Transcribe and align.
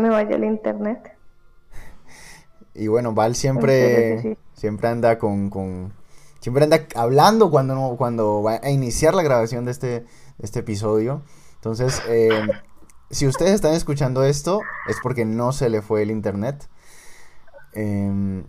me 0.00 0.08
vaya 0.08 0.36
el 0.36 0.44
internet. 0.44 1.16
Y 2.74 2.86
bueno, 2.88 3.12
Val 3.12 3.34
siempre, 3.34 4.38
siempre 4.54 4.88
anda 4.88 5.18
con, 5.18 5.50
con, 5.50 5.92
siempre 6.40 6.64
anda 6.64 6.86
hablando 6.94 7.50
cuando 7.50 7.74
no, 7.74 7.96
cuando 7.96 8.42
va 8.42 8.60
a 8.62 8.70
iniciar 8.70 9.14
la 9.14 9.22
grabación 9.22 9.64
de 9.64 9.72
este, 9.72 10.06
este 10.38 10.60
episodio. 10.60 11.22
Entonces, 11.56 12.00
eh, 12.08 12.30
si 13.10 13.26
ustedes 13.26 13.52
están 13.52 13.74
escuchando 13.74 14.24
esto, 14.24 14.60
es 14.88 14.96
porque 15.02 15.24
no 15.24 15.52
se 15.52 15.68
le 15.68 15.82
fue 15.82 16.02
el 16.02 16.10
internet. 16.10 16.68
Em, 17.72 18.44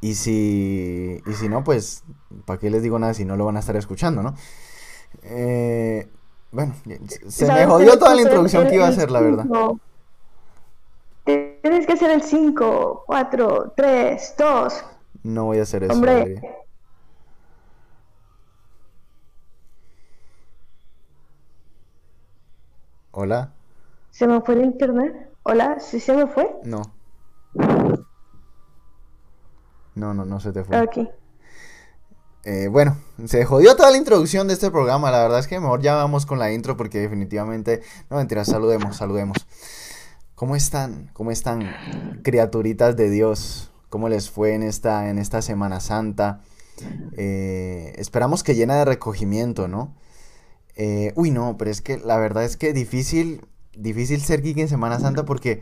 y 0.00 0.14
si, 0.14 1.22
y 1.26 1.32
si 1.34 1.48
no, 1.48 1.62
pues, 1.62 2.04
¿para 2.46 2.58
qué 2.58 2.70
les 2.70 2.82
digo 2.82 2.98
nada 2.98 3.12
si 3.14 3.24
no 3.24 3.36
lo 3.36 3.44
van 3.44 3.56
a 3.56 3.60
estar 3.60 3.76
escuchando, 3.76 4.22
no? 4.22 4.34
Eh, 5.22 6.08
bueno, 6.50 6.74
se 7.28 7.46
me 7.46 7.66
jodió 7.66 7.98
toda 7.98 8.14
la 8.14 8.22
introducción 8.22 8.66
que 8.66 8.76
iba 8.76 8.86
a 8.86 8.88
hacer, 8.88 9.10
la 9.10 9.20
verdad. 9.20 9.46
Tienes 11.62 11.86
que 11.86 11.92
hacer 11.92 12.10
el 12.10 12.22
5, 12.22 13.04
4, 13.06 13.72
3, 13.76 14.34
2. 14.38 14.84
No 15.22 15.44
voy 15.44 15.58
a 15.58 15.62
hacer 15.62 15.84
eso. 15.84 15.92
Hombre. 15.92 16.40
Hola. 23.12 23.52
¿Se 24.10 24.26
me 24.26 24.40
fue 24.40 24.54
el 24.54 24.62
internet? 24.62 25.30
Hola, 25.42 25.78
¿sí 25.80 26.00
se 26.00 26.12
me 26.12 26.26
fue? 26.26 26.50
No. 26.64 26.82
No, 29.94 30.14
no, 30.14 30.24
no 30.24 30.40
se 30.40 30.52
te 30.52 30.64
fue. 30.64 30.76
Aquí. 30.76 31.08
Eh, 32.44 32.68
bueno, 32.68 32.96
se 33.26 33.44
jodió 33.44 33.76
toda 33.76 33.90
la 33.90 33.98
introducción 33.98 34.48
de 34.48 34.54
este 34.54 34.70
programa. 34.70 35.10
La 35.10 35.22
verdad 35.22 35.40
es 35.40 35.46
que 35.46 35.60
mejor 35.60 35.82
ya 35.82 35.94
vamos 35.94 36.24
con 36.24 36.38
la 36.38 36.52
intro 36.52 36.76
porque 36.76 36.98
definitivamente. 36.98 37.82
No 38.08 38.16
mentira, 38.16 38.44
saludemos, 38.44 38.96
saludemos. 38.96 39.36
¿Cómo 40.40 40.56
están? 40.56 41.10
¿Cómo 41.12 41.32
están, 41.32 41.70
criaturitas 42.22 42.96
de 42.96 43.10
Dios? 43.10 43.70
¿Cómo 43.90 44.08
les 44.08 44.30
fue 44.30 44.54
en 44.54 44.62
esta, 44.62 45.10
en 45.10 45.18
esta 45.18 45.42
Semana 45.42 45.80
Santa? 45.80 46.40
Eh, 47.18 47.92
esperamos 47.98 48.42
que 48.42 48.54
llena 48.54 48.76
de 48.76 48.86
recogimiento, 48.86 49.68
¿no? 49.68 49.94
Eh, 50.76 51.12
uy, 51.14 51.30
no, 51.30 51.58
pero 51.58 51.70
es 51.70 51.82
que 51.82 51.98
la 51.98 52.16
verdad 52.16 52.44
es 52.44 52.56
que 52.56 52.72
difícil, 52.72 53.42
difícil 53.76 54.22
ser 54.22 54.40
geek 54.40 54.56
en 54.56 54.68
Semana 54.68 54.98
Santa 54.98 55.26
porque 55.26 55.60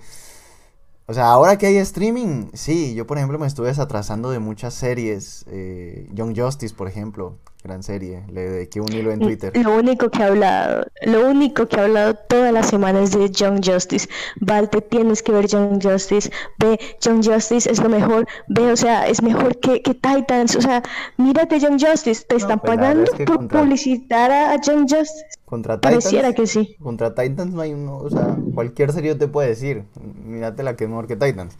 o 1.09 1.15
sea, 1.15 1.31
ahora 1.31 1.57
que 1.57 1.67
hay 1.67 1.79
streaming, 1.79 2.51
sí, 2.53 2.95
yo 2.95 3.07
por 3.07 3.17
ejemplo 3.17 3.39
me 3.39 3.47
estuve 3.47 3.69
desatrasando 3.69 4.31
de 4.31 4.41
muchas 4.41 4.75
series. 4.75 5.47
Eh, 5.49 6.07
Young 6.13 6.39
Justice, 6.39 6.75
por 6.75 6.87
ejemplo, 6.87 7.39
gran 7.65 7.83
serie, 7.83 8.25
le 8.31 8.43
dediqué 8.43 8.83
un 8.83 8.93
hilo 8.93 9.11
en 9.11 9.21
Twitter. 9.21 9.57
Lo 9.57 9.75
único 9.75 10.11
que 10.11 10.23
ha 10.23 10.27
hablado, 10.27 10.85
lo 11.03 11.27
único 11.27 11.67
que 11.67 11.81
ha 11.81 11.85
hablado 11.85 12.15
todas 12.15 12.53
las 12.53 12.69
semanas 12.69 13.13
de 13.13 13.31
Young 13.31 13.65
Justice. 13.65 14.07
Val, 14.41 14.69
te 14.69 14.83
tienes 14.83 15.23
que 15.23 15.33
ver 15.33 15.47
Young 15.47 15.83
Justice. 15.83 16.31
Ve, 16.59 16.79
Young 17.01 17.25
Justice 17.25 17.71
es 17.71 17.83
lo 17.83 17.89
mejor. 17.89 18.29
Ve, 18.49 18.71
o 18.71 18.77
sea, 18.77 19.07
es 19.07 19.23
mejor 19.23 19.59
que, 19.61 19.81
que 19.81 19.95
Titans. 19.95 20.57
O 20.57 20.61
sea, 20.61 20.83
mírate 21.17 21.59
Young 21.59 21.81
Justice. 21.81 22.23
Te 22.29 22.37
están 22.37 22.59
pues 22.61 22.77
pagando 22.77 23.11
por 23.25 23.49
publicitar 23.49 24.31
a 24.31 24.61
Young 24.61 24.83
Justice. 24.83 25.38
Contra 25.49 25.77
Titans. 25.81 26.05
Pareciera 26.05 26.35
que 26.35 26.47
sí. 26.47 26.77
Contra 26.79 27.15
Titans 27.15 27.55
no 27.55 27.63
hay 27.63 27.73
uno, 27.73 27.97
o 27.97 28.11
sea, 28.11 28.37
cualquier 28.55 28.93
serie 28.93 29.15
te 29.15 29.29
puede 29.29 29.49
decir, 29.49 29.85
mírate 30.27 30.63
la 30.63 30.77
que 30.77 30.85
es 30.85 30.91
mejor 30.91 31.07
que 31.07 31.17
Titans. 31.17 31.57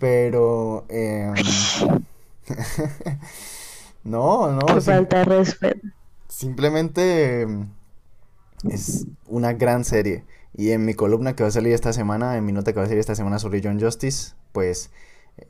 Pero, 0.00 0.84
eh, 0.88 1.32
no, 4.02 4.50
no. 4.50 4.66
Qué 4.66 4.80
falta 4.80 5.18
de 5.18 5.24
respeto. 5.24 5.86
Simplemente 6.26 7.42
em, 7.42 7.68
es 8.68 9.06
una 9.28 9.52
gran 9.52 9.84
serie. 9.84 10.24
Y 10.56 10.72
en 10.72 10.84
mi 10.84 10.94
columna 10.94 11.36
que 11.36 11.44
va 11.44 11.50
a 11.50 11.52
salir 11.52 11.72
esta 11.72 11.92
semana, 11.92 12.36
en 12.36 12.44
mi 12.44 12.50
nota 12.50 12.72
que 12.72 12.80
va 12.80 12.86
a 12.86 12.88
salir 12.88 12.98
esta 12.98 13.14
semana 13.14 13.38
sobre 13.38 13.62
John 13.62 13.78
Justice, 13.80 14.32
pues 14.50 14.90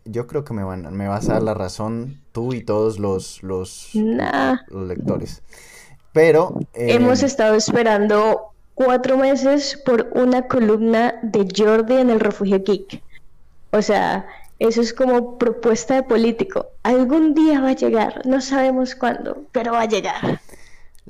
yo 0.04 0.26
creo 0.26 0.44
que 0.44 0.52
me, 0.52 0.62
van, 0.62 0.94
me 0.94 1.08
vas 1.08 1.30
a 1.30 1.34
dar 1.34 1.42
la 1.42 1.54
razón 1.54 2.20
tú 2.32 2.52
y 2.52 2.62
todos 2.62 2.98
los, 2.98 3.42
los, 3.42 3.94
los 3.94 4.86
lectores. 4.86 5.42
Pero... 6.12 6.58
Hemos 6.74 7.22
eh, 7.22 7.26
estado 7.26 7.54
esperando 7.54 8.52
cuatro 8.74 9.16
meses 9.16 9.80
por 9.84 10.08
una 10.14 10.46
columna 10.46 11.14
de 11.22 11.48
Jordi 11.54 11.96
en 11.96 12.10
el 12.10 12.20
Refugio 12.20 12.62
Geek. 12.62 13.02
O 13.72 13.82
sea, 13.82 14.26
eso 14.58 14.80
es 14.80 14.92
como 14.92 15.38
propuesta 15.38 15.94
de 15.94 16.02
político. 16.02 16.66
Algún 16.82 17.34
día 17.34 17.60
va 17.60 17.70
a 17.70 17.76
llegar, 17.76 18.22
no 18.24 18.40
sabemos 18.40 18.94
cuándo, 18.94 19.44
pero 19.52 19.72
va 19.72 19.82
a 19.82 19.88
llegar. 19.88 20.40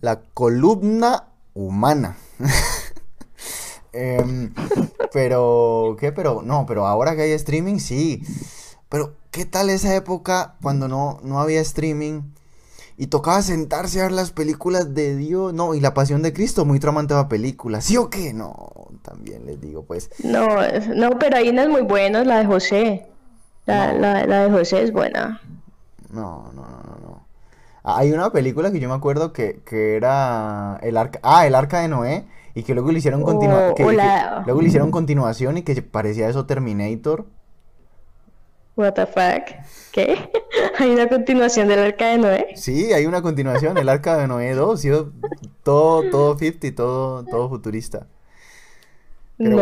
La 0.00 0.20
columna 0.34 1.24
humana. 1.54 2.16
Em, 3.90 4.52
pero, 5.12 5.96
¿qué? 5.98 6.12
Pero, 6.12 6.42
no, 6.42 6.66
pero 6.66 6.86
ahora 6.86 7.16
que 7.16 7.22
hay 7.22 7.32
streaming, 7.32 7.78
sí. 7.78 8.22
Pero, 8.88 9.14
¿qué 9.30 9.44
tal 9.44 9.70
esa 9.70 9.94
época 9.96 10.56
cuando 10.62 10.88
no, 10.88 11.18
no 11.22 11.40
había 11.40 11.60
streaming? 11.60 12.22
Y 13.00 13.06
tocaba 13.06 13.40
sentarse 13.42 14.00
a 14.00 14.04
ver 14.04 14.12
las 14.12 14.32
películas 14.32 14.92
de 14.92 15.16
Dios. 15.16 15.54
No, 15.54 15.74
y 15.74 15.80
La 15.80 15.94
Pasión 15.94 16.20
de 16.20 16.32
Cristo, 16.32 16.64
muy 16.64 16.80
traumante 16.80 17.14
la 17.14 17.28
película. 17.28 17.80
¿Sí 17.80 17.96
o 17.96 18.10
qué? 18.10 18.34
No, 18.34 18.72
también 19.02 19.46
les 19.46 19.60
digo, 19.60 19.84
pues. 19.84 20.10
No, 20.24 20.48
no, 20.96 21.10
pero 21.18 21.36
hay 21.36 21.48
unas 21.48 21.68
muy 21.68 21.82
buenas, 21.82 22.26
la 22.26 22.40
de 22.40 22.46
José. 22.46 23.06
La, 23.66 23.92
la, 23.92 24.24
de 24.24 24.50
José 24.50 24.82
es 24.82 24.92
buena. 24.92 25.40
No, 26.10 26.50
no, 26.54 26.62
no, 26.62 26.98
no, 27.00 27.26
Hay 27.84 28.10
una 28.10 28.32
película 28.32 28.72
que 28.72 28.80
yo 28.80 28.88
me 28.88 28.94
acuerdo 28.96 29.32
que, 29.32 29.60
que 29.64 29.94
era 29.94 30.80
el 30.82 30.96
arca, 30.96 31.20
ah, 31.22 31.46
el 31.46 31.54
arca 31.54 31.80
de 31.80 31.88
Noé 31.88 32.24
y 32.54 32.64
que 32.64 32.74
luego 32.74 32.90
le 32.90 32.98
hicieron 32.98 33.22
continuación, 33.22 33.96
luego 34.44 34.60
le 34.60 34.68
hicieron 34.68 34.90
continuación 34.90 35.58
y 35.58 35.62
que 35.62 35.80
parecía 35.82 36.28
eso 36.28 36.46
Terminator. 36.46 37.26
What 38.78 38.92
the 38.92 39.06
fuck? 39.06 39.56
¿Qué? 39.90 40.30
¿Hay 40.78 40.90
una 40.90 41.08
continuación 41.08 41.66
del 41.66 41.80
Arca 41.80 42.10
de 42.10 42.18
Noé? 42.18 42.46
Sí, 42.54 42.92
hay 42.92 43.06
una 43.06 43.20
continuación, 43.22 43.76
el 43.76 43.88
Arca 43.88 44.16
de 44.16 44.28
Noé 44.28 44.54
2, 44.54 44.86
todo, 45.64 46.08
todo 46.08 46.38
50, 46.38 46.76
todo, 46.76 47.24
todo 47.24 47.48
futurista. 47.48 48.06
no 49.38 49.58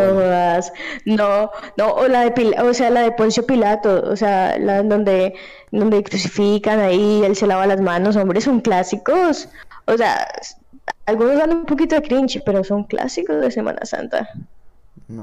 no, 1.05 1.51
no, 1.77 1.87
o 1.93 2.07
la 2.07 2.29
de 2.29 2.55
o 2.61 2.73
sea, 2.75 2.91
la 2.91 3.01
de 3.01 3.11
Poncio 3.11 3.43
Pilato, 3.43 4.03
o 4.07 4.15
sea, 4.15 4.59
la 4.59 4.83
donde, 4.83 5.33
donde 5.71 6.03
crucifican 6.03 6.79
ahí, 6.79 7.23
él 7.25 7.35
se 7.35 7.47
lava 7.47 7.65
las 7.65 7.81
manos, 7.81 8.15
hombre, 8.17 8.39
son 8.39 8.61
clásicos. 8.61 9.49
O 9.85 9.97
sea, 9.97 10.27
algunos 11.07 11.39
dan 11.39 11.53
un 11.53 11.65
poquito 11.65 11.95
de 11.95 12.03
cringe, 12.03 12.43
pero 12.45 12.63
son 12.63 12.83
clásicos 12.83 13.41
de 13.41 13.49
Semana 13.49 13.83
Santa. 13.83 14.29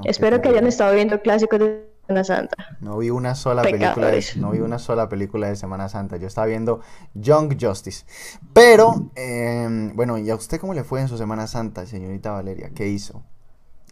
Espero 0.03 0.41
que 0.41 0.49
hayan 0.49 0.67
estado 0.67 0.93
viendo 0.95 1.21
clásicos 1.21 1.59
de 1.59 1.94
Semana 2.07 2.23
Santa. 2.23 2.77
No 2.81 2.97
vi 2.97 3.09
una 3.09 3.35
sola 3.35 3.63
película 3.63 4.07
de, 4.07 4.23
no 4.37 4.51
vi 4.51 4.59
una 4.59 4.77
sola 4.79 5.09
película 5.09 5.47
de 5.47 5.55
Semana 5.55 5.89
Santa. 5.89 6.17
Yo 6.17 6.27
estaba 6.27 6.47
viendo 6.47 6.81
Young 7.13 7.57
Justice. 7.59 8.05
Pero, 8.53 9.09
em, 9.15 9.95
bueno, 9.95 10.17
¿y 10.17 10.29
a 10.29 10.35
usted 10.35 10.59
cómo 10.59 10.73
le 10.73 10.83
fue 10.83 11.01
en 11.01 11.07
su 11.07 11.17
Semana 11.17 11.47
Santa, 11.47 11.85
señorita 11.85 12.31
Valeria? 12.31 12.71
¿Qué 12.75 12.87
hizo? 12.87 13.23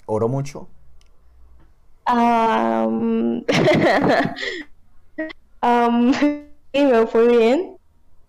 ¿Oró 0.05 0.27
mucho? 0.27 0.67
Um... 2.07 3.43
sí, 6.19 6.85
me 6.85 7.07
fue 7.07 7.27
bien. 7.27 7.77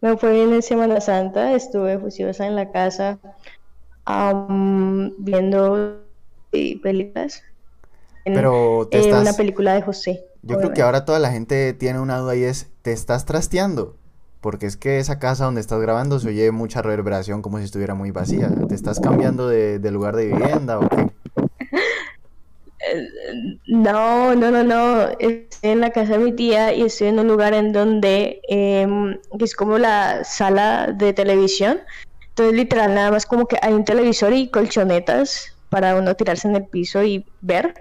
Me 0.01 0.17
fue 0.17 0.33
bien 0.33 0.53
en 0.53 0.63
Semana 0.63 1.01
Santa. 1.01 1.53
Estuve 1.53 1.99
juiciosa 1.99 2.47
en 2.47 2.57
la 2.57 2.71
casa 2.71 3.19
viendo 5.19 6.01
películas. 6.51 7.43
Pero 8.25 8.89
te 8.91 9.01
estás... 9.01 9.23
una 9.23 9.35
película 9.35 9.75
de 9.75 9.83
José. 9.83 10.25
Yo 10.43 10.59
creo 10.59 10.73
que 10.73 10.83
ahora 10.83 11.05
toda 11.05 11.19
la 11.19 11.31
gente 11.31 11.73
tiene 11.73 12.01
una 12.01 12.19
duda 12.19 12.37
y 12.37 12.45
es, 12.45 12.71
¿te 12.83 12.93
estás 12.93 13.25
trasteando? 13.25 13.97
Porque 14.41 14.67
es 14.67 14.77
que 14.77 14.99
esa 14.99 15.19
casa 15.19 15.47
donde 15.47 15.63
estás 15.63 15.81
grabando 15.81 16.19
se 16.19 16.29
oye 16.29 16.51
mucha 16.51 16.83
reverberación 16.83 17.41
como 17.41 17.59
si 17.59 17.65
estuviera 17.65 17.95
muy 17.95 18.11
vacía. 18.11 18.51
¿Te 18.69 18.75
estás 18.75 19.01
cambiando 19.01 19.49
de, 19.49 19.79
lugar 19.91 20.17
de 20.17 20.27
vivienda 20.27 20.79
o 20.79 20.89
qué? 20.89 21.11
No, 23.67 24.35
no, 24.35 24.51
no, 24.51 24.63
no. 24.63 25.09
Estoy 25.19 25.71
en 25.71 25.81
la 25.81 25.91
casa 25.91 26.19
de 26.19 26.19
mi 26.19 26.33
tía 26.33 26.75
y 26.75 26.83
estoy 26.83 27.09
en 27.09 27.19
un 27.19 27.29
lugar 27.29 27.55
en 27.55 27.73
donde 27.73 28.43
em, 28.49 29.19
es 29.39 29.57
como 29.57 29.79
la 29.79 30.25
sala 30.25 30.93
de 30.93 31.15
televisión. 31.15 31.81
Entonces, 32.29 32.55
literal, 32.55 32.95
nada 32.95 33.13
más 33.13 33.25
como 33.25 33.47
que 33.47 33.57
hay 33.63 33.73
un 33.73 33.87
televisor 33.87 34.35
y 34.35 34.49
colchonetas 34.49 35.57
para 35.71 35.97
uno 35.97 36.15
tirarse 36.15 36.49
en 36.49 36.57
el 36.57 36.67
piso 36.67 37.03
y 37.03 37.25
ver. 37.41 37.75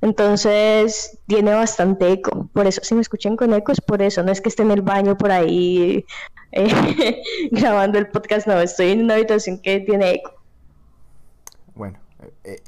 Entonces 0.00 1.18
tiene 1.26 1.52
bastante 1.52 2.12
eco. 2.12 2.48
Por 2.52 2.66
eso, 2.66 2.80
si 2.84 2.94
me 2.94 3.00
escuchan 3.00 3.36
con 3.36 3.52
eco, 3.52 3.72
es 3.72 3.80
por 3.80 4.00
eso. 4.02 4.22
No 4.22 4.30
es 4.30 4.40
que 4.40 4.48
esté 4.48 4.62
en 4.62 4.70
el 4.70 4.82
baño 4.82 5.16
por 5.18 5.30
ahí 5.30 6.04
eh, 6.52 7.22
grabando 7.50 7.98
el 7.98 8.08
podcast, 8.08 8.46
no. 8.46 8.60
Estoy 8.60 8.90
en 8.90 9.04
una 9.04 9.14
habitación 9.14 9.60
que 9.60 9.80
tiene 9.80 10.12
eco. 10.12 10.32
Bueno, 11.74 11.98
eh, 12.44 12.60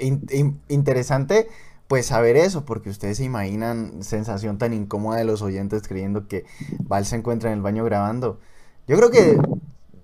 interesante 0.69 1.49
pues 1.91 2.06
saber 2.06 2.37
eso, 2.37 2.65
porque 2.65 2.88
ustedes 2.88 3.17
se 3.17 3.25
imaginan 3.25 4.05
sensación 4.05 4.59
tan 4.59 4.73
incómoda 4.73 5.19
de 5.19 5.25
los 5.25 5.43
oyentes 5.43 5.83
creyendo 5.88 6.29
que 6.29 6.44
Val 6.85 7.05
se 7.05 7.17
encuentra 7.17 7.50
en 7.50 7.56
el 7.56 7.62
baño 7.62 7.85
grabando. 7.85 8.38
Yo 8.87 8.97
creo 8.97 9.11
que 9.11 9.37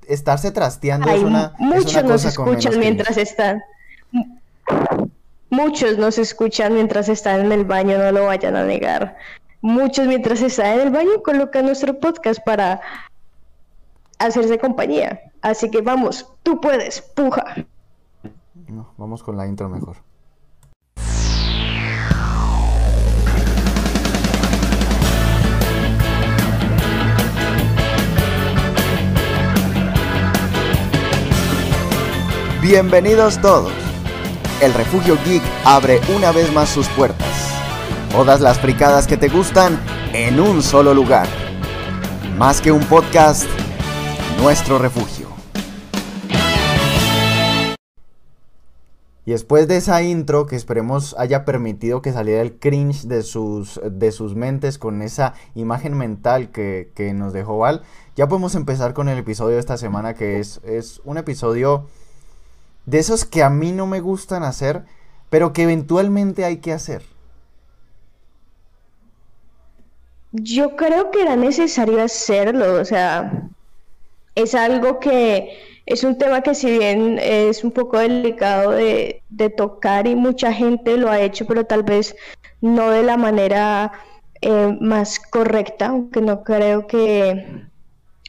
estarse 0.09 0.51
trasteando 0.51 1.09
es 1.11 1.23
una. 1.23 1.55
Muchos 1.61 2.03
nos 2.03 2.25
escuchan 2.25 2.81
mientras 2.81 3.17
están 3.17 3.63
Muchos 5.57 5.97
nos 5.97 6.19
escuchan 6.19 6.75
mientras 6.75 7.09
están 7.09 7.47
en 7.47 7.51
el 7.51 7.65
baño, 7.65 7.97
no 7.97 8.13
lo 8.13 8.27
vayan 8.27 8.57
a 8.57 8.65
negar. 8.65 9.17
Muchos 9.63 10.07
mientras 10.07 10.43
están 10.43 10.75
en 10.75 10.81
el 10.81 10.91
baño 10.91 11.23
colocan 11.25 11.65
nuestro 11.65 11.99
podcast 11.99 12.41
para 12.45 12.83
hacerse 14.19 14.59
compañía. 14.59 15.19
Así 15.41 15.71
que 15.71 15.81
vamos, 15.81 16.31
tú 16.43 16.61
puedes, 16.61 17.01
puja. 17.01 17.43
No, 18.69 18.93
vamos 18.99 19.23
con 19.23 19.39
la 19.39 19.47
intro 19.47 19.71
mejor. 19.71 19.97
Bienvenidos 32.61 33.41
todos. 33.41 33.86
El 34.63 34.73
Refugio 34.73 35.19
Geek 35.23 35.43
abre 35.67 36.01
una 36.17 36.33
vez 36.33 36.51
más 36.51 36.71
sus 36.71 36.89
puertas. 36.89 37.29
Todas 38.11 38.41
las 38.41 38.59
fricadas 38.59 39.07
que 39.07 39.19
te 39.19 39.29
gustan 39.29 39.79
en 40.15 40.41
un 40.41 40.63
solo 40.63 40.95
lugar. 40.95 41.29
Más 42.39 42.63
que 42.63 42.73
un 42.73 42.81
podcast, 42.85 43.45
nuestro 44.41 44.79
refugio. 44.79 45.29
Y 49.27 49.33
después 49.33 49.69
de 49.69 49.77
esa 49.77 50.03
intro, 50.03 50.47
que 50.47 50.57
esperemos 50.57 51.15
haya 51.19 51.45
permitido 51.45 52.01
que 52.01 52.13
saliera 52.13 52.41
el 52.41 52.55
cringe 52.55 53.03
de 53.09 53.25
sus, 53.25 53.79
de 53.85 54.11
sus 54.11 54.37
mentes 54.37 54.79
con 54.79 55.03
esa 55.03 55.35
imagen 55.55 55.99
mental 55.99 56.51
que, 56.51 56.93
que 56.95 57.13
nos 57.13 57.35
dejó 57.35 57.59
Val, 57.59 57.83
ya 58.15 58.27
podemos 58.27 58.55
empezar 58.55 58.95
con 58.95 59.11
el 59.11 59.19
episodio 59.19 59.57
de 59.57 59.61
esta 59.61 59.77
semana, 59.77 60.15
que 60.15 60.39
es, 60.39 60.63
es 60.65 61.03
un 61.05 61.19
episodio 61.19 61.89
de 62.87 62.99
esos 62.99 63.25
que 63.25 63.43
a 63.43 63.51
mí 63.51 63.73
no 63.73 63.87
me 63.87 64.01
gustan 64.01 64.43
hacer, 64.43 64.85
pero 65.29 65.53
que 65.53 65.65
eventualmente 65.65 66.45
hay 66.45 66.59
que 66.59 66.73
hacer. 66.73 67.03
Yo 70.33 70.77
creo 70.77 71.11
que 71.11 71.23
era 71.23 71.37
necesario 71.37 72.03
hacerlo, 72.03 72.81
o 72.81 72.85
sea, 72.85 73.49
es 74.35 74.55
algo 74.55 75.01
que 75.01 75.59
es 75.87 76.03
un 76.05 76.19
tema 76.19 76.43
que 76.43 76.55
si 76.55 76.79
bien 76.79 77.19
es 77.21 77.65
un 77.65 77.71
poco 77.71 77.99
delicado 77.99 78.73
de, 78.73 79.23
tocar 79.57 80.07
y 80.07 80.15
mucha 80.17 80.53
gente 80.53 80.97
lo 80.97 81.11
ha 81.11 81.21
hecho, 81.21 81.47
pero 81.47 81.65
tal 81.65 81.85
vez 81.85 82.17
no 82.61 82.91
de 82.91 83.03
la 83.03 83.17
manera 83.17 83.93
eh, 84.41 84.77
más 84.81 85.19
correcta, 85.19 85.87
aunque 85.87 86.21
no 86.21 86.43
creo 86.43 86.87
que... 86.87 87.67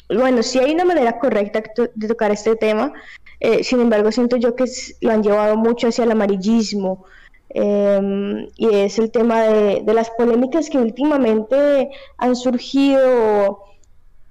Bueno, 0.09 0.41
sí 0.43 0.59
hay 0.59 0.73
una 0.73 0.85
manera 0.85 1.19
correcta 1.19 1.61
de 1.95 2.07
tocar 2.07 2.31
este 2.31 2.55
tema, 2.55 2.93
eh, 3.39 3.63
sin 3.63 3.81
embargo, 3.81 4.11
siento 4.11 4.37
yo 4.37 4.55
que 4.55 4.65
lo 5.01 5.11
han 5.11 5.23
llevado 5.23 5.57
mucho 5.57 5.87
hacia 5.87 6.03
el 6.03 6.11
amarillismo. 6.11 7.05
Em, 7.49 8.49
y 8.57 8.67
es 8.73 8.99
el 8.99 9.11
tema 9.11 9.43
de, 9.43 9.93
las 9.93 10.09
polémicas 10.11 10.69
que 10.69 10.77
últimamente 10.77 11.89
han 12.17 12.35
surgido 12.35 13.63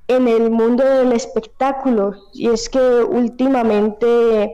en 0.09 0.29
el 0.29 0.51
mundo 0.51 0.85
del 0.85 1.13
espectáculo. 1.13 2.15
Y 2.33 2.49
es 2.49 2.69
que 2.69 2.79
últimamente 2.79 4.45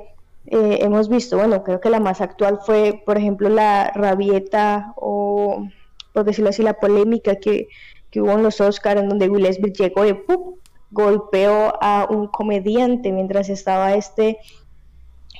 eh, 0.46 0.78
hemos 0.80 1.08
visto, 1.08 1.36
bueno, 1.38 1.62
creo 1.64 1.80
que 1.80 1.90
la 1.90 2.00
más 2.00 2.20
actual 2.20 2.60
fue, 2.64 3.02
por 3.06 3.18
ejemplo, 3.18 3.48
la 3.48 3.90
rabieta 3.94 4.92
o, 4.96 5.66
por 6.12 6.24
decirlo 6.24 6.50
así, 6.50 6.62
la 6.62 6.74
polémica 6.74 7.36
que, 7.36 7.68
que 8.10 8.20
hubo 8.20 8.32
en 8.32 8.42
los 8.42 8.60
Oscars, 8.60 9.00
en 9.00 9.08
donde 9.08 9.28
Will 9.28 9.52
Smith 9.52 9.76
llegó 9.76 10.04
y 10.04 10.12
¡pum! 10.14 10.56
Golpeó 10.92 11.72
a 11.82 12.06
un 12.08 12.28
comediante 12.28 13.10
mientras 13.10 13.48
estaba 13.48 13.94
este 13.94 14.38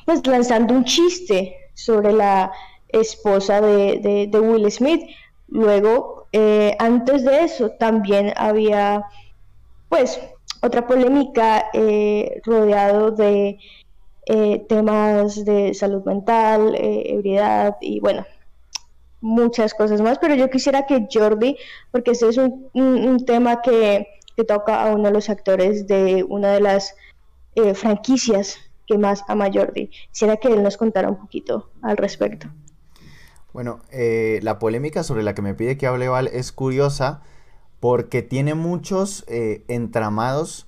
pues 0.05 0.27
lanzando 0.27 0.75
un 0.75 0.85
chiste 0.85 1.57
sobre 1.75 2.13
la 2.13 2.51
esposa 2.89 3.61
de, 3.61 4.29
Will 4.33 4.71
Smith. 4.71 5.03
Luego, 5.49 6.27
eh, 6.33 6.75
antes 6.79 7.25
de 7.25 7.45
eso, 7.45 7.71
también 7.71 8.33
había 8.37 9.05
pues 9.89 10.21
otra 10.63 10.87
polémica 10.87 11.67
eh, 11.73 12.41
rodeado 12.45 13.11
de 13.11 13.59
eh, 14.27 14.65
temas 14.69 15.45
de 15.45 15.75
salud 15.75 16.03
mental, 16.05 16.75
ebriedad 16.77 17.77
y 17.81 18.01
bueno, 18.01 18.25
muchas 19.21 19.75
cosas 19.75 20.01
más, 20.01 20.19
pero 20.19 20.35
yo 20.35 20.49
quisiera 20.51 20.87
que 20.87 21.07
Jordi, 21.13 21.57
porque 21.91 22.13
ese 22.13 22.29
es 22.29 22.39
un 22.39 23.25
tema 23.27 23.61
que 23.61 24.07
que 24.37 24.45
toca 24.45 24.83
a 24.83 24.95
uno 24.95 25.05
de 25.05 25.13
los 25.13 25.29
actores 25.31 25.87
de 25.87 26.25
una 26.29 26.53
de 26.53 26.61
las 26.61 26.95
eh, 27.55 27.75
franquicias 27.75 28.59
que 28.87 28.99
más 28.99 29.25
ama 29.29 29.49
Jordi. 29.53 29.91
Quisiera 30.11 30.37
que 30.37 30.49
él 30.49 30.63
nos 30.63 30.77
contara 30.77 31.09
un 31.09 31.17
poquito 31.17 31.71
al 31.83 31.97
respecto. 31.97 32.49
Bueno, 33.53 33.81
eh, 33.91 34.41
la 34.43 34.59
polémica 34.59 35.03
sobre 35.03 35.23
la 35.23 35.35
que 35.35 35.43
me 35.43 35.55
pide 35.55 35.77
que 35.77 35.87
hable 35.87 36.09
Val 36.09 36.29
es 36.29 36.53
curiosa 36.53 37.23
porque 37.81 38.23
tiene 38.23 38.55
muchos 38.55 39.25
eh, 39.29 39.65
entramados 39.69 40.67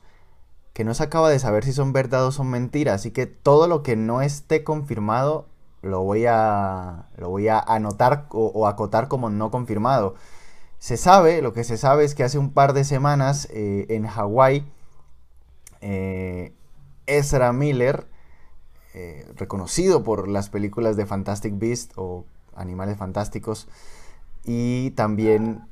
que 0.75 0.84
no 0.84 0.93
se 0.93 1.05
acaba 1.05 1.31
de 1.31 1.38
saber 1.38 1.64
si 1.64 1.72
son 1.72 1.93
verdad 1.93 2.26
o 2.26 2.32
son 2.32 2.50
mentiras. 2.50 2.96
Así 2.96 3.10
que 3.10 3.26
todo 3.26 3.69
lo 3.69 3.82
que 3.82 3.96
no 3.96 4.20
esté 4.20 4.64
confirmado 4.64 5.46
lo 5.81 6.02
voy 6.02 6.26
a, 6.26 7.06
lo 7.17 7.31
voy 7.31 7.49
a 7.49 7.58
anotar 7.58 8.26
o 8.31 8.67
acotar 8.67 9.08
como 9.08 9.31
no 9.31 9.50
confirmado. 9.50 10.14
Se 10.84 10.98
sabe, 10.98 11.40
lo 11.40 11.54
que 11.54 11.64
se 11.64 11.78
sabe 11.78 12.04
es 12.04 12.14
que 12.14 12.25
hace 12.25 12.36
un 12.36 12.52
par 12.52 12.75
de 12.75 12.84
semanas 12.84 13.48
eh, 13.50 13.86
en 13.88 14.06
Hawái, 14.06 14.70
eh, 15.81 16.52
Ezra 17.06 17.54
Miller, 17.54 18.06
eh, 18.92 19.26
reconocido 19.34 20.02
por 20.02 20.28
las 20.28 20.50
películas 20.50 20.98
de 20.98 21.06
Fantastic 21.06 21.58
Beast 21.58 21.92
o 21.96 22.26
Animales 22.54 22.98
Fantásticos, 22.98 23.66
y 24.44 24.90
también 24.90 25.62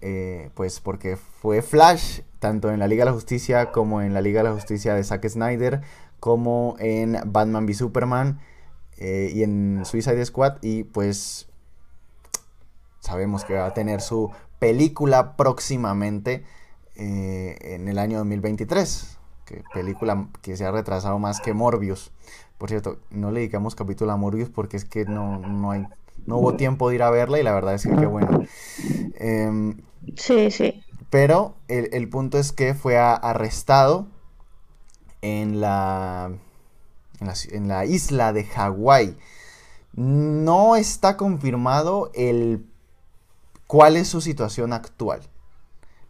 pues 0.54 0.80
porque 0.80 1.18
fue 1.18 1.60
Flash 1.60 2.22
tanto 2.38 2.70
en 2.70 2.78
la 2.78 2.88
Liga 2.88 3.04
de 3.04 3.10
la 3.10 3.14
Justicia 3.14 3.70
como 3.70 4.00
en 4.00 4.14
la 4.14 4.22
Liga 4.22 4.42
de 4.42 4.48
la 4.48 4.54
Justicia 4.54 4.94
de 4.94 5.04
Zack 5.04 5.28
Snyder 5.28 5.82
como 6.20 6.74
en 6.78 7.18
Batman 7.26 7.66
v 7.66 7.74
Superman 7.74 8.40
y 8.96 9.42
en 9.42 9.82
Suicide 9.84 10.24
Squad 10.24 10.56
y 10.62 10.84
pues 10.84 11.48
sabemos 13.00 13.44
que 13.44 13.52
va 13.52 13.66
a 13.66 13.74
tener 13.74 14.00
su 14.00 14.30
película 14.62 15.36
próximamente 15.36 16.44
eh, 16.94 17.58
en 17.62 17.88
el 17.88 17.98
año 17.98 18.18
2023. 18.18 19.18
Que 19.44 19.64
película 19.74 20.28
que 20.40 20.56
se 20.56 20.64
ha 20.64 20.70
retrasado 20.70 21.18
más 21.18 21.40
que 21.40 21.52
Morbius. 21.52 22.12
Por 22.58 22.68
cierto, 22.68 23.00
no 23.10 23.32
le 23.32 23.40
dedicamos 23.40 23.74
capítulo 23.74 24.12
a 24.12 24.16
Morbius 24.16 24.50
porque 24.50 24.76
es 24.76 24.84
que 24.84 25.04
no, 25.04 25.40
no, 25.40 25.72
hay, 25.72 25.84
no 26.26 26.36
hubo 26.36 26.54
tiempo 26.54 26.88
de 26.88 26.94
ir 26.94 27.02
a 27.02 27.10
verla 27.10 27.40
y 27.40 27.42
la 27.42 27.52
verdad 27.52 27.74
es 27.74 27.82
que 27.82 27.96
qué 27.96 28.06
bueno. 28.06 28.44
Em, 29.16 29.78
sí, 30.16 30.52
sí. 30.52 30.80
Pero 31.10 31.56
el, 31.66 32.08
punto 32.08 32.38
es 32.38 32.52
que 32.52 32.74
fue 32.74 32.98
arrestado 32.98 34.06
en 35.22 35.60
la, 35.60 36.30
en 37.18 37.26
la, 37.26 37.34
en 37.50 37.66
la 37.66 37.84
isla 37.84 38.32
de 38.32 38.44
Hawái. 38.44 39.16
No 39.94 40.76
está 40.76 41.16
confirmado 41.16 42.12
el 42.14 42.64
cuál 43.72 43.96
es 43.96 44.08
su 44.08 44.20
situación 44.20 44.74
actual. 44.74 45.22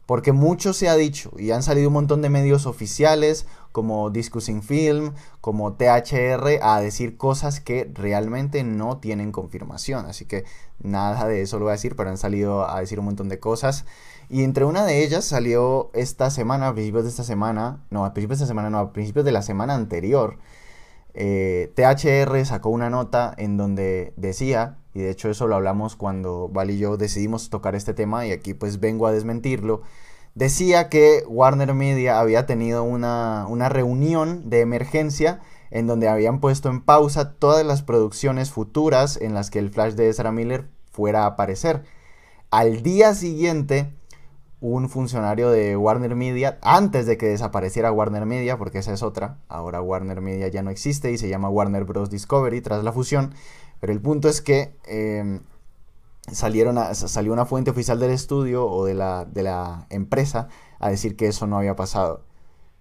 Porque 0.04 0.32
mucho 0.32 0.72
se 0.72 0.88
ha 0.88 0.96
dicho 0.96 1.30
y 1.38 1.52
han 1.52 1.62
salido 1.62 1.90
un 1.90 1.94
montón 1.94 2.20
de 2.20 2.28
medios 2.28 2.66
oficiales 2.66 3.46
como 3.70 4.10
Discussing 4.10 4.64
Film, 4.64 5.12
como 5.40 5.74
THR, 5.74 6.58
a 6.60 6.80
decir 6.80 7.16
cosas 7.16 7.60
que 7.60 7.88
realmente 7.94 8.64
no 8.64 8.98
tienen 8.98 9.30
confirmación. 9.30 10.06
Así 10.06 10.24
que 10.24 10.44
nada 10.80 11.28
de 11.28 11.42
eso 11.42 11.60
lo 11.60 11.66
voy 11.66 11.70
a 11.70 11.74
decir, 11.74 11.94
pero 11.94 12.10
han 12.10 12.18
salido 12.18 12.68
a 12.68 12.80
decir 12.80 12.98
un 12.98 13.04
montón 13.04 13.28
de 13.28 13.38
cosas. 13.38 13.84
Y 14.28 14.42
entre 14.42 14.64
una 14.64 14.84
de 14.84 15.04
ellas 15.04 15.24
salió 15.24 15.92
esta 15.94 16.30
semana, 16.30 16.66
a 16.66 16.74
principios 16.74 17.04
de 17.04 17.10
esta 17.10 17.22
semana, 17.22 17.84
no, 17.90 18.04
a 18.04 18.12
principios 18.12 18.40
de 18.40 18.54
no, 18.54 18.78
a 18.78 18.92
principios 18.92 19.24
de 19.24 19.30
la 19.30 19.42
semana 19.42 19.76
anterior, 19.76 20.36
eh, 21.14 21.72
THR 21.76 22.44
sacó 22.44 22.70
una 22.70 22.90
nota 22.90 23.32
en 23.38 23.56
donde 23.56 24.14
decía, 24.16 24.78
y 24.94 25.00
de 25.00 25.10
hecho 25.10 25.30
eso 25.30 25.46
lo 25.46 25.56
hablamos 25.56 25.96
cuando 25.96 26.48
Val 26.48 26.70
y 26.70 26.78
yo 26.78 26.96
decidimos 26.96 27.50
tocar 27.50 27.74
este 27.74 27.94
tema 27.94 28.26
y 28.26 28.32
aquí 28.32 28.54
pues 28.54 28.80
vengo 28.80 29.06
a 29.06 29.12
desmentirlo, 29.12 29.82
decía 30.34 30.88
que 30.88 31.24
Warner 31.26 31.74
Media 31.74 32.20
había 32.20 32.46
tenido 32.46 32.82
una, 32.82 33.46
una 33.48 33.68
reunión 33.68 34.48
de 34.50 34.60
emergencia 34.60 35.40
en 35.70 35.86
donde 35.86 36.08
habían 36.08 36.40
puesto 36.40 36.68
en 36.68 36.82
pausa 36.82 37.32
todas 37.32 37.64
las 37.64 37.82
producciones 37.82 38.50
futuras 38.50 39.18
en 39.20 39.34
las 39.34 39.50
que 39.50 39.58
el 39.58 39.70
Flash 39.70 39.94
de 39.94 40.10
Ezra 40.10 40.30
Miller 40.30 40.68
fuera 40.90 41.22
a 41.24 41.26
aparecer. 41.26 41.82
Al 42.50 42.82
día 42.82 43.14
siguiente, 43.14 43.90
un 44.60 44.88
funcionario 44.88 45.50
de 45.50 45.76
Warner 45.76 46.14
Media, 46.14 46.58
antes 46.62 47.04
de 47.06 47.16
que 47.16 47.26
desapareciera 47.26 47.90
Warner 47.90 48.26
Media, 48.26 48.58
porque 48.58 48.78
esa 48.78 48.92
es 48.92 49.02
otra, 49.02 49.38
ahora 49.48 49.80
Warner 49.82 50.20
Media 50.20 50.46
ya 50.48 50.62
no 50.62 50.70
existe 50.70 51.10
y 51.10 51.18
se 51.18 51.28
llama 51.28 51.48
Warner 51.48 51.84
Bros. 51.84 52.10
Discovery 52.10 52.60
tras 52.60 52.84
la 52.84 52.92
fusión, 52.92 53.34
pero 53.82 53.92
el 53.92 54.00
punto 54.00 54.28
es 54.28 54.40
que 54.40 54.76
em, 54.86 55.40
salieron 56.30 56.78
salió 56.94 57.32
una 57.32 57.46
fuente 57.46 57.72
oficial 57.72 57.98
del 57.98 58.12
estudio 58.12 58.64
o 58.64 58.84
de 58.84 58.94
la, 58.94 59.24
de 59.24 59.42
la 59.42 59.88
empresa 59.90 60.46
a 60.78 60.88
decir 60.88 61.16
que 61.16 61.26
eso 61.26 61.48
no 61.48 61.58
había 61.58 61.74
pasado 61.74 62.24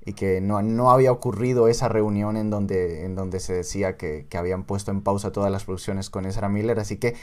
y 0.06 0.14
que 0.14 0.42
no, 0.42 0.62
no 0.62 0.92
había 0.92 1.12
ocurrido 1.12 1.68
esa 1.68 1.88
reunión 1.88 2.38
en 2.38 2.52
donde, 2.52 3.04
en 3.04 3.16
donde 3.16 3.40
se 3.40 3.52
decía 3.54 3.98
que, 3.98 4.28
que 4.30 4.38
habían 4.38 4.64
puesto 4.64 4.92
en 4.92 5.02
pausa 5.02 5.32
todas 5.32 5.52
las 5.52 5.64
producciones 5.64 6.12
con 6.12 6.28
Ezra 6.28 6.50
Miller, 6.50 6.80
así 6.80 6.98
que 6.98 7.16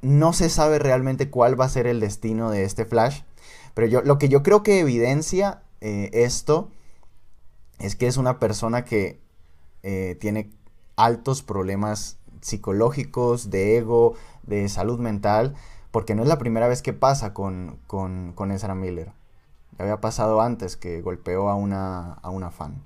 no 0.00 0.32
se 0.32 0.50
sabe 0.50 0.80
realmente 0.80 1.30
cuál 1.30 1.58
va 1.58 1.66
a 1.66 1.68
ser 1.68 1.86
el 1.86 2.00
destino 2.00 2.50
de 2.50 2.64
este 2.64 2.84
Flash. 2.84 3.22
Pero 3.74 3.86
yo, 3.86 4.02
lo 4.02 4.18
que 4.18 4.28
yo 4.28 4.42
creo 4.42 4.64
que 4.64 4.80
evidencia 4.80 5.62
eh, 5.80 6.10
esto 6.14 6.68
es 7.78 7.94
que 7.94 8.08
es 8.08 8.16
una 8.16 8.40
persona 8.40 8.84
que 8.84 9.20
eh, 9.84 10.16
tiene 10.18 10.50
altos 10.96 11.42
problemas 11.42 12.18
psicológicos, 12.40 13.50
de 13.50 13.76
ego, 13.78 14.14
de 14.42 14.68
salud 14.68 14.98
mental, 14.98 15.54
porque 15.90 16.14
no 16.14 16.22
es 16.22 16.28
la 16.28 16.38
primera 16.38 16.68
vez 16.68 16.82
que 16.82 16.92
pasa 16.92 17.34
con, 17.34 17.78
con, 17.86 18.32
con 18.34 18.52
Ezra 18.52 18.74
Miller. 18.74 19.12
Ya 19.78 19.84
había 19.84 20.00
pasado 20.00 20.40
antes 20.40 20.76
que 20.76 21.00
golpeó 21.02 21.48
a 21.48 21.54
una, 21.54 22.14
a 22.14 22.30
una 22.30 22.50
fan. 22.50 22.82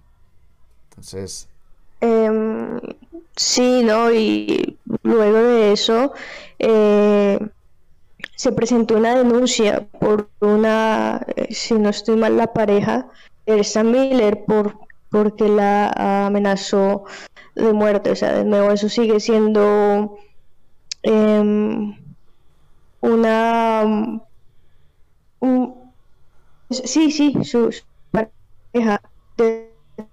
Entonces... 0.91 1.49
Em, 2.01 2.81
sí, 3.37 3.83
¿no? 3.83 4.13
Y 4.13 4.79
luego 5.03 5.39
de 5.39 5.73
eso 5.73 6.13
eh, 6.59 7.39
se 8.37 8.53
presentó 8.53 8.97
una 8.97 9.17
denuncia 9.17 9.87
por 10.01 10.29
una, 10.41 11.25
eh, 11.37 11.55
si 11.55 11.75
no 11.75 11.89
estoy 11.89 12.17
mal, 12.17 12.37
la 12.37 12.53
pareja, 12.53 13.09
Elsa 13.47 13.83
Miller, 13.83 14.45
por, 14.45 14.77
porque 15.15 15.49
la 15.49 16.27
amenazó 16.27 17.05
de 17.55 17.73
muerte. 17.73 18.11
O 18.11 18.17
sea, 18.17 18.33
de 18.33 18.45
nuevo, 18.45 18.73
eso 18.73 18.89
sigue 18.89 19.21
siendo 19.21 20.19
em, 21.05 21.97
una... 23.01 24.21
sí, 26.69 27.13
sí, 27.13 27.33
su, 27.45 27.73
pareja 28.11 29.01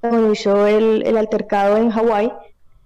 organizó 0.04 0.68
el, 0.68 1.02
el 1.04 1.18
altercado 1.18 1.78
en 1.78 1.90
Hawái. 1.90 2.32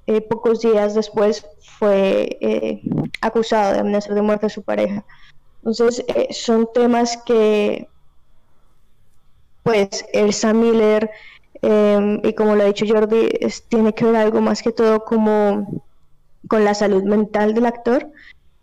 Eh, 0.08 0.22
pocos 0.22 0.62
días 0.62 0.96
después 0.96 1.46
fue 1.78 2.38
eh, 2.40 2.82
acusado 3.20 3.74
de 3.74 3.80
amenazar 3.80 4.14
de 4.16 4.22
muerte 4.22 4.46
a 4.46 4.50
su 4.50 4.64
pareja. 4.64 5.04
Entonces, 5.58 6.06
eh, 6.08 6.30
son 6.32 6.70
temas 6.74 7.18
que, 7.26 7.90
pues, 9.64 10.06
Elsa 10.14 10.54
Miller, 10.54 11.12
em, 11.62 12.20
y 12.24 12.34
como 12.34 12.56
lo 12.56 12.64
ha 12.64 12.68
dicho 12.68 12.86
Jordi, 12.88 13.30
tiene 13.70 13.94
que 13.94 14.06
ver 14.06 14.16
algo 14.16 14.42
más 14.42 14.62
que 14.62 14.72
todo 14.72 15.04
como 15.06 15.84
con 16.48 16.64
la 16.64 16.74
salud 16.74 17.04
mental 17.04 17.54
del 17.54 17.66
actor. 17.66 18.10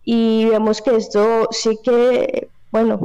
Y 0.04 0.46
vemos 0.46 0.82
que 0.82 0.96
esto 0.96 1.48
sí 1.50 1.78
que, 1.82 2.48
bueno, 2.70 3.00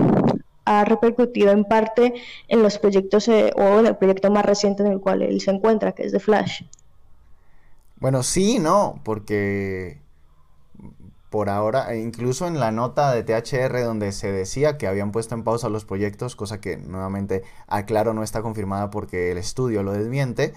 ha 0.66 0.84
repercutido 0.84 1.52
en 1.52 1.64
parte 1.64 2.14
en 2.48 2.62
los 2.62 2.78
proyectos 2.78 3.28
o 3.28 3.80
en 3.80 3.86
el 3.86 3.96
proyecto 3.96 4.30
más 4.32 4.46
reciente 4.46 4.84
en 4.84 4.92
el 4.92 5.00
cual 5.00 5.22
él 5.22 5.40
se 5.42 5.52
encuentra, 5.52 5.94
que 5.94 6.04
es 6.04 6.12
The 6.12 6.20
Flash. 6.20 6.64
Bueno, 8.00 8.22
sí, 8.22 8.60
no, 8.60 9.00
porque 9.04 10.00
por 11.38 11.52
ahora, 11.52 11.94
e 11.94 12.00
incluso 12.00 12.48
en 12.48 12.60
la 12.60 12.72
nota 12.72 13.14
de 13.14 13.22
THR 13.22 13.84
donde 13.84 14.12
se 14.12 14.32
decía 14.32 14.80
que 14.80 14.88
habían 14.88 15.12
puesto 15.12 15.36
en 15.36 15.44
pausa 15.44 15.70
los 15.70 15.86
proyectos, 15.86 16.36
cosa 16.36 16.60
que 16.60 16.78
nuevamente 16.78 17.44
aclaro 17.68 18.16
no 18.16 18.24
está 18.24 18.42
confirmada 18.42 18.90
porque 18.90 19.32
el 19.34 19.38
estudio 19.38 19.84
lo 19.84 19.92
desmiente, 19.92 20.56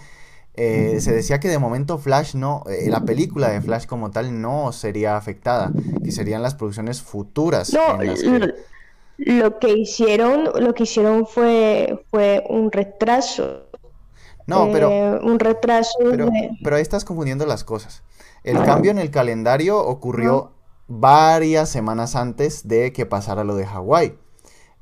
eh, 0.55 0.97
se 1.03 1.13
decía 1.13 1.39
que 1.39 1.49
de 1.49 1.59
momento 1.59 1.99
Flash 1.99 2.35
no, 2.35 2.65
eh, 2.67 2.89
la 2.89 3.05
película 3.05 3.51
de 3.51 3.61
Flash 3.61 3.85
como 3.85 4.11
tal 4.11 4.41
no 4.41 4.73
sería 4.73 5.19
afectada, 5.19 5.71
que 6.03 6.13
serían 6.13 6.41
las 6.41 6.55
producciones 6.55 7.03
futuras. 7.03 7.75
No, 7.75 7.99
lo 9.19 9.59
que 9.59 9.75
hicieron, 9.75 10.45
lo 10.65 10.73
que 10.73 10.85
hicieron 10.85 11.27
fue, 11.27 12.07
fue 12.11 12.43
un 12.49 12.73
retraso 12.73 13.65
no, 14.51 14.69
pero. 14.73 14.91
Eh, 14.91 15.21
un 15.23 15.39
retraso. 15.39 15.99
Pero, 16.63 16.77
ahí 16.77 16.83
estás 16.83 17.05
confundiendo 17.05 17.47
las 17.47 17.65
cosas. 17.65 18.03
El 18.43 18.63
cambio 18.65 18.91
en 18.91 18.99
el 18.99 19.11
calendario 19.11 19.79
ocurrió 19.79 20.53
varias 20.91 21.69
semanas 21.69 22.17
antes 22.17 22.67
de 22.67 22.93
que 22.93 23.07
pasara 23.07 23.45
lo 23.45 23.55
de 23.55 23.65
Hawái. 23.65 24.19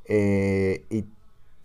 Eh, 0.05 0.85
y 0.89 1.05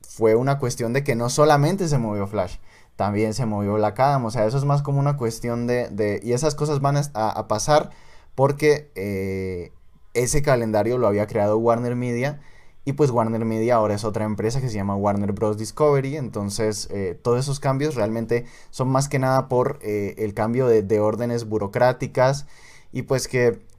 fue 0.06 0.34
una 0.34 0.58
cuestión 0.58 0.92
de 0.92 1.02
que 1.02 1.16
no 1.16 1.30
solamente 1.30 1.88
se 1.88 1.96
movió 1.96 2.26
Flash, 2.26 2.58
también 2.94 3.32
se 3.32 3.46
movió 3.46 3.78
la 3.78 3.94
Adam. 3.96 4.26
O 4.26 4.30
sea, 4.30 4.44
eso 4.44 4.58
es 4.58 4.64
más 4.64 4.82
como 4.82 5.00
una 5.00 5.16
cuestión 5.16 5.66
de. 5.66 6.20
y 6.22 6.32
esas 6.34 6.54
cosas 6.54 6.80
van 6.80 6.96
a, 7.14 7.48
pasar 7.48 7.90
porque 8.34 8.92
eh, 8.94 9.72
ese 10.12 10.42
calendario 10.42 10.98
lo 10.98 11.06
había 11.06 11.26
creado 11.26 11.56
Warner 11.56 11.96
Media 11.96 12.40
y 12.84 12.92
pues 12.92 13.10
Warner 13.10 13.44
Media 13.46 13.76
ahora 13.76 13.94
es 13.94 14.04
otra 14.04 14.24
empresa 14.24 14.60
que 14.60 14.68
se 14.68 14.74
llama 14.74 14.94
Warner 14.94 15.32
Bros. 15.32 15.56
Discovery. 15.56 16.18
Entonces 16.18 16.88
eh, 16.92 17.18
todos 17.22 17.40
esos 17.40 17.60
cambios 17.60 17.94
realmente 17.94 18.44
son 18.70 18.88
más 18.88 19.08
que 19.08 19.18
nada 19.18 19.48
por 19.48 19.78
el 19.82 20.34
cambio 20.34 20.66
de, 20.66 21.00
órdenes 21.00 21.48
burocráticas. 21.48 22.46
Y 22.92 23.02
pues 23.02 23.26
que 23.26 23.73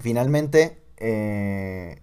finalmente 0.00 0.82
eh, 0.96 2.00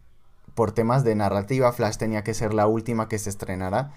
por 0.54 0.72
temas 0.72 1.04
de 1.04 1.16
narrativa 1.16 1.72
Flash 1.72 1.98
tenía 1.98 2.24
que 2.24 2.34
ser 2.34 2.54
la 2.54 2.68
última 2.68 3.08
que 3.08 3.20
se 3.20 3.30
estrenara. 3.30 3.92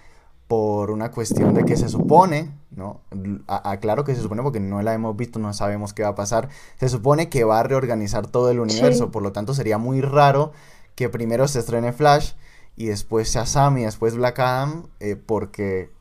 Por 0.47 0.91
una 0.91 1.11
cuestión 1.11 1.53
de 1.53 1.65
que 1.65 1.75
se 1.75 1.89
supone, 1.89 2.53
¿no? 2.71 3.01
Aclaro 3.47 4.05
que 4.05 4.15
se 4.15 4.21
supone 4.21 4.41
porque 4.43 4.61
no 4.61 4.81
la 4.81 4.93
hemos 4.93 5.17
visto, 5.17 5.39
no 5.39 5.53
sabemos 5.53 5.93
qué 5.93 6.03
va 6.03 6.09
a 6.09 6.15
pasar. 6.15 6.47
Se 6.79 6.87
supone 6.87 7.27
que 7.27 7.43
va 7.43 7.59
a 7.59 7.63
reorganizar 7.63 8.27
todo 8.27 8.49
el 8.49 8.61
universo, 8.61 9.11
por 9.11 9.23
lo 9.23 9.33
tanto 9.33 9.53
sería 9.53 9.77
muy 9.77 9.99
raro 9.99 10.53
que 10.95 11.09
primero 11.09 11.49
se 11.49 11.59
estrene 11.59 11.91
Flash 11.91 12.31
y 12.77 12.85
después 12.85 13.27
Shazam 13.33 13.77
y 13.79 13.83
después 13.83 14.15
Black 14.15 14.39
Adam, 14.39 14.87
eh, 15.01 15.17
porque 15.17 15.91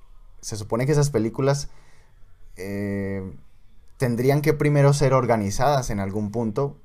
se 0.40 0.56
supone 0.56 0.86
que 0.86 0.92
esas 0.92 1.10
películas 1.10 1.68
eh, 2.56 3.28
tendrían 3.96 4.42
que 4.42 4.52
primero 4.52 4.92
ser 4.92 5.12
organizadas 5.12 5.90
en 5.90 5.98
algún 5.98 6.30
punto 6.30 6.76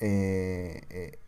eh, 0.00 1.18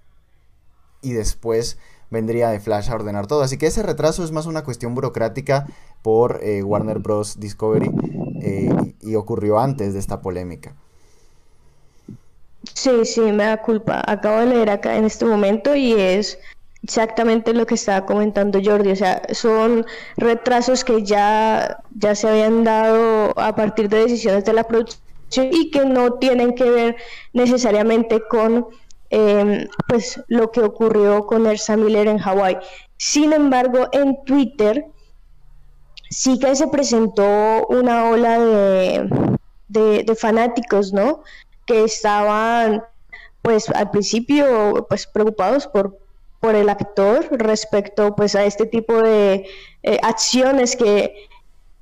y 1.02 1.12
después 1.12 1.78
vendría 2.10 2.50
de 2.50 2.60
Flash 2.60 2.90
a 2.90 2.94
ordenar 2.94 3.26
todo. 3.26 3.42
Así 3.42 3.58
que 3.58 3.66
ese 3.66 3.82
retraso 3.82 4.24
es 4.24 4.32
más 4.32 4.46
una 4.46 4.64
cuestión 4.64 4.94
burocrática 4.94 5.66
por 6.02 6.40
Warner 6.64 6.98
Bros. 6.98 7.38
Discovery 7.38 7.90
y, 8.42 9.10
y 9.10 9.14
ocurrió 9.14 9.58
antes 9.58 9.94
de 9.94 10.00
esta 10.00 10.20
polémica. 10.20 10.74
Sí, 12.74 13.04
sí, 13.04 13.20
me 13.20 13.44
da 13.44 13.62
culpa. 13.62 14.02
Acabo 14.06 14.40
de 14.40 14.46
leer 14.46 14.70
acá 14.70 14.96
en 14.96 15.04
este 15.04 15.24
momento 15.24 15.74
y 15.74 15.92
es 15.92 16.38
exactamente 16.82 17.52
lo 17.52 17.66
que 17.66 17.74
estaba 17.74 18.06
comentando 18.06 18.60
Jordi. 18.62 18.90
O 18.90 18.96
sea, 18.96 19.22
son 19.32 19.86
retrasos 20.16 20.84
que 20.84 21.02
ya, 21.02 21.82
ya 21.96 22.14
se 22.14 22.28
habían 22.28 22.64
dado 22.64 23.38
a 23.38 23.54
partir 23.54 23.88
de 23.88 23.98
decisiones 24.00 24.44
de 24.44 24.52
la 24.52 24.64
producción 24.64 25.00
y 25.36 25.70
que 25.70 25.84
no 25.84 26.14
tienen 26.14 26.54
que 26.54 26.70
ver 26.70 26.96
necesariamente 27.32 28.22
con 28.28 28.66
em, 29.10 29.66
pues 29.88 30.20
lo 30.28 30.50
que 30.50 30.62
ocurrió 30.62 31.26
con 31.26 31.46
Elsa 31.46 31.76
Miller 31.76 32.08
en 32.08 32.18
Hawái. 32.18 32.58
Sin 32.96 33.32
embargo, 33.32 33.88
en 33.92 34.24
Twitter 34.24 34.86
sí 36.10 36.38
que 36.38 36.54
se 36.54 36.68
presentó 36.68 37.66
una 37.68 38.08
ola 38.10 38.38
de, 38.38 39.08
de, 39.68 40.14
fanáticos, 40.14 40.92
¿no? 40.92 41.22
que 41.70 41.84
estaban 41.84 42.82
pues 43.42 43.70
al 43.70 43.90
principio 43.90 44.86
pues 44.88 45.06
preocupados 45.06 45.68
por, 45.68 45.98
por 46.40 46.56
el 46.56 46.68
actor 46.68 47.28
respecto 47.30 48.16
pues 48.16 48.34
a 48.34 48.44
este 48.44 48.66
tipo 48.66 49.00
de 49.00 49.46
eh, 49.84 49.98
acciones 50.02 50.76
que, 50.76 51.14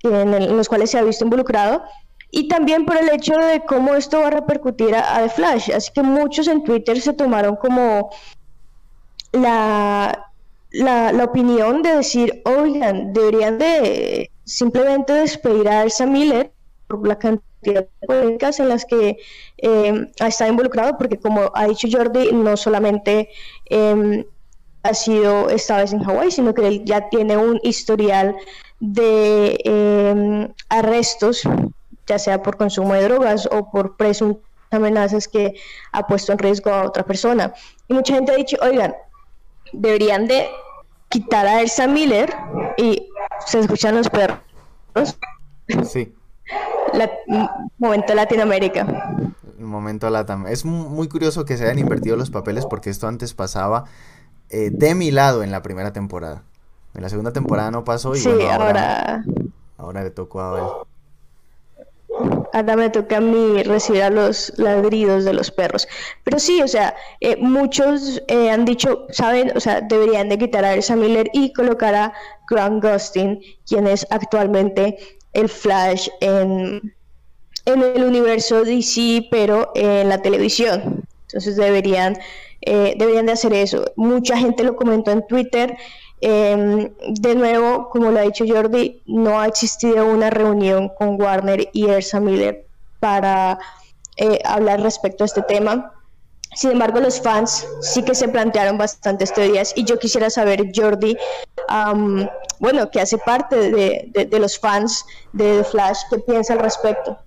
en, 0.03 0.57
los 0.57 0.69
cuales 0.69 0.91
se 0.91 0.99
ha 0.99 1.03
visto 1.03 1.25
involucrado 1.25 1.83
y 2.31 2.49
también 2.49 2.85
por 2.85 2.97
el 2.97 3.09
hecho 3.09 3.35
de 3.37 3.65
cómo 3.65 3.95
esto 3.95 4.21
va 4.21 4.29
a 4.29 4.31
repercutir 4.31 4.95
a, 4.95 5.23
The 5.23 5.31
Flash. 5.31 5.71
Así 5.73 5.91
que 5.93 6.03
muchos 6.03 6.49
en 6.49 6.63
Twitter 6.63 7.01
se 7.01 7.13
tomaron 7.15 7.57
como 7.57 8.11
la, 9.33 10.31
la, 10.71 11.25
opinión 11.25 11.83
de 11.83 11.97
decir 11.97 12.43
oigan 12.45 13.13
deberían 13.13 13.59
de 13.59 14.31
simplemente 14.45 15.13
despedir 15.13 15.69
a 15.69 15.83
Elsa 15.83 16.07
Miller 16.07 16.53
por 16.87 17.07
la 17.07 17.19
cantidad 17.19 17.87
polémicas 18.07 18.61
en 18.61 18.69
las 18.69 18.85
que 18.85 19.19
eh, 19.59 20.09
estado 20.21 20.51
involucrado, 20.51 20.97
porque 20.97 21.19
como 21.19 21.51
ha 21.55 21.67
dicho 21.67 21.89
Jordi, 21.91 22.33
no 22.33 22.57
solamente 22.57 23.31
em, 23.67 24.25
ha 24.83 24.95
sido 24.95 25.51
esta 25.51 25.79
vez 25.79 25.93
en 25.93 26.03
Hawái, 26.03 26.31
sino 26.31 26.55
que 26.55 26.67
él 26.67 26.83
ya 26.85 27.09
tiene 27.11 27.37
un 27.37 27.61
historial 27.63 28.37
de 28.81 29.59
em, 29.65 30.53
arrestos, 30.69 31.43
ya 32.09 32.19
sea 32.19 32.43
por 32.43 32.57
consumo 32.57 32.95
de 32.95 33.05
drogas 33.05 33.49
o 33.53 33.71
por 33.71 33.97
presuntas 33.97 34.43
amenazas 34.71 35.29
que 35.29 35.55
ha 35.93 36.07
puesto 36.07 36.33
en 36.33 36.39
riesgo 36.39 36.71
a 36.71 36.85
otra 36.85 37.05
persona. 37.05 37.53
Y 37.87 37.95
mucha 37.95 38.15
gente 38.15 38.33
ha 38.33 38.37
dicho, 38.37 38.57
oigan, 38.63 38.95
deberían 39.73 40.27
de 40.27 40.49
quitar 41.09 41.47
a 41.47 41.61
Elsa 41.61 41.87
Miller 41.87 42.35
y 42.77 43.09
se 43.47 43.61
escuchan 43.61 43.97
los 43.97 44.09
perros. 44.09 44.39
Sí 45.85 46.15
la, 46.93 47.11
momento 47.79 48.15
Latinoamérica. 48.15 48.87
Momento 49.59 50.09
Latam. 50.11 50.47
Es 50.47 50.65
muy 50.65 51.09
curioso 51.09 51.45
que 51.45 51.57
se 51.57 51.65
hayan 51.65 51.79
invertido 51.79 52.17
los 52.17 52.31
papeles 52.31 52.67
porque 52.67 52.91
esto 52.91 53.09
antes 53.09 53.35
pasaba 53.35 53.85
eh, 54.51 54.71
de 54.73 54.95
mi 54.95 55.11
lado 55.11 55.43
en 55.43 55.51
la 55.51 55.63
primera 55.63 55.93
temporada. 55.93 56.43
En 56.95 57.03
la 57.03 57.09
segunda 57.09 57.33
temporada 57.33 57.71
no 57.71 57.85
pasó 57.85 58.15
y 58.15 58.19
sí, 58.19 58.29
ahora... 58.29 59.25
ahora... 59.77 60.03
le 60.03 60.11
tocó 60.11 60.41
a 60.41 60.59
él. 60.59 60.65
Ahora 62.53 62.77
me 62.77 62.91
toca 62.91 63.19
a 63.19 63.21
mí 63.21 63.63
recibir 63.63 64.03
a 64.03 64.11
los 64.11 64.53
ladridos 64.57 65.25
de 65.25 65.33
los 65.33 65.51
perros. 65.51 65.87
Pero 66.25 66.39
sí, 66.39 66.63
o 66.63 66.69
sea, 66.69 66.95
eh, 67.21 67.37
muchos 67.37 68.23
eh, 68.29 68.51
han 68.51 68.65
dicho, 68.65 69.07
saben, 69.11 69.53
o 69.57 69.61
sea, 69.61 69.81
deberían 69.81 70.29
de 70.29 70.39
quitar 70.39 70.65
a 70.65 70.75
Elsa 70.75 70.97
Miller 70.97 71.29
y 71.33 71.53
colocar 71.53 71.95
a 71.95 72.13
Grant 72.49 72.83
Gustin, 72.83 73.41
quien 73.67 73.87
es 73.87 74.07
actualmente 74.11 74.97
el 75.33 75.49
Flash 75.49 76.09
en, 76.21 76.95
en 77.65 77.83
el 77.83 78.05
universo 78.05 78.65
DC, 78.65 79.29
pero 79.31 79.71
en 79.75 80.09
la 80.09 80.23
televisión. 80.23 81.05
Entonces 81.27 81.57
deberían, 81.57 82.17
eh, 82.63 82.95
deberían 82.97 83.27
de 83.27 83.33
hacer 83.33 83.53
eso. 83.53 83.85
Mucha 83.97 84.37
gente 84.37 84.65
lo 84.65 84.77
comentó 84.77 85.11
en 85.11 85.27
Twitter 85.27 85.77
Em, 86.21 86.93
de 87.09 87.35
nuevo, 87.35 87.89
como 87.91 88.11
lo 88.11 88.19
ha 88.19 88.23
dicho 88.23 88.45
Jordi, 88.47 89.03
no 89.07 89.41
ha 89.41 89.47
existido 89.47 90.07
una 90.07 90.31
reunión 90.31 90.89
con 90.99 91.21
Warner 91.21 91.69
y 91.73 91.89
Ersa 91.89 92.19
Miller 92.19 92.67
para 92.99 93.59
eh, 94.17 94.41
hablar 94.45 94.81
respecto 94.81 95.23
a 95.25 95.27
este 95.27 95.43
tema. 95.43 95.93
Sin 96.57 96.73
embargo, 96.73 96.99
los 96.99 97.21
fans 97.21 97.67
sí 97.83 98.03
que 98.03 98.15
se 98.15 98.29
plantearon 98.29 98.79
bastantes 98.79 99.33
teorías 99.33 99.73
y 99.77 99.85
yo 99.85 99.99
quisiera 99.99 100.29
saber, 100.29 100.73
Jordi, 100.75 101.17
bueno, 102.59 102.91
que 102.91 103.01
hace 103.01 103.19
parte 103.19 103.71
de, 103.71 104.39
los 104.39 104.59
fans 104.59 105.05
de 105.33 105.59
The 105.59 105.65
Flash, 105.65 105.99
¿qué 106.11 106.19
piensa 106.19 106.55
al 106.55 106.61
respecto? 106.61 107.19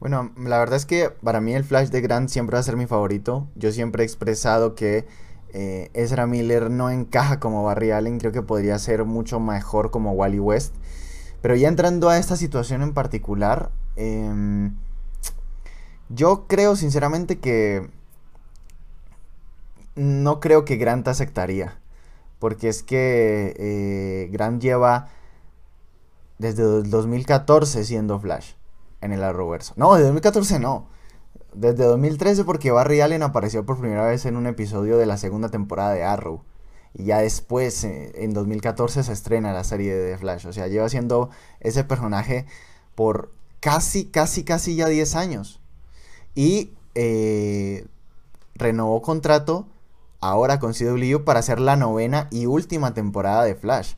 Bueno, 0.00 0.32
la 0.36 0.58
verdad 0.58 0.76
es 0.76 0.86
que 0.86 1.10
para 1.10 1.40
mí 1.40 1.54
el 1.54 1.64
Flash 1.64 1.88
de 1.88 2.00
Grant 2.00 2.30
siempre 2.30 2.54
va 2.54 2.60
a 2.60 2.64
ser 2.64 2.76
mi 2.76 2.86
favorito. 2.86 3.46
Yo 3.54 3.70
siempre 3.70 4.02
he 4.02 4.06
expresado 4.06 4.74
que 4.74 5.06
eh, 5.56 5.90
Ezra 5.94 6.26
Miller 6.26 6.68
no 6.68 6.90
encaja 6.90 7.38
como 7.38 7.62
Barry 7.62 7.92
Allen, 7.92 8.18
creo 8.18 8.32
que 8.32 8.42
podría 8.42 8.76
ser 8.80 9.04
mucho 9.04 9.38
mejor 9.38 9.92
como 9.92 10.10
Wally 10.12 10.40
West. 10.40 10.74
Pero 11.42 11.54
ya 11.54 11.68
entrando 11.68 12.08
a 12.08 12.18
esta 12.18 12.36
situación 12.36 12.82
en 12.82 12.92
particular, 12.92 13.70
em, 13.94 14.74
yo 16.08 16.48
creo 16.48 16.74
sinceramente 16.74 17.38
que 17.38 17.88
no 19.94 20.40
creo 20.40 20.64
que 20.64 20.76
Grant 20.76 21.06
aceptaría. 21.06 21.78
Porque 22.40 22.68
es 22.68 22.82
que 22.82 23.54
eh, 23.56 24.28
Grant 24.32 24.60
lleva 24.60 25.08
desde 26.38 26.80
el 26.80 26.90
2014 26.90 27.84
siendo 27.84 28.18
Flash 28.18 28.54
en 29.00 29.12
el 29.12 29.22
Arrowverse. 29.22 29.72
No, 29.76 29.94
desde 29.94 30.06
2014 30.06 30.58
no. 30.58 30.88
Desde 31.54 31.84
2013 31.84 32.44
porque 32.44 32.72
Barry 32.72 33.00
Allen 33.00 33.22
apareció 33.22 33.64
por 33.64 33.78
primera 33.78 34.06
vez 34.06 34.26
en 34.26 34.36
un 34.36 34.46
episodio 34.46 34.98
de 34.98 35.06
la 35.06 35.16
segunda 35.16 35.48
temporada 35.50 35.92
de 35.92 36.02
Arrow. 36.02 36.42
Y 36.94 37.04
ya 37.04 37.18
después, 37.18 37.84
eh, 37.84 38.12
en 38.16 38.34
2014, 38.34 39.02
se 39.02 39.12
estrena 39.12 39.52
la 39.52 39.64
serie 39.64 39.94
de 39.94 40.18
Flash. 40.18 40.46
O 40.46 40.52
sea, 40.52 40.68
lleva 40.68 40.88
siendo 40.88 41.30
ese 41.60 41.84
personaje 41.84 42.46
por 42.94 43.32
casi, 43.60 44.06
casi, 44.06 44.44
casi 44.44 44.76
ya 44.76 44.88
10 44.88 45.14
años. 45.16 45.60
Y 46.34 46.72
eh, 46.94 47.86
renovó 48.54 49.02
contrato 49.02 49.68
ahora 50.20 50.58
con 50.58 50.72
CW 50.72 51.24
para 51.24 51.40
hacer 51.40 51.60
la 51.60 51.76
novena 51.76 52.28
y 52.30 52.46
última 52.46 52.94
temporada 52.94 53.44
de 53.44 53.54
Flash. 53.54 53.94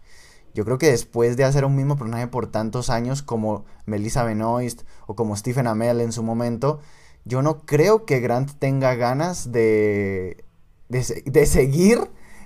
Yo 0.55 0.65
creo 0.65 0.79
que 0.79 0.91
después 0.91 1.37
de 1.37 1.45
hacer 1.45 1.65
un 1.65 1.77
mismo 1.77 1.97
personaje 1.97 2.29
por 2.29 2.47
tantos 2.47 2.89
años 2.89 3.23
como 3.23 3.65
Melissa 3.85 4.25
Benoist 4.25 4.83
o 5.07 5.15
como 5.15 5.37
Stephen 5.37 5.67
Amell 5.67 6.01
en 6.01 6.13
su 6.13 6.23
momento, 6.23 6.81
yo 7.26 7.42
no 7.42 7.61
creo 7.66 8.06
que 8.06 8.21
Grant 8.21 8.52
tenga 8.59 8.95
ganas 8.95 9.50
de, 9.50 10.45
de, 10.88 11.47
seguir 11.47 11.99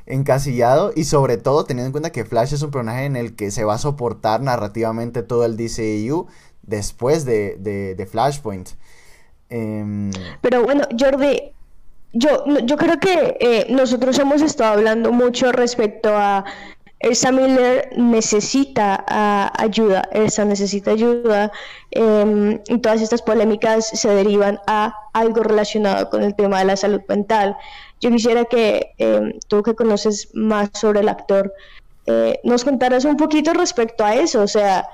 encasillado 0.07 0.93
y 0.97 1.05
sobre 1.05 1.37
todo 1.37 1.65
teniendo 1.65 1.87
en 1.87 1.93
cuenta 1.93 2.11
que 2.11 2.25
Flash 2.25 2.55
es 2.55 2.63
un 2.63 2.71
personaje 2.71 3.05
en 3.05 3.15
el 3.15 3.37
que 3.37 3.51
se 3.51 3.63
va 3.63 3.75
a 3.75 3.79
soportar 3.79 4.41
narrativamente 4.41 5.23
todo 5.23 5.45
el 5.45 5.59
DCU 5.59 6.27
después 6.63 7.27
de, 7.27 7.57
de, 7.59 8.07
Flashpoint. 8.07 8.71
Em, 9.51 10.11
Pero 10.41 10.65
bueno, 10.65 10.85
Jordi, 10.99 11.53
yo, 12.15 12.45
yo 12.65 12.77
creo 12.79 12.99
que 12.99 13.37
eh, 13.39 13.67
nosotros 13.69 14.19
hemos 14.19 14.41
estado 14.41 14.73
hablando 14.73 15.13
mucho 15.13 15.53
respecto 15.53 16.09
a 16.17 16.45
Elsa 17.01 17.33
Miller 17.33 17.91
necesita 17.97 19.05
ah, 19.09 19.51
ayuda, 19.57 20.07
Elsa 20.13 20.45
necesita 20.45 20.91
ayuda 20.91 21.51
em, 21.93 22.61
y 22.69 22.79
todas 22.79 23.01
estas 23.01 23.23
polémicas 23.23 23.89
se 23.89 24.09
derivan 24.11 24.61
a 24.67 24.95
algo 25.15 25.43
relacionado 25.43 26.11
con 26.11 26.23
el 26.23 26.35
tema 26.35 26.59
de 26.59 26.67
la 26.67 26.77
salud 26.77 27.01
mental. 27.09 27.57
Yo 28.01 28.11
quisiera 28.11 28.45
que 28.45 28.93
em, 28.99 29.33
tú 29.49 29.63
que 29.63 29.75
conoces 29.75 30.29
más 30.35 30.69
sobre 30.75 31.01
el 31.01 31.09
actor, 31.09 31.53
eh, 32.07 32.39
nos 32.45 32.65
contaras 32.65 33.07
un 33.07 33.17
poquito 33.17 33.55
respecto 33.55 34.05
a 34.05 34.15
eso, 34.15 34.43
o 34.43 34.49
sea, 34.49 34.87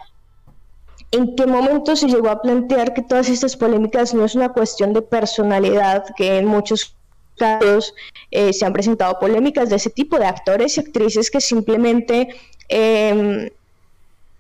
¿en 1.10 1.34
qué 1.34 1.46
momento 1.46 1.96
se 1.96 2.06
llegó 2.06 2.30
a 2.30 2.40
plantear 2.40 2.94
que 2.94 3.02
todas 3.02 3.28
estas 3.28 3.56
polémicas 3.56 4.14
no 4.14 4.24
es 4.24 4.36
una 4.36 4.50
cuestión 4.50 4.92
de 4.92 5.02
personalidad, 5.02 6.04
que 6.16 6.38
en 6.38 6.46
muchos 6.46 6.96
eh, 8.30 8.52
se 8.52 8.64
han 8.64 8.72
presentado 8.72 9.18
polémicas 9.18 9.68
de 9.68 9.76
ese 9.76 9.90
tipo 9.90 10.18
de 10.18 10.26
actores 10.26 10.76
y 10.76 10.80
actrices 10.80 11.30
que 11.30 11.40
simplemente 11.40 12.28
em, 12.68 13.50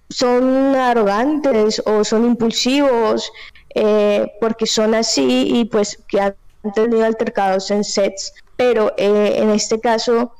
son 0.08 0.74
arrogantes 0.74 1.82
o 1.84 2.04
son 2.04 2.24
impulsivos 2.24 3.30
eh, 3.74 4.26
porque 4.40 4.66
son 4.66 4.94
así 4.94 5.48
y 5.48 5.64
pues 5.66 5.98
que 6.08 6.20
han 6.20 6.34
tenido 6.74 7.04
altercados 7.04 7.70
en 7.70 7.84
sets. 7.84 8.32
Pero 8.56 8.94
eh, 8.96 9.34
en 9.36 9.50
este 9.50 9.78
caso, 9.80 10.32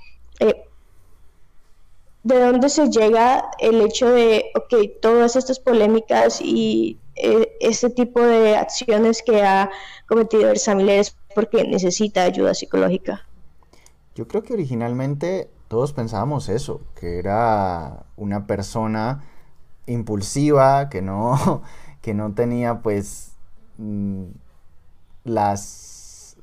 ¿de 2.23 2.40
dónde 2.40 2.69
se 2.69 2.88
llega 2.88 3.51
el 3.61 3.81
hecho 3.83 4.11
de, 4.11 4.47
ok, 4.57 5.01
todas 5.01 5.37
estas 5.37 5.61
polémicas 5.61 6.40
y 6.40 6.99
este 7.61 7.90
tipo 7.90 8.21
de 8.21 8.57
acciones 8.57 9.23
que 9.23 9.42
ha 9.42 9.71
cometido 10.09 10.51
el 10.51 10.77
Miller 10.77 11.07
porque 11.37 11.64
necesita 11.68 12.22
ayuda 12.22 12.55
psicológica. 12.55 13.27
Yo 14.14 14.27
creo 14.27 14.42
que 14.42 14.55
originalmente 14.55 15.51
todos 15.68 15.92
pensábamos 15.92 16.49
eso, 16.49 16.81
que 16.99 17.18
era 17.18 18.07
una 18.16 18.46
persona 18.46 19.22
impulsiva, 19.85 20.88
que 20.88 21.03
no, 21.03 21.62
que 22.01 22.14
no 22.14 22.33
tenía 22.33 22.81
pues 22.81 23.33
mm, 23.77 24.25
las, 25.25 26.38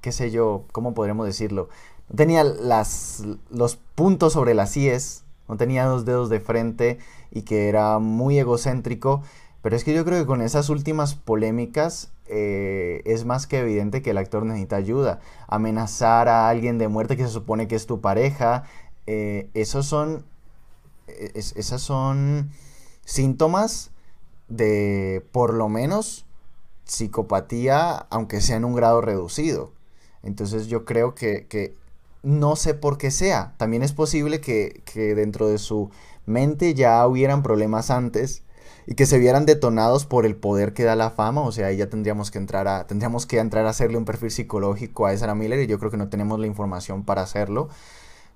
qué 0.00 0.10
sé 0.10 0.32
yo, 0.32 0.64
¿cómo 0.72 0.94
podremos 0.94 1.26
decirlo? 1.26 1.68
No 2.08 2.16
tenía 2.16 2.42
las, 2.42 3.22
los 3.50 3.76
puntos 3.94 4.32
sobre 4.32 4.54
las 4.54 4.76
IES, 4.76 5.22
no 5.46 5.56
tenía 5.56 5.84
dos 5.84 6.04
dedos 6.04 6.28
de 6.28 6.40
frente 6.40 6.98
y 7.30 7.42
que 7.42 7.68
era 7.68 8.00
muy 8.00 8.36
egocéntrico. 8.36 9.22
Pero 9.64 9.76
es 9.76 9.84
que 9.84 9.94
yo 9.94 10.04
creo 10.04 10.20
que 10.20 10.26
con 10.26 10.42
esas 10.42 10.68
últimas 10.68 11.14
polémicas 11.14 12.12
eh, 12.26 13.00
es 13.06 13.24
más 13.24 13.46
que 13.46 13.60
evidente 13.60 14.02
que 14.02 14.10
el 14.10 14.18
actor 14.18 14.44
necesita 14.44 14.76
ayuda. 14.76 15.20
Amenazar 15.48 16.28
a 16.28 16.50
alguien 16.50 16.76
de 16.76 16.88
muerte 16.88 17.16
que 17.16 17.22
se 17.22 17.30
supone 17.30 17.66
que 17.66 17.74
es 17.74 17.86
tu 17.86 18.02
pareja, 18.02 18.64
eh, 19.06 19.48
esos 19.54 19.86
son, 19.86 20.26
esas 21.06 21.80
son 21.80 22.50
síntomas 23.06 23.90
de, 24.48 25.24
por 25.32 25.54
lo 25.54 25.70
menos, 25.70 26.26
psicopatía, 26.84 28.06
aunque 28.10 28.42
sea 28.42 28.56
en 28.56 28.66
un 28.66 28.74
grado 28.74 29.00
reducido. 29.00 29.72
Entonces 30.22 30.66
yo 30.66 30.84
creo 30.84 31.14
que, 31.14 31.74
no 32.22 32.56
sé 32.56 32.74
por 32.74 32.98
qué 32.98 33.10
sea. 33.10 33.54
También 33.56 33.82
es 33.82 33.94
posible 33.94 34.42
que, 34.42 34.82
que 34.84 35.14
dentro 35.14 35.48
de 35.48 35.56
su 35.56 35.88
mente 36.26 36.74
ya 36.74 37.06
hubieran 37.06 37.42
problemas 37.42 37.90
antes 37.90 38.42
y 38.86 38.94
que 38.94 39.06
se 39.06 39.18
vieran 39.18 39.46
detonados 39.46 40.06
por 40.06 40.26
el 40.26 40.36
poder 40.36 40.74
que 40.74 40.84
da 40.84 40.96
la 40.96 41.10
fama, 41.10 41.42
o 41.42 41.52
sea, 41.52 41.68
ahí 41.68 41.78
ya 41.78 41.88
tendríamos 41.88 42.30
que 42.30 42.38
entrar 42.38 42.68
a 42.68 42.86
tendríamos 42.86 43.26
que 43.26 43.38
entrar 43.38 43.66
a 43.66 43.70
hacerle 43.70 43.96
un 43.96 44.04
perfil 44.04 44.30
psicológico 44.30 45.06
a 45.06 45.12
Ezra 45.12 45.34
Miller 45.34 45.60
y 45.60 45.66
yo 45.66 45.78
creo 45.78 45.90
que 45.90 45.96
no 45.96 46.08
tenemos 46.08 46.38
la 46.38 46.46
información 46.46 47.04
para 47.04 47.22
hacerlo, 47.22 47.68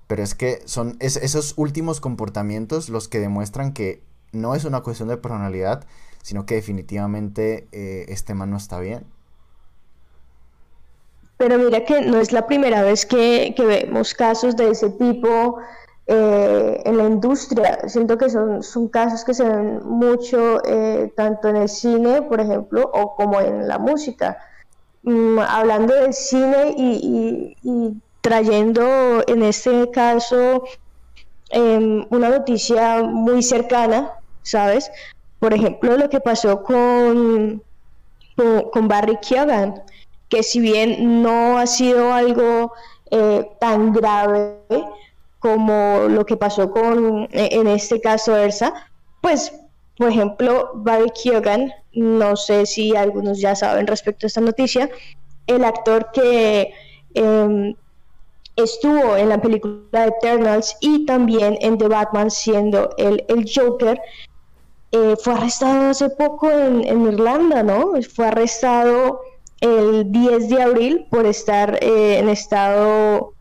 pero 0.07 0.23
es 0.23 0.35
que 0.35 0.61
son 0.65 0.97
esos 0.99 1.53
últimos 1.57 2.01
comportamientos 2.01 2.89
los 2.89 3.07
que 3.07 3.19
demuestran 3.19 3.73
que 3.73 4.01
no 4.31 4.55
es 4.55 4.65
una 4.65 4.81
cuestión 4.81 5.09
de 5.09 5.17
personalidad, 5.17 5.85
sino 6.23 6.45
que 6.45 6.55
definitivamente 6.55 7.67
eh, 7.71 8.05
este 8.09 8.33
man 8.33 8.49
no 8.49 8.57
está 8.57 8.79
bien. 8.79 9.05
Pero 11.37 11.57
mira 11.57 11.85
que 11.85 12.01
no 12.01 12.19
es 12.19 12.33
la 12.33 12.47
primera 12.47 12.83
vez 12.83 13.05
que 13.05 13.55
vemos 13.57 14.13
casos 14.13 14.57
de 14.57 14.71
ese 14.71 14.89
tipo 14.89 15.57
eh, 16.11 16.81
en 16.85 16.97
la 16.97 17.05
industria. 17.05 17.87
Siento 17.87 18.17
que 18.17 18.31
son, 18.31 18.63
son 18.63 18.87
casos 18.87 19.23
que 19.23 19.35
se 19.35 19.43
ven 19.43 19.87
mucho 19.87 20.59
eh, 20.65 21.13
tanto 21.15 21.49
en 21.49 21.57
el 21.57 21.69
cine, 21.69 22.23
por 22.23 22.41
ejemplo, 22.41 22.89
o 22.91 23.15
como 23.15 23.39
en 23.39 23.67
la 23.67 23.77
música. 23.77 24.39
Mm, 25.03 25.37
hablando 25.37 25.93
del 25.93 26.15
cine 26.15 26.73
y, 26.75 27.95
trayendo 28.21 29.23
en 29.27 29.43
este 29.43 29.91
caso 29.91 30.63
em, 31.51 32.03
una 32.09 32.29
noticia 32.29 33.03
muy 33.03 33.43
cercana, 33.43 34.11
¿sabes? 34.41 34.91
Por 35.37 35.53
ejemplo, 35.53 35.95
lo 35.95 36.09
que 36.09 36.19
pasó 36.19 36.63
con, 36.63 37.61
con, 38.35 38.87
Barry 38.87 39.17
Keoghan, 39.21 39.83
que 40.27 40.41
si 40.41 40.59
bien 40.59 41.21
no 41.21 41.59
ha 41.59 41.67
sido 41.67 42.11
algo 42.11 42.73
eh, 43.11 43.47
tan 43.59 43.93
grave, 43.93 44.57
como 45.39 46.05
lo 46.09 46.25
que 46.25 46.37
pasó 46.37 46.71
con, 46.71 47.27
e, 47.31 47.49
en 47.51 47.67
este 47.67 47.99
caso, 48.01 48.35
Ersa, 48.35 48.73
pues, 49.21 49.53
por 49.97 50.09
ejemplo, 50.09 50.71
Barry 50.75 51.11
Keoghan 51.11 51.71
no 51.93 52.35
sé 52.35 52.65
si 52.65 52.95
algunos 52.95 53.39
ya 53.39 53.55
saben 53.55 53.87
respecto 53.87 54.25
a 54.25 54.27
esta 54.27 54.41
noticia, 54.41 54.89
el 55.47 55.63
actor 55.63 56.11
que 56.13 56.71
em, 57.13 57.75
estuvo 58.55 59.17
en 59.17 59.29
la 59.29 59.41
película 59.41 60.05
Eternals 60.05 60.77
y 60.81 61.05
también 61.05 61.57
en 61.61 61.77
The 61.77 61.87
Batman 61.87 62.29
siendo 62.29 62.91
el, 62.97 63.25
el 63.27 63.49
Joker, 63.53 63.99
eh, 64.91 65.15
fue 65.21 65.33
arrestado 65.33 65.89
hace 65.89 66.09
poco 66.09 66.49
en, 66.49 66.83
Irlanda, 66.83 67.63
¿no? 67.63 67.93
Fue 68.13 68.27
arrestado 68.27 69.21
el 69.61 70.11
10 70.11 70.49
de 70.49 70.61
abril 70.61 71.07
por 71.09 71.25
estar 71.25 71.77
eh, 71.81 72.17
en 72.17 72.29
estado, 72.29 73.33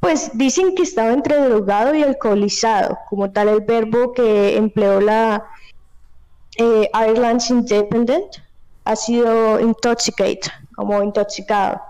pues 0.00 0.30
dicen 0.34 0.74
que 0.74 0.82
estaba 0.82 1.12
entre 1.12 1.36
drogado 1.36 1.94
y 1.94 2.02
alcoholizado, 2.02 2.98
como 3.08 3.30
tal 3.30 3.48
el 3.48 3.60
verbo 3.60 4.12
que 4.12 4.56
empleó 4.56 5.00
la 5.00 5.44
eh, 6.58 6.88
Ireland's 6.94 7.50
Independent 7.50 8.36
ha 8.84 8.96
sido 8.96 9.60
intoxicate, 9.60 10.42
como 10.74 11.02
intoxicado. 11.02 11.80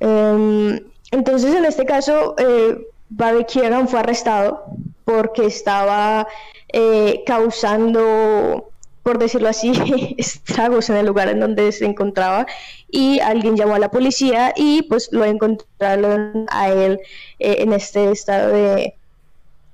Em, 0.00 0.80
entonces, 1.12 1.54
en 1.54 1.64
este 1.64 1.86
caso, 1.86 2.34
eh, 2.38 2.78
Barry 3.08 3.44
Kieran 3.44 3.88
fue 3.88 4.00
arrestado 4.00 4.64
porque 5.04 5.46
estaba 5.46 6.26
eh, 6.72 7.22
causando, 7.26 8.70
por 9.06 9.18
decirlo 9.18 9.48
así, 9.48 9.70
estragos 10.18 10.90
en 10.90 10.96
el 10.96 11.06
lugar 11.06 11.28
en 11.28 11.38
donde 11.38 11.70
se 11.70 11.84
encontraba 11.84 12.44
y 12.90 13.20
alguien 13.20 13.56
llamó 13.56 13.76
a 13.76 13.78
la 13.78 13.88
policía 13.88 14.52
y 14.56 14.82
pues 14.82 15.10
lo 15.12 15.24
encontraron 15.24 16.46
a 16.50 16.70
él 16.70 16.98
eh, 17.38 17.58
en 17.60 17.72
este 17.72 18.10
estado 18.10 18.52
de 18.52 18.96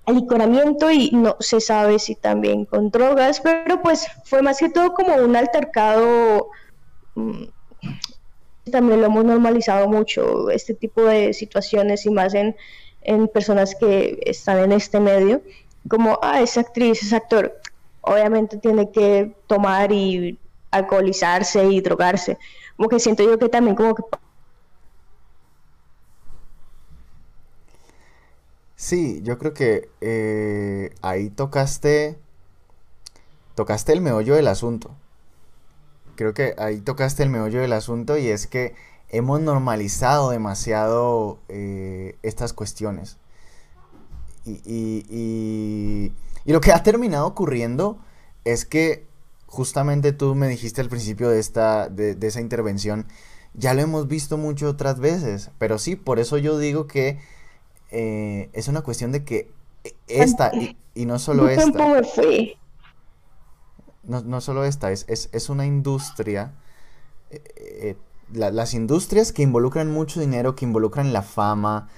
alicoramiento 0.04 0.90
y 0.90 1.12
no 1.12 1.38
se 1.40 1.62
sabe 1.62 1.98
si 1.98 2.14
también 2.14 2.66
con 2.66 2.90
drogas, 2.90 3.40
pero 3.40 3.80
pues 3.80 4.06
fue 4.24 4.42
más 4.42 4.58
que 4.58 4.68
todo 4.68 4.92
como 4.92 5.14
un 5.14 5.34
altercado 5.34 6.48
mm, 7.14 7.44
también 8.70 9.00
lo 9.00 9.06
hemos 9.06 9.24
normalizado 9.24 9.88
mucho, 9.88 10.50
este 10.50 10.74
tipo 10.74 11.04
de 11.04 11.32
situaciones 11.32 12.04
y 12.04 12.10
más 12.10 12.34
en, 12.34 12.54
personas 13.32 13.74
que 13.76 14.20
están 14.26 14.58
en 14.58 14.72
este 14.72 15.00
medio, 15.00 15.40
como, 15.88 16.18
ah, 16.20 16.42
esa 16.42 16.60
actriz, 16.60 17.02
ese 17.02 17.16
actor, 17.16 17.58
obviamente 18.02 18.58
tiene 18.58 18.90
que 18.90 19.34
tomar 19.46 19.90
y 19.92 20.38
alcoholizarse 20.70 21.64
y 21.64 21.80
drogarse, 21.80 22.38
como 22.76 22.88
que 22.88 23.00
siento 23.00 23.22
yo 23.24 23.38
que 23.38 23.48
también 23.48 23.76
como 23.76 23.94
que... 23.94 24.02
Sí, 28.76 29.20
yo 29.22 29.38
creo 29.38 29.54
que 29.54 29.88
eh, 30.00 30.94
ahí 31.02 31.30
tocaste, 31.30 32.18
tocaste 33.54 33.92
el 33.92 34.00
meollo 34.00 34.34
del 34.34 34.48
asunto 34.48 34.90
creo 36.16 36.34
que 36.34 36.54
ahí 36.58 36.80
tocaste 36.80 37.22
el 37.22 37.30
meollo 37.30 37.60
del 37.60 37.72
asunto 37.72 38.16
y 38.16 38.28
es 38.28 38.46
que 38.46 38.74
hemos 39.08 39.40
normalizado 39.40 40.30
demasiado 40.30 41.38
eh, 41.48 42.16
estas 42.22 42.52
cuestiones. 42.52 43.16
Y, 44.44 46.12
lo 46.44 46.60
que 46.60 46.72
ha 46.72 46.82
terminado 46.82 47.26
ocurriendo 47.26 47.98
es 48.44 48.64
que 48.64 49.06
justamente 49.46 50.12
tú 50.12 50.34
me 50.34 50.48
dijiste 50.48 50.80
al 50.80 50.88
principio 50.88 51.28
de, 51.28 51.38
esta, 51.38 51.88
de, 51.88 52.16
esa 52.22 52.40
intervención, 52.40 53.06
ya 53.54 53.74
lo 53.74 53.82
hemos 53.82 54.08
visto 54.08 54.38
mucho 54.38 54.68
otras 54.70 54.98
veces, 54.98 55.50
pero 55.58 55.78
sí, 55.78 55.94
por 55.94 56.18
eso 56.18 56.38
yo 56.38 56.58
digo 56.58 56.86
que 56.86 57.20
eh, 57.90 58.48
es 58.54 58.68
una 58.68 58.80
cuestión 58.80 59.12
de 59.12 59.24
que 59.24 59.52
esta 60.08 60.52
y, 60.94 61.06
no 61.06 61.18
solo 61.18 61.48
esta. 61.48 61.66
no, 64.04 64.22
no 64.22 64.40
solo 64.40 64.64
esta, 64.64 64.90
es, 64.90 65.04
es, 65.08 65.48
una 65.50 65.66
industria, 65.66 66.54
eh, 67.30 67.42
eh, 67.56 67.96
las 68.32 68.72
industrias 68.72 69.32
que 69.32 69.42
involucran 69.42 69.90
mucho 69.90 70.20
dinero, 70.20 70.56
que 70.56 70.64
involucran 70.64 71.12
la 71.12 71.22
fama, 71.22 71.88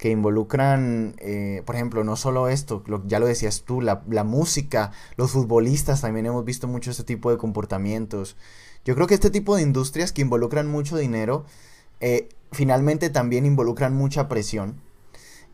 que 0.00 0.10
involucran, 0.10 1.14
eh, 1.18 1.62
por 1.66 1.74
ejemplo, 1.74 2.02
no 2.04 2.16
solo 2.16 2.48
esto, 2.48 2.82
ya 3.06 3.18
lo 3.18 3.26
decías 3.26 3.64
tú, 3.66 3.82
la, 3.82 4.24
música, 4.24 4.92
los 5.16 5.30
futbolistas 5.30 6.00
también 6.00 6.24
hemos 6.24 6.42
visto 6.46 6.66
mucho 6.66 6.90
este 6.90 7.04
tipo 7.04 7.30
de 7.30 7.36
comportamientos. 7.36 8.34
Yo 8.86 8.94
creo 8.94 9.06
que 9.06 9.12
este 9.12 9.28
tipo 9.28 9.56
de 9.56 9.62
industrias 9.62 10.12
que 10.12 10.22
involucran 10.22 10.68
mucho 10.68 10.96
dinero, 10.96 11.44
finalmente 12.50 13.10
también 13.10 13.44
involucran 13.44 13.94
mucha 13.94 14.26
presión. 14.26 14.80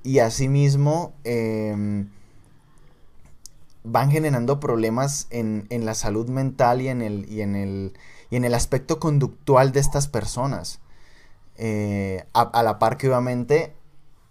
Y 0.04 0.20
asimismo, 0.20 1.12
em, 1.24 2.08
van 3.82 4.12
generando 4.12 4.60
problemas 4.60 5.26
en, 5.30 5.66
la 5.70 5.94
salud 5.94 6.28
mental 6.28 6.82
y 6.82 6.88
en 6.88 7.02
el, 7.02 7.28
y 7.28 7.40
en 7.40 7.56
el, 7.56 7.94
y 8.30 8.36
en 8.36 8.44
el 8.44 8.54
aspecto 8.54 9.00
conductual 9.00 9.72
de 9.72 9.80
estas 9.80 10.06
personas. 10.06 10.78
Eh, 11.58 12.24
a, 12.34 12.62
la 12.62 12.78
par 12.78 12.98
que 12.98 13.08
obviamente 13.08 13.75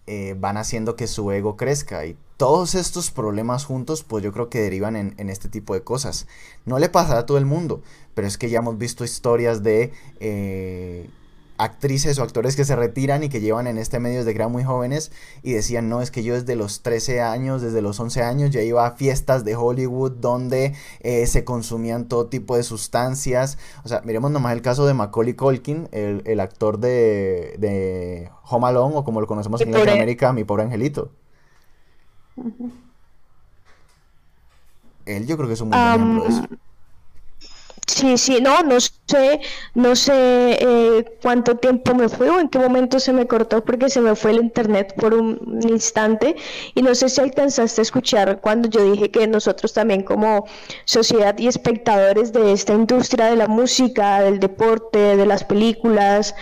eh, 0.06 0.36
van 0.38 0.56
haciendo 0.56 0.96
que 0.96 1.06
su 1.06 1.30
ego 1.32 1.56
crezca 1.56 2.06
y 2.06 2.16
todos 2.36 2.74
estos 2.74 3.10
problemas 3.10 3.64
juntos 3.64 4.02
pues 4.02 4.22
yo 4.22 4.32
creo 4.32 4.48
que 4.50 4.60
derivan 4.60 4.96
en, 4.96 5.30
este 5.30 5.48
tipo 5.48 5.74
de 5.74 5.82
cosas. 5.82 6.26
No 6.64 6.78
le 6.78 6.88
pasará 6.88 7.20
a 7.20 7.26
todo 7.26 7.38
el 7.38 7.46
mundo, 7.46 7.82
pero 8.14 8.26
es 8.26 8.38
que 8.38 8.50
ya 8.50 8.58
hemos 8.58 8.78
visto 8.78 9.04
historias 9.04 9.62
de 9.62 9.92
eh, 10.20 11.08
actrices 11.58 12.18
o 12.18 12.22
actores 12.22 12.56
que 12.56 12.64
se 12.64 12.76
retiran 12.76 13.22
y 13.22 13.28
que 13.28 13.40
llevan 13.40 13.66
en 13.66 13.78
este 13.78 13.98
medio 13.98 14.18
desde 14.18 14.32
que 14.32 14.38
eran 14.38 14.52
muy 14.52 14.64
jóvenes 14.64 15.12
y 15.42 15.52
decían, 15.52 15.88
no, 15.88 16.02
es 16.02 16.10
que 16.10 16.22
yo 16.22 16.34
desde 16.34 16.56
los 16.56 16.82
13 16.82 17.20
años, 17.20 17.62
desde 17.62 17.82
los 17.82 17.98
11 17.98 18.22
años 18.22 18.50
ya 18.50 18.62
iba 18.62 18.86
a 18.86 18.92
fiestas 18.92 19.44
de 19.44 19.56
Hollywood 19.56 20.12
donde 20.12 20.74
eh, 21.00 21.26
se 21.26 21.44
consumían 21.44 22.08
todo 22.08 22.26
tipo 22.26 22.56
de 22.56 22.62
sustancias. 22.62 23.58
O 23.84 23.88
sea, 23.88 24.02
miremos 24.04 24.30
nomás 24.30 24.52
el 24.52 24.62
caso 24.62 24.86
de 24.86 24.94
Macaulay 24.94 25.34
Culkin, 25.34 25.88
el, 25.92 26.40
actor 26.40 26.78
de, 26.78 27.56
de, 27.58 28.30
Home 28.48 28.66
Alone 28.68 28.96
o 28.96 29.04
como 29.04 29.20
lo 29.20 29.26
conocemos 29.26 29.60
en 29.60 29.72
Latinoamérica, 29.72 30.32
Mi 30.32 30.44
Pobre 30.44 30.64
Angelito. 30.64 31.10
Él 35.06 35.26
yo 35.26 35.36
creo 35.36 35.48
que 35.48 35.54
es 35.54 35.60
un 35.60 35.70
buen 35.70 35.80
ejemplo 35.80 36.24
de 36.24 36.28
eso. 36.28 36.42
Sí, 37.88 38.18
sí, 38.18 38.40
no, 38.42 38.62
no 38.64 38.78
sé, 38.80 39.40
no 39.74 39.94
sé 39.94 40.12
eh, 40.60 41.04
cuánto 41.22 41.56
tiempo 41.56 41.94
me 41.94 42.08
fue 42.08 42.28
o 42.30 42.40
en 42.40 42.48
qué 42.48 42.58
momento 42.58 42.98
se 42.98 43.12
me 43.12 43.26
cortó 43.28 43.64
porque 43.64 43.88
se 43.88 44.00
me 44.00 44.16
fue 44.16 44.32
el 44.32 44.38
internet 44.38 44.92
por 44.96 45.14
un 45.14 45.60
instante 45.62 46.34
y 46.74 46.82
no 46.82 46.94
sé 46.96 47.08
si 47.08 47.20
alcanzaste 47.20 47.80
a 47.80 47.82
escuchar 47.82 48.40
cuando 48.40 48.68
yo 48.68 48.82
dije 48.90 49.10
que 49.10 49.26
nosotros 49.28 49.72
también 49.72 50.02
como 50.02 50.46
sociedad 50.84 51.38
y 51.38 51.46
espectadores 51.46 52.32
de 52.32 52.52
esta 52.52 52.74
industria 52.74 53.26
de 53.26 53.36
la 53.36 53.46
música, 53.46 54.20
del 54.20 54.40
deporte, 54.40 55.16
de 55.16 55.26
las 55.26 55.44
películas, 55.44 56.34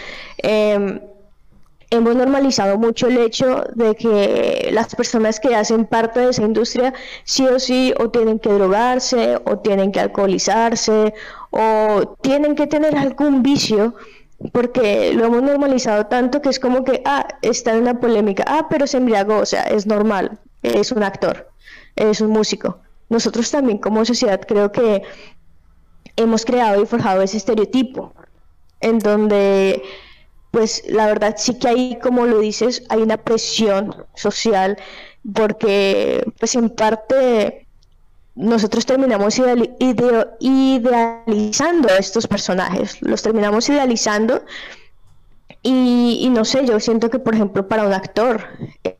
eh, 0.42 1.00
hemos 1.94 2.14
normalizado 2.16 2.78
mucho 2.78 3.06
el 3.06 3.18
hecho 3.18 3.64
de 3.74 3.94
que 3.94 4.70
las 4.72 4.94
personas 4.94 5.40
que 5.40 5.54
hacen 5.54 5.86
parte 5.86 6.20
de 6.20 6.30
esa 6.30 6.42
industria 6.42 6.94
sí 7.24 7.46
o 7.46 7.58
sí 7.58 7.94
o 7.98 8.10
tienen 8.10 8.38
que 8.38 8.50
drogarse 8.50 9.38
o 9.44 9.58
tienen 9.58 9.92
que 9.92 10.00
alcoholizarse 10.00 11.14
o 11.50 12.16
tienen 12.20 12.54
que 12.54 12.66
tener 12.66 12.96
algún 12.96 13.42
vicio 13.42 13.94
porque 14.52 15.12
lo 15.14 15.26
hemos 15.26 15.42
normalizado 15.42 16.06
tanto 16.06 16.42
que 16.42 16.50
es 16.50 16.58
como 16.58 16.84
que, 16.84 17.02
ah, 17.04 17.26
está 17.42 17.72
en 17.72 17.82
una 17.82 18.00
polémica, 18.00 18.44
ah, 18.46 18.66
pero 18.68 18.86
se 18.86 18.98
embriagó, 18.98 19.38
o 19.38 19.46
sea, 19.46 19.62
es 19.62 19.86
normal, 19.86 20.38
es 20.62 20.92
un 20.92 21.02
actor, 21.02 21.48
es 21.96 22.20
un 22.20 22.30
músico. 22.30 22.78
Nosotros 23.08 23.50
también 23.50 23.78
como 23.78 24.04
sociedad 24.04 24.40
creo 24.46 24.72
que 24.72 25.02
hemos 26.16 26.44
creado 26.44 26.82
y 26.82 26.86
forjado 26.86 27.22
ese 27.22 27.36
estereotipo 27.36 28.12
en 28.80 28.98
donde 28.98 29.82
pues 30.54 30.84
la 30.86 31.06
verdad 31.08 31.34
sí 31.36 31.58
que 31.58 31.66
hay, 31.66 31.98
como 32.00 32.26
lo 32.26 32.38
dices, 32.38 32.84
hay 32.88 33.02
una 33.02 33.16
presión 33.16 34.06
social 34.14 34.78
porque 35.34 36.24
pues 36.38 36.54
en 36.54 36.70
parte 36.70 37.66
nosotros 38.36 38.86
terminamos 38.86 39.40
idealizando 40.38 41.88
a 41.88 41.96
estos 41.96 42.28
personajes, 42.28 43.02
los 43.02 43.20
terminamos 43.22 43.68
idealizando 43.68 44.44
y, 45.64 46.28
no 46.30 46.44
sé, 46.44 46.64
yo 46.66 46.78
siento 46.78 47.10
que 47.10 47.18
por 47.18 47.34
ejemplo 47.34 47.66
para 47.66 47.84
un 47.84 47.92
actor, 47.92 48.46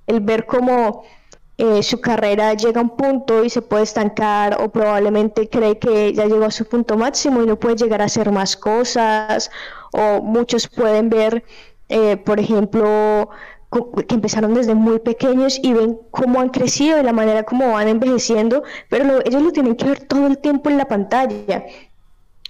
el 0.09 0.21
ver 0.21 0.47
cómo 0.47 1.05
eh, 1.57 1.85
su 1.85 2.01
carrera 2.01 2.55
llega 2.55 2.81
a 2.81 2.85
un 2.85 2.97
punto 2.97 3.45
y 3.45 3.51
se 3.51 3.63
puede 3.63 3.85
estancar 3.85 4.61
o 4.61 4.71
probablemente 4.71 5.49
cree 5.49 5.79
que 5.79 6.13
ya 6.15 6.27
llegó 6.27 6.47
a 6.47 6.51
su 6.51 6.65
punto 6.65 6.97
máximo 6.97 7.45
y 7.45 7.47
no 7.47 7.61
puede 7.61 7.77
llegar 7.77 8.03
a 8.03 8.07
hacer 8.07 8.33
más 8.33 8.57
cosas 8.57 9.53
o 9.95 10.21
muchos 10.21 10.67
pueden 10.69 11.09
ver, 11.09 11.45
eh, 11.89 12.17
por 12.17 12.41
ejemplo, 12.41 13.31
que 14.09 14.15
empezaron 14.15 14.55
desde 14.55 14.75
muy 14.75 14.99
pequeños 14.99 15.59
y 15.63 15.73
ven 15.73 15.99
cómo 16.11 16.41
han 16.41 16.49
crecido 16.49 17.01
y 17.01 17.03
la 17.03 17.13
manera 17.13 17.45
como 17.45 17.73
van 17.73 17.89
envejeciendo, 17.89 18.63
pero 18.89 19.21
ellos 19.25 19.43
lo 19.43 19.53
tienen 19.53 19.77
que 19.77 19.87
ver 19.87 20.01
todo 20.05 20.27
el 20.27 20.39
tiempo 20.39 20.71
en 20.71 20.79
la 20.79 20.87
pantalla. 20.87 21.65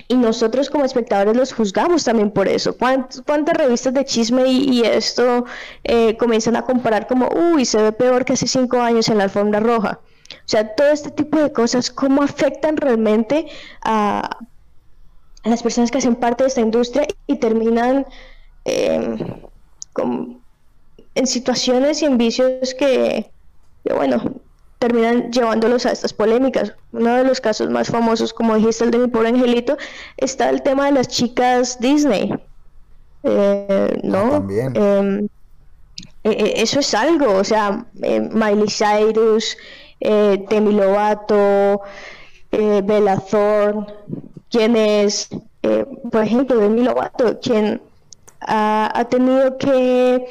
Y 0.09 0.17
nosotros 0.17 0.69
como 0.69 0.85
espectadores 0.85 1.37
los 1.37 1.53
juzgamos 1.53 2.05
también 2.05 2.31
por 2.31 2.47
eso. 2.47 2.77
¿Cuántas, 2.77 3.23
revistas 3.57 3.95
de 3.95 4.05
chisme 4.05 4.47
y, 4.47 4.83
esto 4.83 5.47
eh, 5.85 6.17
comienzan 6.19 6.57
a 6.57 6.63
comparar 6.63 7.07
como, 7.07 7.29
uy, 7.29 7.65
se 7.65 7.81
ve 7.81 7.93
peor 7.93 8.25
que 8.25 8.35
hace 8.35 8.47
cinco 8.47 8.81
años 8.81 9.09
en 9.09 9.19
la 9.19 9.25
alfombra 9.25 9.61
roja? 9.61 10.01
O 10.31 10.47
sea, 10.49 10.75
todo 10.75 10.89
este 10.89 11.11
tipo 11.11 11.39
de 11.39 11.53
cosas, 11.53 11.91
¿cómo 11.91 12.23
afectan 12.23 12.77
realmente 12.77 13.47
a, 13.83 14.39
las 15.51 15.63
personas 15.63 15.91
que 15.91 15.99
hacen 15.99 16.17
parte 16.17 16.45
de 16.45 16.49
esta 16.49 16.61
industria 16.61 17.07
y 17.27 17.37
terminan 17.37 18.07
em, 18.65 19.19
en 21.15 21.27
situaciones 21.27 22.03
y 22.03 22.07
en 22.07 22.19
vicios 22.19 22.75
que, 22.75 23.31
bueno, 23.85 24.41
terminan 24.79 25.31
llevándolos 25.31 25.87
a 25.87 25.93
estas 25.93 26.13
polémicas. 26.13 26.75
Uno 26.93 27.17
de 27.17 27.25
los 27.25 27.41
casos 27.41 27.71
más 27.71 27.89
famosos, 27.89 28.33
como 28.33 28.57
dijiste, 28.57 28.85
el 28.85 28.91
de 28.91 28.99
mi 28.99 29.09
pobre 29.09 29.29
angelito, 29.29 29.77
está 30.17 30.51
el 30.51 30.63
tema 30.63 30.87
de 30.87 30.93
las 30.93 31.09
chicas 31.09 31.79
Disney. 31.81 32.35
Eh, 33.23 34.01
¿No? 34.03 34.19
Ah, 34.19 34.31
también. 34.31 34.77
Em, 34.77 35.29
e, 36.25 36.31
e, 36.31 36.63
eso 36.63 36.81
es 36.81 36.95
algo, 36.95 37.35
o 37.35 37.45
sea, 37.45 37.87
eh, 38.03 38.21
Miley 38.21 38.69
Cyrus, 38.69 39.57
eh, 40.01 40.45
Demi 40.49 40.73
Lovato, 40.73 41.83
eh, 42.51 42.83
Bella 42.85 43.19
Thorne, 43.19 43.87
quien 44.51 44.77
es, 44.77 45.29
eh, 45.63 45.87
por 46.11 46.23
ejemplo, 46.23 46.59
Demi 46.59 46.83
Lovato, 46.83 47.41
quien 47.41 47.81
ha, 48.41 49.07
tenido 49.11 49.57
que, 49.59 50.27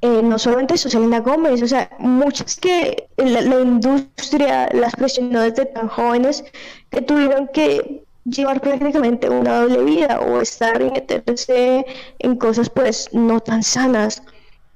eh, 0.00 0.22
no 0.22 0.38
solamente 0.38 0.74
eso, 0.74 0.88
Selena 0.88 1.20
Gómez, 1.20 1.62
o 1.62 1.68
sea, 1.68 1.90
muchas 1.98 2.56
que 2.56 3.08
la, 3.16 3.60
industria 3.60 4.68
las 4.72 4.94
presionó 4.94 5.42
desde 5.42 5.66
tan 5.66 5.88
jóvenes 5.88 6.44
que 6.90 7.02
tuvieron 7.02 7.48
que 7.48 8.04
llevar 8.24 8.60
prácticamente 8.60 9.28
una 9.28 9.62
doble 9.62 9.82
vida 9.84 10.20
o 10.20 10.40
estar 10.40 10.80
y 10.80 10.90
meterse 10.90 11.84
en 12.18 12.36
cosas 12.36 12.70
pues 12.70 13.08
no 13.12 13.40
tan 13.40 13.62
sanas. 13.62 14.22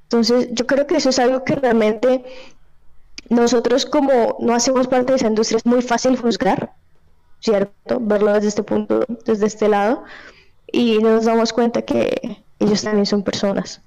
Entonces 0.05 0.49
yo 0.53 0.67
creo 0.67 0.87
que 0.87 0.97
eso 0.97 1.11
es 1.11 1.19
algo 1.19 1.45
que 1.45 1.57
realmente 1.57 2.25
nosotros 3.29 3.87
como 3.87 4.37
no 4.41 4.55
hacemos 4.55 4.87
parte 4.89 5.13
de 5.13 5.17
esa 5.17 5.29
industria 5.29 5.59
es 5.59 5.67
muy 5.67 5.83
fácil 5.83 6.17
juzgar, 6.17 6.73
¿cierto? 7.47 8.01
Verlo 8.01 8.33
desde 8.33 8.49
este 8.49 8.65
punto, 8.65 9.05
desde 9.25 9.47
este 9.47 9.69
lado, 9.69 10.03
y 10.73 10.99
nos 10.99 11.27
damos 11.27 11.53
cuenta 11.53 11.83
que 11.83 12.43
ellos 12.59 12.83
también 12.83 13.07
son 13.07 13.23
personas. 13.23 13.83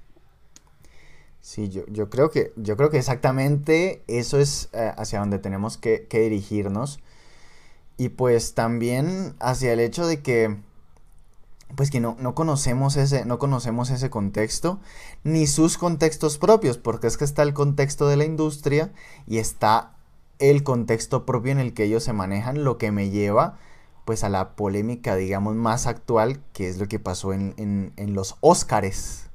Sí, 1.41 1.67
yo, 1.67 1.83
yo 1.87 2.09
creo 2.09 2.29
que 2.31 2.53
yo 2.55 2.77
creo 2.77 2.89
que 2.89 2.97
exactamente 2.97 4.01
eso 4.07 4.39
es 4.39 4.69
eh, 4.71 4.93
hacia 4.95 5.19
donde 5.19 5.39
tenemos 5.39 5.77
que, 5.77 6.07
que 6.07 6.21
dirigirnos. 6.21 6.99
Y 7.97 8.09
pues 8.09 8.53
también 8.53 9.35
hacia 9.41 9.73
el 9.73 9.81
hecho 9.81 10.07
de 10.07 10.21
que 10.21 10.55
pues 11.75 11.91
que 11.91 11.99
no, 11.99 12.15
no, 12.17 12.33
conocemos 12.33 12.95
ese, 12.95 13.25
no 13.25 13.39
conocemos 13.39 13.89
ese 13.89 14.09
contexto, 14.09 14.79
ni 15.23 15.47
sus 15.47 15.77
contextos 15.77 16.37
propios, 16.37 16.77
porque 16.77 17.07
es 17.07 17.17
que 17.17 17.25
está 17.25 17.43
el 17.43 17.53
contexto 17.53 18.07
de 18.07 18.15
la 18.15 18.23
industria 18.23 18.91
y 19.27 19.37
está 19.37 19.98
el 20.39 20.63
contexto 20.63 21.25
propio 21.25 21.51
en 21.51 21.59
el 21.59 21.73
que 21.73 21.83
ellos 21.83 22.03
se 22.03 22.13
manejan, 22.13 22.63
lo 22.63 22.77
que 22.77 22.91
me 22.91 23.09
lleva 23.09 23.57
pues 24.09 24.23
a 24.23 24.29
la 24.29 24.55
polémica, 24.55 25.15
digamos, 25.15 25.55
más 25.55 25.85
actual, 25.85 26.41
que 26.51 26.67
es 26.67 26.79
lo 26.79 26.87
que 26.87 26.97
pasó 26.97 27.31
en, 27.31 27.93
los 27.95 28.37
Óscares, 28.41 29.29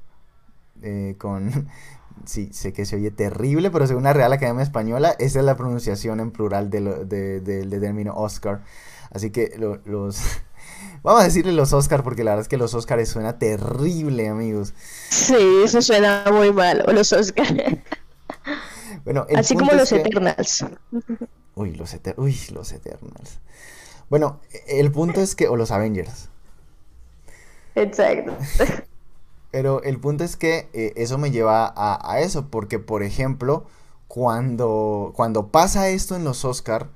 eh, 0.81 1.15
con, 1.17 1.69
sí, 2.25 2.49
sé 2.51 2.73
que 2.73 2.85
se 2.85 2.97
oye 2.97 3.09
terrible, 3.09 3.71
pero 3.71 3.87
según 3.87 4.03
la 4.03 4.11
Real 4.11 4.33
Academia 4.33 4.63
Española, 4.63 5.15
esa 5.17 5.39
es 5.39 5.45
la 5.45 5.55
pronunciación 5.55 6.19
en 6.19 6.31
plural 6.31 6.69
del 6.69 7.07
de, 7.07 7.79
término 7.79 8.15
Oscar. 8.15 8.63
Así 9.11 9.29
que 9.29 9.53
los, 9.57 10.19
Vamos 11.03 11.21
a 11.21 11.23
decirle 11.23 11.53
los 11.53 11.71
Oscar 11.71 12.03
porque 12.03 12.25
la 12.25 12.31
verdad 12.31 12.41
es 12.41 12.49
que 12.49 12.57
los 12.57 12.73
Oscars 12.73 13.07
suena 13.07 13.39
terrible, 13.39 14.27
amigos. 14.27 14.73
Sí, 15.09 15.37
eso 15.63 15.81
suena 15.81 16.25
muy 16.33 16.51
mal, 16.51 16.83
los 16.91 17.13
Oscars. 17.13 17.53
Bueno, 19.05 19.27
Así 19.35 19.55
como 19.55 19.71
los 19.71 19.91
Eternals. 19.91 20.65
Uy, 21.55 21.73
los, 21.75 21.95
Uy, 22.17 22.37
los 22.51 22.71
Eternals. 22.73 23.39
Bueno, 24.09 24.41
el 24.67 24.91
punto 24.91 25.21
es 25.21 25.35
que... 25.35 25.47
O 25.47 25.55
los 25.55 25.71
Avengers. 25.71 26.29
Exacto. 27.75 28.33
Pero 29.51 29.81
el 29.83 29.99
punto 29.99 30.23
es 30.23 30.35
que 30.35 30.69
eh, 30.73 30.91
eso 30.97 31.17
me 31.17 31.31
lleva 31.31 31.71
a, 31.73 32.11
a, 32.11 32.19
eso, 32.19 32.49
porque 32.49 32.77
por 32.77 33.03
ejemplo, 33.03 33.65
cuando, 34.09 35.13
cuando 35.15 35.47
pasa 35.47 35.87
esto 35.87 36.15
en 36.17 36.25
los 36.25 36.43
Oscar, 36.43 36.89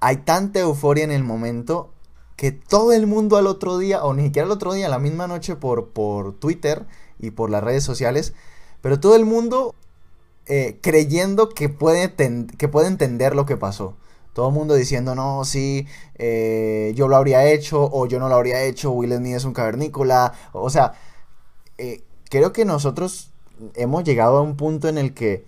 hay 0.00 0.18
tanta 0.18 0.60
euforia 0.60 1.04
en 1.04 1.10
el 1.10 1.22
momento 1.22 1.92
que 2.36 2.52
todo 2.52 2.92
el 2.92 3.06
mundo 3.06 3.36
al 3.36 3.46
otro 3.46 3.76
día, 3.76 4.02
o 4.02 4.14
ni 4.14 4.24
siquiera 4.24 4.46
al 4.46 4.52
otro 4.52 4.72
día, 4.72 4.88
la 4.88 4.98
misma 4.98 5.26
noche 5.26 5.56
por, 5.56 5.90
por 5.90 6.32
Twitter 6.32 6.86
y 7.18 7.32
por 7.32 7.50
las 7.50 7.62
redes 7.62 7.84
sociales, 7.84 8.32
pero 8.80 8.98
todo 8.98 9.14
el 9.14 9.26
mundo 9.26 9.74
eh, 10.46 10.78
creyendo 10.82 11.48
que 11.48 11.68
puede, 11.68 12.14
que 12.56 12.68
puede 12.68 12.88
entender 12.88 13.34
lo 13.34 13.46
que 13.46 13.56
pasó. 13.56 13.96
Todo 14.32 14.48
el 14.48 14.54
mundo 14.54 14.74
diciendo, 14.74 15.14
no, 15.14 15.44
sí, 15.44 15.86
eh, 16.16 16.92
yo 16.94 17.08
lo 17.08 17.16
habría 17.16 17.44
hecho, 17.50 17.88
o 17.92 18.06
yo 18.06 18.18
no 18.18 18.28
lo 18.28 18.36
habría 18.36 18.62
hecho, 18.62 18.92
Will 18.92 19.14
Smith 19.14 19.36
es 19.36 19.44
un 19.44 19.52
cavernícola. 19.52 20.32
O 20.52 20.70
sea, 20.70 20.94
eh, 21.78 22.02
creo 22.28 22.52
que 22.52 22.64
nosotros 22.64 23.32
hemos 23.74 24.04
llegado 24.04 24.38
a 24.38 24.42
un 24.42 24.56
punto 24.56 24.88
en 24.88 24.98
el 24.98 25.14
que, 25.14 25.46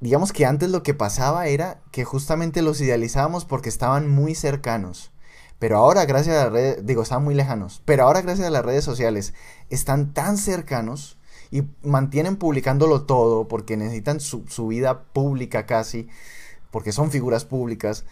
digamos 0.00 0.32
que 0.32 0.46
antes 0.46 0.70
lo 0.70 0.82
que 0.82 0.94
pasaba 0.94 1.46
era 1.46 1.80
que 1.90 2.04
justamente 2.04 2.62
los 2.62 2.80
idealizábamos 2.80 3.44
porque 3.44 3.68
estaban 3.68 4.08
muy 4.08 4.34
cercanos. 4.34 5.10
Pero 5.58 5.76
ahora, 5.76 6.06
gracias 6.06 6.36
a 6.36 6.44
las 6.44 6.52
redes, 6.52 6.86
digo, 6.86 7.02
están 7.02 7.22
muy 7.22 7.34
lejanos, 7.34 7.82
pero 7.84 8.04
ahora, 8.04 8.22
gracias 8.22 8.48
a 8.48 8.50
las 8.50 8.64
redes 8.64 8.84
sociales, 8.84 9.34
están 9.68 10.14
tan 10.14 10.38
cercanos 10.38 11.18
y 11.50 11.64
mantienen 11.82 12.36
publicándolo 12.36 13.02
todo 13.02 13.48
porque 13.48 13.76
necesitan 13.76 14.20
su, 14.20 14.66
vida 14.68 15.02
pública 15.04 15.66
casi, 15.66 16.08
porque 16.70 16.92
son 16.92 17.10
figuras 17.10 17.44
públicas. 17.44 18.04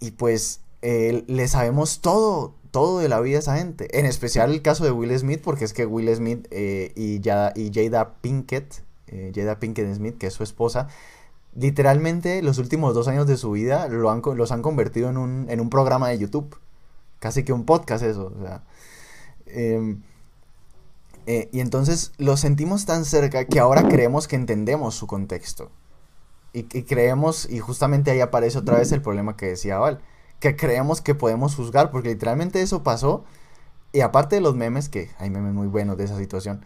Y 0.00 0.12
pues 0.12 0.60
eh, 0.82 1.24
le 1.26 1.48
sabemos 1.48 2.00
todo, 2.00 2.54
todo 2.70 3.00
de 3.00 3.08
la 3.08 3.20
vida 3.20 3.38
a 3.38 3.40
esa 3.40 3.56
gente. 3.56 3.98
En 3.98 4.06
especial 4.06 4.52
el 4.52 4.62
caso 4.62 4.84
de 4.84 4.92
Will 4.92 5.16
Smith, 5.18 5.40
porque 5.42 5.64
es 5.64 5.72
que 5.72 5.86
Will 5.86 6.14
Smith 6.14 6.46
eh, 6.50 6.92
y, 6.94 7.20
Jada, 7.22 7.52
y 7.56 7.70
Jada 7.72 8.14
Pinkett, 8.20 8.82
eh, 9.08 9.32
Jada 9.34 9.58
Pinkett 9.58 9.92
Smith, 9.94 10.18
que 10.18 10.28
es 10.28 10.34
su 10.34 10.44
esposa, 10.44 10.88
literalmente 11.54 12.42
los 12.42 12.58
últimos 12.58 12.94
dos 12.94 13.08
años 13.08 13.26
de 13.26 13.36
su 13.36 13.52
vida 13.52 13.88
lo 13.88 14.10
han, 14.10 14.22
los 14.36 14.52
han 14.52 14.62
convertido 14.62 15.10
en 15.10 15.16
un, 15.16 15.46
en 15.50 15.60
un 15.60 15.70
programa 15.70 16.08
de 16.08 16.18
YouTube. 16.18 16.56
Casi 17.18 17.44
que 17.44 17.52
un 17.52 17.64
podcast 17.64 18.04
eso. 18.04 18.32
O 18.36 18.42
sea, 18.42 18.64
em, 19.46 20.02
eh, 21.26 21.48
y 21.52 21.60
entonces 21.60 22.12
lo 22.18 22.36
sentimos 22.36 22.86
tan 22.86 23.04
cerca 23.04 23.44
que 23.44 23.60
ahora 23.60 23.88
creemos 23.88 24.28
que 24.28 24.36
entendemos 24.36 24.94
su 24.94 25.06
contexto. 25.06 25.70
Y, 26.54 26.64
creemos, 26.64 27.48
y 27.48 27.60
justamente 27.60 28.10
ahí 28.10 28.20
aparece 28.20 28.58
otra 28.58 28.76
vez 28.76 28.92
el 28.92 29.00
problema 29.00 29.36
que 29.36 29.46
decía 29.46 29.78
Val, 29.78 30.00
que 30.38 30.54
creemos 30.54 31.00
que 31.00 31.14
podemos 31.14 31.54
juzgar, 31.54 31.90
porque 31.90 32.10
literalmente 32.10 32.60
eso 32.60 32.82
pasó. 32.82 33.24
Y 33.92 34.00
aparte 34.00 34.36
de 34.36 34.42
los 34.42 34.54
memes, 34.54 34.90
que 34.90 35.10
hay 35.18 35.30
memes 35.30 35.54
muy 35.54 35.66
buenos 35.66 35.96
de 35.96 36.04
esa 36.04 36.18
situación, 36.18 36.64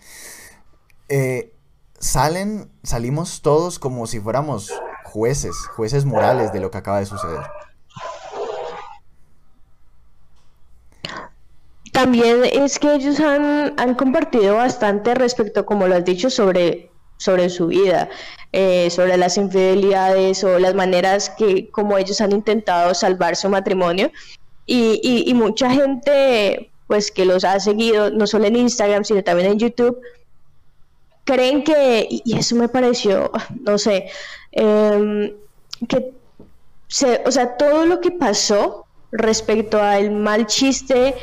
eh, 1.08 1.54
salen, 1.98 2.68
salimos 2.82 3.42
todos 3.42 3.78
como 3.78 4.08
si 4.08 4.18
fuéramos 4.18 4.72
jueces, 5.04 5.54
jueces 5.76 6.04
morales 6.04 6.52
de 6.52 6.60
lo 6.60 6.70
que 6.70 6.78
acaba 6.78 6.98
de 6.98 7.06
suceder. 7.06 7.42
También 11.96 12.44
es 12.44 12.78
que 12.78 12.94
ellos 12.94 13.18
han, 13.20 13.72
han 13.78 13.94
compartido 13.94 14.56
bastante 14.56 15.14
respecto, 15.14 15.64
como 15.64 15.88
lo 15.88 15.94
has 15.94 16.04
dicho, 16.04 16.28
sobre, 16.28 16.90
sobre 17.16 17.48
su 17.48 17.68
vida, 17.68 18.10
eh, 18.52 18.90
sobre 18.90 19.16
las 19.16 19.38
infidelidades 19.38 20.44
o 20.44 20.58
las 20.58 20.74
maneras 20.74 21.30
que 21.30 21.70
como 21.70 21.96
ellos 21.96 22.20
han 22.20 22.32
intentado 22.32 22.92
salvar 22.92 23.34
su 23.34 23.48
matrimonio. 23.48 24.12
Y, 24.66 25.00
y, 25.02 25.30
y 25.30 25.32
mucha 25.32 25.70
gente 25.70 26.70
pues 26.86 27.10
que 27.10 27.24
los 27.24 27.44
ha 27.44 27.58
seguido, 27.60 28.10
no 28.10 28.26
solo 28.26 28.44
en 28.44 28.56
Instagram, 28.56 29.02
sino 29.02 29.24
también 29.24 29.52
en 29.52 29.58
YouTube, 29.58 29.98
creen 31.24 31.64
que, 31.64 32.08
y 32.10 32.36
eso 32.36 32.56
me 32.56 32.68
pareció, 32.68 33.32
no 33.62 33.78
sé, 33.78 34.10
em, 34.52 35.32
que 35.88 36.12
se, 36.88 37.22
o 37.24 37.30
sea, 37.30 37.56
todo 37.56 37.86
lo 37.86 38.02
que 38.02 38.10
pasó 38.10 38.84
respecto 39.12 39.80
al 39.80 40.10
mal 40.10 40.46
chiste 40.46 41.14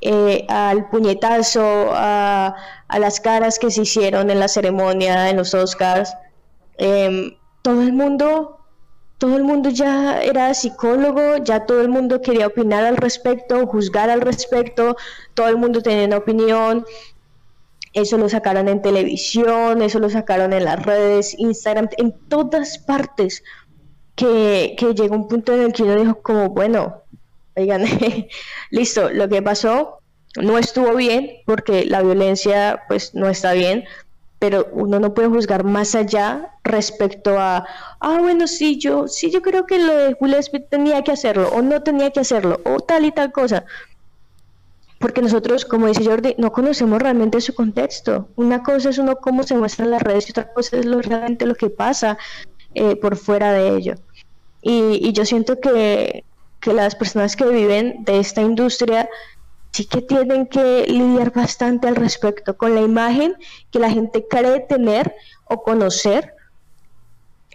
eh, 0.00 0.44
al 0.48 0.88
puñetazo, 0.90 1.90
a, 1.94 2.54
las 2.98 3.20
caras 3.20 3.58
que 3.58 3.70
se 3.70 3.82
hicieron 3.82 4.30
en 4.30 4.38
la 4.38 4.48
ceremonia, 4.48 5.30
en 5.30 5.36
los 5.38 5.54
Oscars. 5.54 6.14
Em, 6.76 7.36
todo 7.62 7.82
el 7.82 7.92
mundo, 7.92 8.58
todo 9.18 9.36
el 9.36 9.44
mundo 9.44 9.70
ya 9.70 10.22
era 10.22 10.52
psicólogo, 10.54 11.38
ya 11.38 11.66
todo 11.66 11.80
el 11.80 11.88
mundo 11.88 12.20
quería 12.20 12.46
opinar 12.48 12.84
al 12.84 12.96
respecto, 12.96 13.66
juzgar 13.66 14.10
al 14.10 14.20
respecto, 14.20 14.96
todo 15.34 15.48
el 15.48 15.56
mundo 15.56 15.80
tenía 15.82 16.06
una 16.06 16.18
opinión. 16.18 16.84
Eso 17.94 18.18
lo 18.18 18.28
sacaron 18.28 18.68
en 18.68 18.82
televisión, 18.82 19.80
eso 19.80 20.00
lo 20.00 20.10
sacaron 20.10 20.52
en 20.52 20.64
las 20.64 20.84
redes, 20.84 21.34
Instagram, 21.38 21.88
en 21.96 22.12
todas 22.28 22.78
partes. 22.78 23.42
Que, 24.16 24.76
que 24.78 24.94
llegó 24.94 25.16
un 25.16 25.26
punto 25.26 25.52
en 25.54 25.62
el 25.62 25.72
que 25.72 25.82
uno 25.82 25.96
dijo 25.96 26.22
como, 26.22 26.50
bueno, 26.50 27.03
oigan, 27.56 27.84
listo, 28.70 29.10
lo 29.10 29.28
que 29.28 29.42
pasó 29.42 29.98
no 30.40 30.58
estuvo 30.58 30.94
bien 30.94 31.30
porque 31.46 31.84
la 31.84 32.02
violencia 32.02 32.82
pues 32.88 33.14
no 33.14 33.28
está 33.28 33.52
bien, 33.52 33.84
pero 34.38 34.68
uno 34.72 35.00
no 35.00 35.14
puede 35.14 35.28
juzgar 35.28 35.64
más 35.64 35.94
allá 35.94 36.50
respecto 36.64 37.38
a, 37.38 37.66
ah, 38.00 38.18
bueno, 38.20 38.46
sí, 38.46 38.78
yo, 38.78 39.08
sí, 39.08 39.30
yo 39.30 39.42
creo 39.42 39.66
que 39.66 39.78
lo 39.78 39.96
de 39.96 40.16
Will 40.20 40.34
Smith 40.42 40.64
tenía 40.68 41.02
que 41.02 41.12
hacerlo, 41.12 41.48
o 41.48 41.62
no 41.62 41.82
tenía 41.82 42.10
que 42.10 42.20
hacerlo, 42.20 42.60
o 42.64 42.80
tal 42.80 43.04
y 43.04 43.12
tal 43.12 43.32
cosa. 43.32 43.64
Porque 44.98 45.22
nosotros, 45.22 45.64
como 45.64 45.86
dice 45.86 46.04
Jordi, 46.04 46.34
no 46.38 46.52
conocemos 46.52 47.00
realmente 47.00 47.40
su 47.40 47.54
contexto. 47.54 48.28
Una 48.36 48.62
cosa 48.62 48.90
es 48.90 48.98
uno 48.98 49.16
cómo 49.16 49.42
se 49.42 49.54
muestra 49.54 49.84
en 49.84 49.90
las 49.90 50.02
redes 50.02 50.28
y 50.28 50.32
otra 50.32 50.52
cosa 50.52 50.78
es 50.78 50.86
lo, 50.86 51.02
realmente 51.02 51.46
lo 51.46 51.54
que 51.54 51.68
pasa 51.68 52.16
eh, 52.74 52.96
por 52.96 53.16
fuera 53.16 53.52
de 53.52 53.76
ello. 53.76 53.94
Y, 54.62 55.06
y 55.06 55.12
yo 55.12 55.24
siento 55.24 55.60
que, 55.60 56.24
que 56.64 56.72
las 56.72 56.94
personas 56.94 57.36
que 57.36 57.44
viven 57.44 58.04
de 58.04 58.18
esta 58.18 58.40
industria 58.40 59.06
sí 59.72 59.84
que 59.84 60.00
tienen 60.00 60.46
que 60.46 60.86
lidiar 60.88 61.30
bastante 61.30 61.86
al 61.88 61.94
respecto 61.94 62.56
con 62.56 62.74
la 62.74 62.80
imagen 62.80 63.34
que 63.70 63.78
la 63.78 63.90
gente 63.90 64.24
cree 64.26 64.60
tener 64.60 65.14
o 65.44 65.62
conocer 65.62 66.32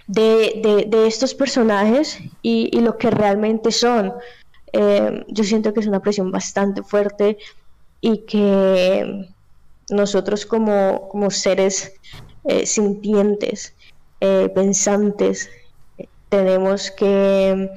de, 0.05 0.87
estos 1.07 1.33
personajes 1.33 2.19
y, 2.43 2.79
lo 2.81 2.99
que 2.99 3.09
realmente 3.09 3.71
son. 3.71 4.13
Eh, 4.73 5.25
yo 5.27 5.43
siento 5.43 5.73
que 5.73 5.79
es 5.79 5.87
una 5.87 6.01
presión 6.01 6.29
bastante 6.29 6.83
fuerte 6.83 7.39
y 8.01 8.25
que 8.27 9.27
nosotros 9.89 10.45
como, 10.45 11.09
como 11.09 11.31
seres 11.31 11.93
eh, 12.43 12.67
sintientes, 12.67 13.73
eh, 14.21 14.49
pensantes, 14.53 15.49
tenemos 16.29 16.91
que 16.91 17.71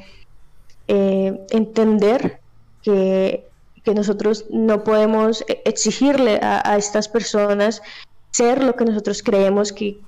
entender 0.88 2.40
que 2.82 3.52
que 3.84 3.94
nosotros 3.94 4.46
no 4.50 4.84
podemos 4.84 5.44
e-, 5.48 5.62
exigirle 5.64 6.38
a, 6.42 6.76
estas 6.76 7.08
personas 7.08 7.82
ser 8.30 8.62
lo 8.62 8.76
que 8.76 8.84
nosotros 8.84 9.22
creemos 9.22 9.72
que, 9.72 9.98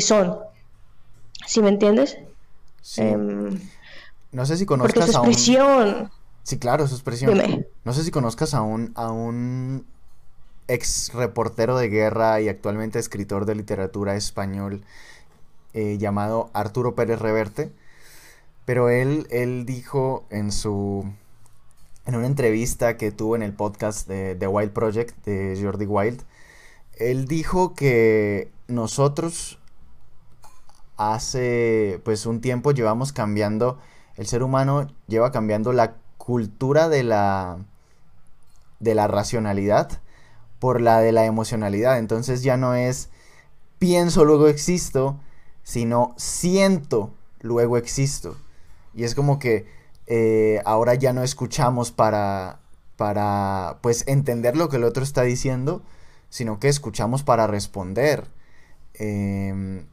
son. 0.00 0.38
¿Sí 1.46 1.62
me 1.62 1.68
entiendes? 1.68 2.18
Em, 2.96 3.60
no 4.32 4.44
sé 4.44 4.56
si 4.56 4.66
conozcas 4.66 5.14
a 5.14 5.20
un... 5.20 6.10
Sí, 6.42 6.58
claro, 6.58 6.86
su 6.88 6.94
expresión. 6.94 7.64
No 7.84 7.92
sé 7.92 8.02
si 8.02 8.10
conozcas 8.10 8.54
a 8.54 8.62
un, 8.62 8.92
a 8.96 9.12
un 9.12 9.86
ex 10.66 11.12
reportero 11.14 11.76
de 11.76 11.88
guerra 11.88 12.40
y 12.40 12.48
actualmente 12.48 12.98
escritor 12.98 13.46
de 13.46 13.54
literatura 13.54 14.16
español 14.16 14.82
eh, 15.74 15.96
llamado 15.98 16.50
Arturo 16.54 16.94
Pérez 16.94 17.20
Reverte. 17.20 17.70
Pero 18.64 18.88
él, 18.88 19.26
él 19.30 19.66
dijo 19.66 20.26
en 20.30 20.52
su 20.52 21.04
en 22.06 22.14
una 22.16 22.26
entrevista 22.26 22.96
que 22.96 23.12
tuvo 23.12 23.34
en 23.36 23.42
el 23.42 23.54
podcast 23.54 24.06
de 24.08 24.34
The 24.34 24.46
Wild 24.46 24.72
Project 24.72 25.24
de 25.24 25.58
Jordi 25.60 25.86
Wild, 25.86 26.22
él 26.98 27.26
dijo 27.26 27.74
que 27.74 28.50
nosotros 28.68 29.58
hace 30.96 32.00
pues 32.04 32.26
un 32.26 32.40
tiempo 32.40 32.72
llevamos 32.72 33.12
cambiando, 33.12 33.78
el 34.16 34.26
ser 34.26 34.42
humano 34.42 34.88
lleva 35.08 35.32
cambiando 35.32 35.72
la 35.72 35.96
cultura 36.18 36.88
de 36.88 37.02
la 37.02 37.58
de 38.80 38.94
la 38.94 39.08
racionalidad 39.08 40.00
por 40.58 40.80
la 40.80 41.00
de 41.00 41.12
la 41.12 41.24
emocionalidad. 41.26 41.98
Entonces 41.98 42.42
ya 42.42 42.56
no 42.56 42.74
es 42.74 43.10
pienso 43.78 44.24
luego 44.24 44.48
existo, 44.48 45.18
sino 45.62 46.14
siento 46.16 47.12
luego 47.40 47.76
existo. 47.76 48.36
Y 48.94 49.04
es 49.04 49.14
como 49.14 49.38
que 49.38 49.66
eh, 50.06 50.60
ahora 50.64 50.94
ya 50.94 51.12
no 51.12 51.22
escuchamos 51.22 51.90
para, 51.90 52.60
para, 52.96 53.78
pues, 53.82 54.04
entender 54.06 54.56
lo 54.56 54.68
que 54.68 54.76
el 54.76 54.84
otro 54.84 55.02
está 55.02 55.22
diciendo, 55.22 55.82
sino 56.28 56.58
que 56.60 56.68
escuchamos 56.68 57.22
para 57.22 57.46
responder. 57.46 58.28
Em, 58.94 59.86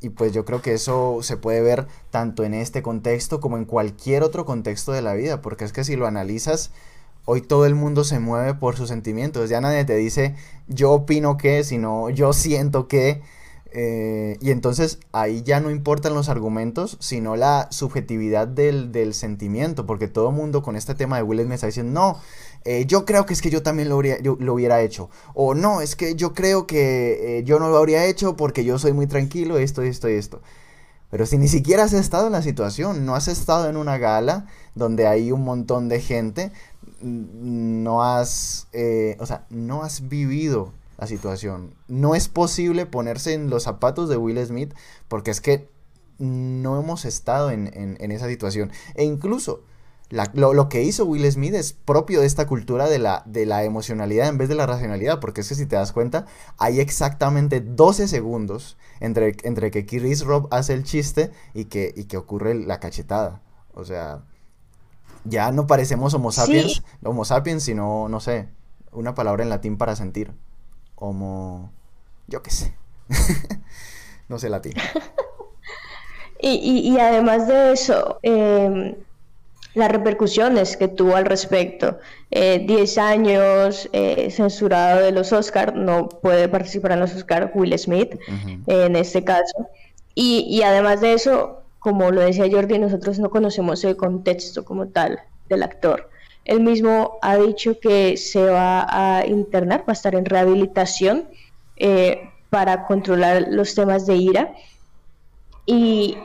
y 0.00 0.10
pues 0.10 0.32
yo 0.32 0.44
creo 0.44 0.60
que 0.60 0.74
eso 0.74 1.20
se 1.22 1.36
puede 1.36 1.62
ver 1.62 1.86
tanto 2.10 2.44
en 2.44 2.54
este 2.54 2.82
contexto 2.82 3.40
como 3.40 3.56
en 3.56 3.64
cualquier 3.64 4.22
otro 4.22 4.44
contexto 4.44 4.92
de 4.92 5.02
la 5.02 5.14
vida, 5.14 5.40
porque 5.40 5.64
es 5.64 5.72
que 5.72 5.84
si 5.84 5.96
lo 5.96 6.06
analizas, 6.06 6.70
hoy 7.24 7.40
todo 7.40 7.66
el 7.66 7.74
mundo 7.74 8.04
se 8.04 8.18
mueve 8.18 8.54
por 8.54 8.76
sus 8.76 8.88
sentimientos, 8.88 9.48
ya 9.48 9.60
nadie 9.60 9.84
te 9.84 9.96
dice 9.96 10.34
yo 10.68 10.92
opino 10.92 11.36
que, 11.38 11.64
sino 11.64 12.10
yo 12.10 12.32
siento 12.34 12.86
que, 12.88 13.22
eh, 13.76 14.38
y 14.40 14.52
entonces 14.52 15.00
ahí 15.10 15.42
ya 15.42 15.58
no 15.58 15.68
importan 15.68 16.14
los 16.14 16.28
argumentos, 16.28 16.96
sino 17.00 17.34
la 17.34 17.66
subjetividad 17.72 18.46
del, 18.46 19.12
sentimiento, 19.14 19.84
porque 19.84 20.06
todo 20.06 20.28
el 20.28 20.36
mundo 20.36 20.62
con 20.62 20.76
este 20.76 20.94
tema 20.94 21.16
de 21.16 21.24
Will 21.24 21.44
me 21.46 21.56
está 21.56 21.66
diciendo, 21.66 21.92
no, 21.92 22.20
eh, 22.64 22.86
yo 22.86 23.04
creo 23.04 23.26
que 23.26 23.34
es 23.34 23.42
que 23.42 23.50
yo 23.50 23.64
también 23.64 23.88
lo, 23.88 24.00
lo 24.00 24.54
hubiera 24.54 24.80
hecho, 24.80 25.10
o 25.34 25.54
no, 25.54 25.80
es 25.80 25.96
que 25.96 26.14
yo 26.14 26.34
creo 26.34 26.68
que 26.68 27.38
eh, 27.38 27.44
yo 27.44 27.58
no 27.58 27.68
lo 27.68 27.76
habría 27.76 28.04
hecho 28.06 28.36
porque 28.36 28.64
yo 28.64 28.78
soy 28.78 28.92
muy 28.92 29.08
tranquilo, 29.08 29.58
esto, 29.58 29.82
esto 29.82 30.08
y 30.08 30.14
esto. 30.14 30.40
Pero 31.10 31.26
si 31.26 31.36
ni 31.36 31.48
siquiera 31.48 31.82
has 31.82 31.92
estado 31.92 32.28
en 32.28 32.32
la 32.32 32.42
situación, 32.42 33.04
no 33.04 33.16
has 33.16 33.26
estado 33.26 33.68
en 33.68 33.76
una 33.76 33.98
gala 33.98 34.46
donde 34.76 35.08
hay 35.08 35.32
un 35.32 35.42
montón 35.42 35.88
de 35.88 36.00
gente, 36.00 36.52
no 37.02 38.04
has, 38.04 38.68
o 39.18 39.26
sea, 39.26 39.46
no 39.50 39.82
has 39.82 40.08
vivido 40.08 40.72
la 40.98 41.06
situación. 41.06 41.74
No 41.88 42.14
es 42.14 42.28
posible 42.28 42.86
ponerse 42.86 43.34
en 43.34 43.50
los 43.50 43.64
zapatos 43.64 44.08
de 44.08 44.16
Will 44.16 44.44
Smith 44.44 44.74
porque 45.08 45.30
es 45.30 45.40
que 45.40 45.68
no 46.18 46.78
hemos 46.80 47.04
estado 47.04 47.50
en, 47.50 47.66
esa 47.98 48.28
situación. 48.28 48.70
E 48.94 49.04
incluso 49.04 49.64
lo, 50.10 50.68
que 50.68 50.82
hizo 50.82 51.04
Will 51.04 51.30
Smith 51.30 51.54
es 51.54 51.72
propio 51.72 52.20
de 52.20 52.26
esta 52.26 52.46
cultura 52.46 52.88
de 52.88 52.98
la, 52.98 53.22
de 53.26 53.46
la 53.46 53.64
emocionalidad 53.64 54.28
en 54.28 54.38
vez 54.38 54.48
de 54.48 54.54
la 54.54 54.66
racionalidad, 54.66 55.20
porque 55.20 55.40
es 55.40 55.48
que 55.48 55.54
si 55.54 55.66
te 55.66 55.76
das 55.76 55.92
cuenta, 55.92 56.26
hay 56.58 56.80
exactamente 56.80 57.60
12 57.60 58.06
segundos 58.08 58.76
entre, 59.00 59.36
entre 59.42 59.70
que 59.70 59.86
Chris 59.86 60.24
Rob 60.24 60.48
hace 60.50 60.74
el 60.74 60.84
chiste 60.84 61.32
y 61.52 61.64
que, 61.64 61.92
y 61.96 62.04
que 62.04 62.16
ocurre 62.16 62.54
la 62.54 62.78
cachetada. 62.78 63.42
O 63.72 63.84
sea, 63.84 64.22
ya 65.24 65.50
no 65.50 65.66
parecemos 65.66 66.14
Homo 66.14 66.30
sapiens, 66.30 66.82
Homo 67.02 67.24
sapiens, 67.24 67.64
sino, 67.64 68.08
no 68.08 68.20
sé, 68.20 68.48
una 68.92 69.16
palabra 69.16 69.42
en 69.42 69.48
latín 69.48 69.76
para 69.76 69.96
sentir 69.96 70.32
como, 70.94 71.72
yo 72.26 72.42
qué 72.42 72.50
sé, 72.50 72.74
no 74.28 74.38
sé 74.38 74.48
latín. 74.48 74.74
y, 76.40 76.92
y, 76.92 76.98
además 76.98 77.48
de 77.48 77.72
eso, 77.72 78.18
em, 78.22 78.94
las 79.74 79.90
repercusiones 79.90 80.76
que 80.76 80.88
tuvo 80.88 81.16
al 81.16 81.26
respecto. 81.26 81.98
10 82.30 82.96
eh, 82.96 83.00
años 83.00 83.88
eh, 83.92 84.30
censurado 84.30 85.00
de 85.00 85.12
los 85.12 85.32
Oscars, 85.32 85.74
no 85.74 86.08
puede 86.08 86.48
participar 86.48 86.92
en 86.92 87.00
los 87.00 87.14
Oscars 87.14 87.50
Will 87.54 87.76
Smith 87.78 88.18
en 88.66 88.96
este 88.96 89.24
caso. 89.24 89.68
Y, 90.14 90.46
y, 90.48 90.62
además 90.62 91.00
de 91.00 91.14
eso, 91.14 91.62
como 91.80 92.10
lo 92.10 92.20
decía 92.20 92.46
Jordi, 92.50 92.78
nosotros 92.78 93.18
no 93.18 93.30
conocemos 93.30 93.84
el 93.84 93.96
contexto 93.96 94.64
como 94.64 94.88
tal 94.88 95.20
del 95.48 95.62
actor. 95.62 96.08
Él 96.44 96.60
mismo 96.60 97.18
ha 97.22 97.36
dicho 97.36 97.78
que 97.80 98.16
se 98.16 98.44
va 98.44 98.86
a 98.88 99.26
internar, 99.26 99.80
va 99.80 99.84
a 99.88 99.92
estar 99.92 100.14
en 100.14 100.24
rehabilitación 100.24 101.28
eh, 101.76 102.30
para 102.50 102.86
controlar 102.86 103.46
los 103.50 103.74
temas 103.74 104.06
de 104.06 104.16
ira. 104.16 104.54
Y, 105.66 106.18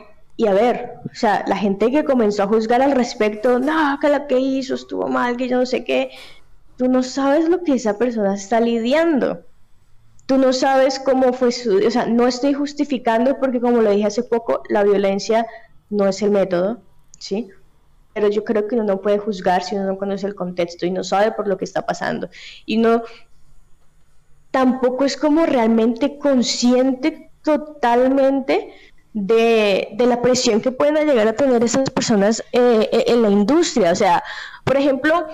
a 0.46 0.52
ver, 0.52 0.92
o 1.10 1.14
sea, 1.14 1.44
la 1.46 1.56
gente 1.56 1.90
que 1.90 2.04
comenzó 2.04 2.42
a 2.42 2.46
juzgar 2.48 2.82
al 2.82 2.92
respecto, 2.92 3.58
no, 3.58 3.98
que 4.00 4.08
lo 4.10 4.26
que 4.26 4.38
hizo 4.38 4.74
estuvo 4.74 5.08
mal, 5.08 5.36
que 5.36 5.48
yo 5.48 5.58
no 5.58 5.66
sé 5.66 5.84
qué, 5.84 6.10
tú 6.76 6.88
no 6.88 7.02
sabes 7.02 7.48
lo 7.48 7.62
que 7.62 7.74
esa 7.74 7.96
persona 7.96 8.34
está 8.34 8.60
lidiando. 8.60 9.40
Tú 10.26 10.36
no 10.36 10.52
sabes 10.52 11.00
cómo 11.00 11.32
fue 11.32 11.50
su... 11.50 11.78
O 11.84 11.90
sea, 11.90 12.06
no 12.06 12.28
estoy 12.28 12.52
justificando 12.52 13.38
porque 13.38 13.60
como 13.60 13.80
lo 13.80 13.90
dije 13.90 14.06
hace 14.06 14.22
poco, 14.22 14.62
la 14.68 14.84
violencia 14.84 15.46
no 15.88 16.06
es 16.06 16.22
el 16.22 16.30
método, 16.30 16.80
¿sí? 17.18 17.48
Pero 18.12 18.28
yo 18.28 18.44
creo 18.44 18.66
que 18.66 18.74
uno 18.74 18.84
no 18.84 19.00
puede 19.00 19.18
juzgar 19.18 19.62
si 19.62 19.76
uno 19.76 19.86
no 19.86 19.98
conoce 19.98 20.26
el 20.26 20.34
contexto 20.34 20.86
y 20.86 20.90
no 20.90 21.04
sabe 21.04 21.32
por 21.32 21.46
lo 21.46 21.56
que 21.56 21.64
está 21.64 21.86
pasando. 21.86 22.28
Y 22.66 22.78
no 22.78 23.02
tampoco 24.50 25.04
es 25.04 25.16
como 25.16 25.46
realmente 25.46 26.18
consciente 26.18 27.30
totalmente 27.42 28.72
de, 29.12 29.94
la 29.98 30.22
presión 30.22 30.60
que 30.60 30.72
pueden 30.72 31.06
llegar 31.06 31.28
a 31.28 31.32
tener 31.32 31.62
esas 31.62 31.90
personas 31.90 32.40
eh, 32.52 32.88
eh, 32.92 33.04
en 33.08 33.22
la 33.22 33.30
industria. 33.30 33.92
O 33.92 33.94
sea, 33.94 34.22
por 34.64 34.76
ejemplo, 34.76 35.26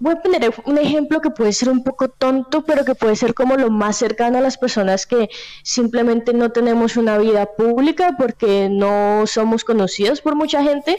voy 0.00 0.14
a 0.14 0.22
poner 0.22 0.52
un 0.66 0.78
ejemplo 0.78 1.20
que 1.20 1.30
puede 1.30 1.52
ser 1.52 1.68
un 1.68 1.82
poco 1.82 2.08
tonto, 2.08 2.64
pero 2.64 2.84
que 2.84 2.94
puede 2.94 3.16
ser 3.16 3.34
como 3.34 3.56
lo 3.56 3.70
más 3.70 3.96
cercano 3.96 4.38
a 4.38 4.40
las 4.40 4.58
personas 4.58 5.06
que 5.06 5.30
simplemente 5.62 6.32
no 6.32 6.52
tenemos 6.52 6.96
una 6.96 7.18
vida 7.18 7.46
pública 7.56 8.14
porque 8.18 8.68
no 8.70 9.26
somos 9.26 9.64
conocidos 9.64 10.20
por 10.20 10.34
mucha 10.34 10.62
gente 10.62 10.98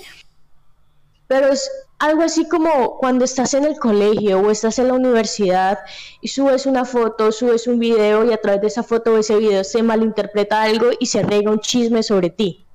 pero 1.28 1.48
es 1.48 1.70
algo 2.00 2.24
así 2.24 2.48
como 2.48 2.98
cuando 2.98 3.26
estás 3.26 3.54
en 3.54 3.64
el 3.64 3.80
colegio 3.80 4.40
o 4.40 4.52
estás 4.52 4.80
en 4.80 4.90
la 4.90 4.94
universidad 4.94 5.80
y 6.22 6.28
subes 6.28 6.66
una 6.66 6.86
foto, 6.86 7.32
subes 7.32 7.68
un 7.68 7.80
video 7.80 8.26
y 8.26 8.34
a 8.34 8.42
través 8.42 8.62
de 8.62 8.68
esa 8.68 8.84
foto 8.84 9.14
o 9.14 9.18
ese 9.18 9.38
video 9.38 9.64
se 9.64 9.82
malinterpreta 9.82 10.62
algo 10.62 10.90
y 11.00 11.06
se 11.06 11.24
rega 11.24 11.52
un 11.52 11.60
chisme 11.60 12.04
sobre 12.04 12.30
ti. 12.30 12.66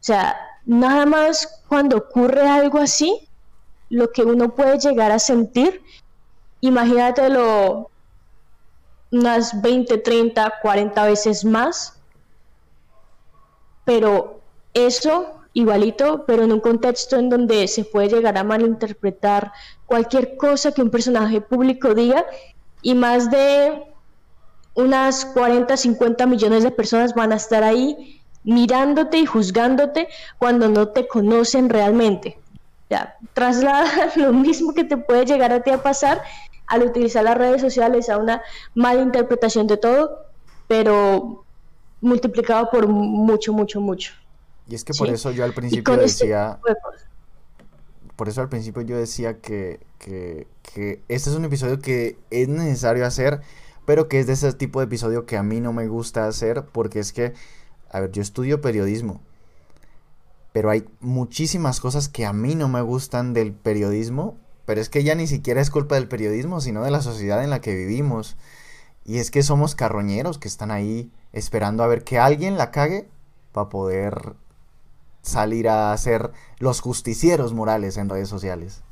O 0.00 0.04
sea, 0.04 0.36
nada 0.66 1.06
más 1.06 1.62
cuando 1.68 1.96
ocurre 1.96 2.46
algo 2.46 2.78
así, 2.78 3.28
lo 3.88 4.10
que 4.10 4.22
uno 4.22 4.54
puede 4.54 4.78
llegar 4.78 5.12
a 5.12 5.18
sentir, 5.18 5.82
imagínate 6.60 7.28
lo, 7.30 7.90
unas 9.10 9.60
20, 9.62 9.98
30, 9.98 10.54
40 10.60 11.04
veces 11.04 11.44
más, 11.44 11.98
pero 13.84 14.40
eso 14.74 15.37
igualito, 15.58 16.24
pero 16.24 16.44
en 16.44 16.52
un 16.52 16.60
contexto 16.60 17.16
en 17.16 17.28
donde 17.28 17.66
se 17.66 17.84
puede 17.84 18.08
llegar 18.08 18.38
a 18.38 18.44
malinterpretar 18.44 19.52
cualquier 19.86 20.36
cosa 20.36 20.72
que 20.72 20.82
un 20.82 20.90
personaje 20.90 21.40
público 21.40 21.94
diga 21.94 22.24
y 22.80 22.94
más 22.94 23.28
de 23.30 23.82
unas 24.74 25.24
40, 25.24 25.76
50 25.76 26.26
millones 26.26 26.62
de 26.62 26.70
personas 26.70 27.12
van 27.14 27.32
a 27.32 27.36
estar 27.36 27.64
ahí 27.64 28.20
mirándote 28.44 29.18
y 29.18 29.26
juzgándote 29.26 30.08
cuando 30.38 30.68
no 30.68 30.88
te 30.88 31.08
conocen 31.08 31.68
realmente. 31.68 32.38
Ya, 32.88 33.16
traslada 33.34 34.12
lo 34.16 34.32
mismo 34.32 34.72
que 34.74 34.84
te 34.84 34.96
puede 34.96 35.26
llegar 35.26 35.52
a 35.52 35.62
ti 35.62 35.70
a 35.70 35.82
pasar 35.82 36.22
al 36.68 36.84
utilizar 36.84 37.24
las 37.24 37.36
redes 37.36 37.60
sociales 37.60 38.08
a 38.08 38.18
una 38.18 38.42
mala 38.74 39.02
interpretación 39.02 39.66
de 39.66 39.76
todo, 39.76 40.26
pero 40.68 41.44
multiplicado 42.00 42.70
por 42.70 42.86
mucho, 42.86 43.52
mucho, 43.52 43.80
mucho. 43.80 44.12
Y 44.68 44.74
es 44.74 44.84
que 44.84 44.92
por 44.92 45.08
eso 45.08 45.30
yo 45.30 45.44
al 45.44 45.54
principio 45.54 45.94
este 45.94 46.26
decía... 46.26 46.60
por 48.16 48.28
eso 48.28 48.40
al 48.40 48.48
principio 48.48 48.82
yo 48.82 48.96
decía 48.96 49.40
que, 49.40 49.80
que, 49.98 50.46
que 50.62 51.02
este 51.08 51.30
es 51.30 51.36
un 51.36 51.44
episodio 51.44 51.78
que 51.78 52.18
es 52.30 52.48
necesario 52.48 53.06
hacer, 53.06 53.40
pero 53.86 54.08
que 54.08 54.20
es 54.20 54.26
de 54.26 54.34
ese 54.34 54.52
tipo 54.52 54.80
de 54.80 54.86
episodio 54.86 55.24
que 55.24 55.36
a 55.36 55.42
mí 55.42 55.60
no 55.60 55.72
me 55.72 55.88
gusta 55.88 56.26
hacer, 56.26 56.66
porque 56.66 56.98
es 56.98 57.12
que, 57.12 57.32
a 57.90 58.00
ver, 58.00 58.12
yo 58.12 58.20
estudio 58.20 58.60
periodismo, 58.60 59.22
pero 60.52 60.70
hay 60.70 60.84
muchísimas 61.00 61.80
cosas 61.80 62.08
que 62.08 62.26
a 62.26 62.32
mí 62.32 62.54
no 62.54 62.68
me 62.68 62.82
gustan 62.82 63.32
del 63.32 63.52
periodismo, 63.52 64.36
pero 64.66 64.80
es 64.80 64.90
que 64.90 65.04
ya 65.04 65.14
ni 65.14 65.26
siquiera 65.26 65.60
es 65.62 65.70
culpa 65.70 65.94
del 65.94 66.08
periodismo, 66.08 66.60
sino 66.60 66.82
de 66.84 66.90
la 66.90 67.00
sociedad 67.00 67.42
en 67.42 67.48
la 67.48 67.60
que 67.60 67.74
vivimos. 67.74 68.36
Y 69.04 69.18
es 69.18 69.30
que 69.30 69.42
somos 69.42 69.74
carroñeros 69.74 70.36
que 70.36 70.48
están 70.48 70.70
ahí 70.70 71.10
esperando 71.32 71.82
a 71.82 71.86
ver 71.86 72.04
que 72.04 72.18
alguien 72.18 72.58
la 72.58 72.70
cague 72.70 73.08
para 73.52 73.70
poder 73.70 74.34
salir 75.22 75.68
a 75.68 75.96
ser 75.96 76.30
los 76.58 76.80
justicieros 76.80 77.52
morales 77.52 77.96
en 77.96 78.08
redes 78.08 78.28
sociales. 78.28 78.82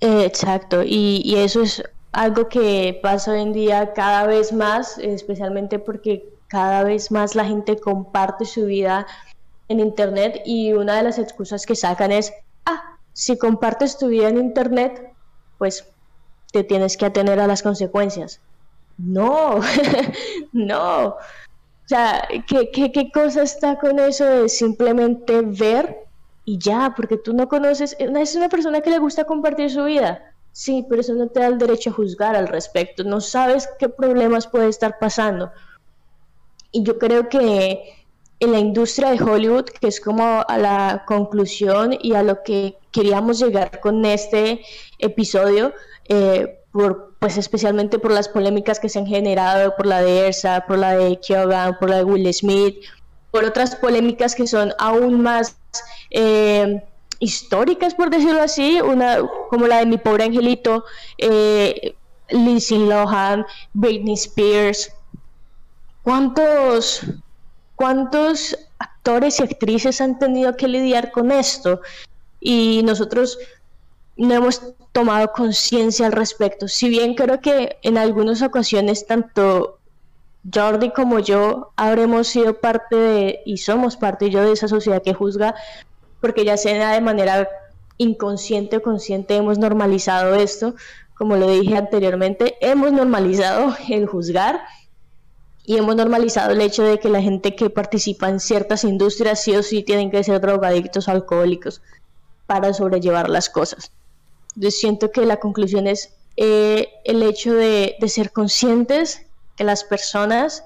Exacto, 0.00 0.82
y, 0.84 1.34
eso 1.36 1.62
es 1.62 1.82
algo 2.12 2.48
que 2.48 2.98
pasa 3.02 3.32
hoy 3.32 3.40
en 3.40 3.52
día 3.52 3.92
cada 3.94 4.26
vez 4.26 4.52
más, 4.52 4.98
especialmente 4.98 5.78
porque 5.78 6.28
cada 6.48 6.84
vez 6.84 7.10
más 7.10 7.34
la 7.34 7.44
gente 7.44 7.78
comparte 7.78 8.44
su 8.44 8.66
vida 8.66 9.06
en 9.68 9.80
Internet 9.80 10.42
y 10.44 10.72
una 10.74 10.96
de 10.96 11.02
las 11.02 11.18
excusas 11.18 11.66
que 11.66 11.74
sacan 11.74 12.12
es, 12.12 12.32
ah, 12.66 12.98
si 13.12 13.38
compartes 13.38 13.98
tu 13.98 14.08
vida 14.08 14.28
en 14.28 14.38
Internet, 14.38 15.12
pues 15.58 15.86
te 16.52 16.62
tienes 16.62 16.96
que 16.96 17.06
atener 17.06 17.40
a 17.40 17.46
las 17.46 17.62
consecuencias. 17.62 18.40
No, 18.98 19.60
no, 20.52 21.16
o 21.86 21.88
sea, 21.88 22.26
¿qué, 22.48 22.72
qué, 22.72 23.10
cosa 23.12 23.44
está 23.44 23.78
con 23.78 24.00
eso 24.00 24.24
de 24.24 24.48
simplemente 24.48 25.40
ver 25.42 25.98
y 26.44 26.58
ya? 26.58 26.92
Porque 26.96 27.16
tú 27.16 27.32
no 27.32 27.46
conoces, 27.46 27.94
es 28.00 28.34
una 28.34 28.48
persona 28.48 28.80
que 28.80 28.90
le 28.90 28.98
gusta 28.98 29.22
compartir 29.22 29.70
su 29.70 29.84
vida. 29.84 30.20
Sí, 30.50 30.84
pero 30.88 31.00
eso 31.00 31.14
no 31.14 31.28
te 31.28 31.38
da 31.38 31.46
el 31.46 31.58
derecho 31.58 31.90
a 31.90 31.92
juzgar 31.92 32.34
al 32.34 32.48
respecto. 32.48 33.04
No 33.04 33.20
sabes 33.20 33.68
qué 33.78 33.88
problemas 33.88 34.48
puede 34.48 34.68
estar 34.68 34.98
pasando. 34.98 35.52
Y 36.72 36.82
yo 36.82 36.98
creo 36.98 37.28
que 37.28 38.04
en 38.40 38.50
la 38.50 38.58
industria 38.58 39.12
de 39.12 39.22
Hollywood, 39.22 39.66
que 39.66 39.86
es 39.86 40.00
como 40.00 40.44
a 40.48 40.58
la 40.58 41.04
conclusión 41.06 41.96
y 42.02 42.14
a 42.14 42.24
lo 42.24 42.42
que 42.42 42.76
queríamos 42.90 43.38
llegar 43.38 43.78
con 43.78 44.04
este 44.04 44.60
episodio, 44.98 45.72
eh, 46.08 46.64
pues 47.18 47.38
especialmente 47.38 47.98
por 47.98 48.12
las 48.12 48.28
polémicas 48.28 48.80
que 48.80 48.88
se 48.88 48.98
han 48.98 49.06
generado, 49.06 49.74
por 49.76 49.86
la 49.86 50.02
de 50.02 50.26
Ersa, 50.26 50.64
por 50.66 50.78
la 50.78 50.96
de 50.96 51.18
Kyoga, 51.20 51.78
por 51.78 51.90
la 51.90 51.96
de 51.96 52.04
Will 52.04 52.32
Smith, 52.32 52.76
por 53.30 53.44
otras 53.44 53.76
polémicas 53.76 54.34
que 54.34 54.46
son 54.46 54.72
aún 54.78 55.22
más 55.22 55.56
eh, 56.10 56.82
históricas, 57.18 57.94
por 57.94 58.10
decirlo 58.10 58.42
así, 58.42 58.80
una 58.80 59.18
como 59.50 59.66
la 59.66 59.78
de 59.78 59.86
mi 59.86 59.98
pobre 59.98 60.24
angelito, 60.24 60.84
eh, 61.18 61.94
Lindsay 62.30 62.78
Lohan, 62.78 63.44
Britney 63.72 64.14
Spears. 64.14 64.92
¿Cuántos, 66.02 67.02
¿Cuántos 67.74 68.56
actores 68.78 69.40
y 69.40 69.42
actrices 69.42 70.00
han 70.00 70.18
tenido 70.18 70.56
que 70.56 70.68
lidiar 70.68 71.10
con 71.10 71.32
esto? 71.32 71.80
Y 72.40 72.82
nosotros 72.84 73.38
no 74.16 74.34
hemos 74.34 74.74
tomado 74.92 75.32
conciencia 75.32 76.06
al 76.06 76.12
respecto. 76.12 76.68
Si 76.68 76.88
bien 76.88 77.14
creo 77.14 77.40
que 77.40 77.78
en 77.82 77.98
algunas 77.98 78.42
ocasiones 78.42 79.06
tanto 79.06 79.78
Jordi 80.52 80.90
como 80.90 81.18
yo 81.18 81.72
habremos 81.76 82.28
sido 82.28 82.60
parte 82.60 82.96
de, 82.96 83.42
y 83.44 83.58
somos 83.58 83.96
parte 83.96 84.30
yo 84.30 84.42
de 84.42 84.52
esa 84.52 84.68
sociedad 84.68 85.02
que 85.02 85.14
juzga, 85.14 85.54
porque 86.20 86.44
ya 86.44 86.56
sea 86.56 86.92
de 86.92 87.00
manera 87.00 87.48
inconsciente 87.98 88.76
o 88.76 88.82
consciente 88.82 89.36
hemos 89.36 89.58
normalizado 89.58 90.34
esto, 90.34 90.74
como 91.14 91.36
lo 91.36 91.50
dije 91.50 91.76
anteriormente, 91.76 92.56
hemos 92.60 92.92
normalizado 92.92 93.74
el 93.88 94.06
juzgar 94.06 94.60
y 95.64 95.78
hemos 95.78 95.96
normalizado 95.96 96.52
el 96.52 96.60
hecho 96.60 96.84
de 96.84 97.00
que 97.00 97.08
la 97.08 97.22
gente 97.22 97.56
que 97.56 97.70
participa 97.70 98.28
en 98.28 98.38
ciertas 98.38 98.84
industrias 98.84 99.42
sí 99.42 99.56
o 99.56 99.62
sí 99.62 99.82
tienen 99.82 100.10
que 100.10 100.22
ser 100.22 100.40
drogadictos 100.40 101.08
alcohólicos 101.08 101.82
para 102.46 102.72
sobrellevar 102.72 103.28
las 103.28 103.50
cosas. 103.50 103.90
Yo 104.56 104.70
siento 104.70 105.12
que 105.12 105.24
la 105.26 105.36
conclusión 105.36 105.86
es 105.86 106.14
eh, 106.36 106.88
el 107.04 107.22
hecho 107.22 107.54
de, 107.54 107.96
ser 108.08 108.32
conscientes 108.32 109.26
que 109.56 109.64
las 109.64 109.84
personas 109.84 110.64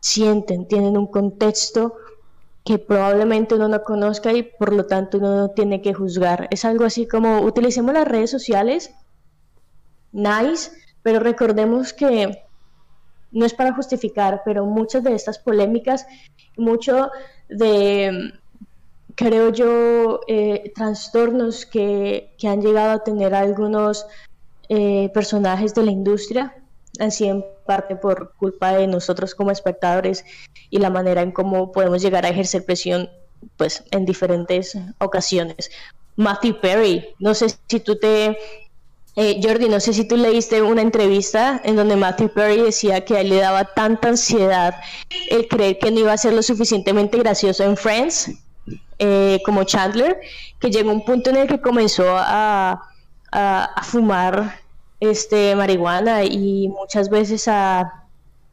sienten, 0.00 0.66
tienen 0.66 0.96
un 0.96 1.06
contexto 1.06 1.94
que 2.64 2.78
probablemente 2.78 3.54
uno 3.54 3.68
no 3.68 3.82
conozca 3.82 4.32
y 4.32 4.42
por 4.42 4.72
lo 4.72 4.86
tanto 4.86 5.18
uno 5.18 5.36
no 5.36 5.50
tiene 5.50 5.82
que 5.82 5.94
juzgar. 5.94 6.48
Es 6.50 6.64
algo 6.64 6.84
así 6.84 7.06
como 7.06 7.40
utilicemos 7.40 7.92
las 7.92 8.06
redes 8.06 8.30
sociales, 8.30 8.92
nice, 10.12 10.70
pero 11.02 11.20
recordemos 11.20 11.92
que 11.92 12.44
no 13.32 13.46
es 13.46 13.54
para 13.54 13.74
justificar, 13.74 14.42
pero 14.44 14.64
muchas 14.64 15.04
de 15.04 15.14
estas 15.14 15.38
polémicas, 15.38 16.06
mucho 16.56 17.10
de 17.48 18.32
creo 19.20 19.52
yo, 19.52 20.20
eh, 20.28 20.72
trastornos 20.74 21.66
que, 21.66 22.34
han 22.42 22.62
llegado 22.62 22.92
a 22.92 23.04
tener 23.04 23.34
algunos 23.34 24.06
eh, 24.70 25.10
personajes 25.12 25.74
de 25.74 25.82
la 25.82 25.90
industria, 25.90 26.56
así 26.98 27.26
en 27.26 27.44
parte 27.66 27.96
por 27.96 28.32
culpa 28.38 28.72
de 28.72 28.86
nosotros 28.86 29.34
como 29.34 29.50
espectadores 29.50 30.24
y 30.70 30.78
la 30.78 30.88
manera 30.88 31.20
en 31.20 31.32
cómo 31.32 31.70
podemos 31.70 32.00
llegar 32.00 32.24
a 32.24 32.30
ejercer 32.30 32.64
presión 32.64 33.10
pues 33.58 33.84
en 33.90 34.06
diferentes 34.06 34.74
ocasiones. 34.98 35.70
Matthew 36.16 36.58
Perry, 36.62 37.14
no 37.18 37.34
sé 37.34 37.54
si 37.68 37.80
tú 37.80 37.96
te 37.96 38.38
eh, 39.16 39.40
Jordi, 39.42 39.68
no 39.68 39.80
sé 39.80 39.92
si 39.92 40.08
tú 40.08 40.16
leíste 40.16 40.62
una 40.62 40.80
entrevista 40.80 41.60
en 41.62 41.76
donde 41.76 41.96
Matthew 41.96 42.32
Perry 42.32 42.62
decía 42.62 43.04
que 43.04 43.18
a 43.18 43.20
él 43.20 43.28
le 43.28 43.36
daba 43.36 43.66
tanta 43.74 44.08
ansiedad 44.08 44.76
el 45.28 45.46
creer 45.46 45.78
que 45.78 45.90
no 45.90 46.00
iba 46.00 46.12
a 46.14 46.16
ser 46.16 46.32
lo 46.32 46.42
suficientemente 46.42 47.18
gracioso 47.18 47.64
en 47.64 47.76
Friends 47.76 48.30
eh, 49.02 49.40
como 49.46 49.64
Chandler, 49.64 50.20
que 50.58 50.70
llegó 50.70 50.92
un 50.92 51.06
punto 51.06 51.30
en 51.30 51.36
el 51.36 51.48
que 51.48 51.60
comenzó 51.60 52.04
a, 52.06 52.86
fumar 53.82 54.60
este, 54.98 55.56
marihuana 55.56 56.24
y 56.24 56.68
muchas 56.68 57.08
veces 57.08 57.48
a 57.48 58.04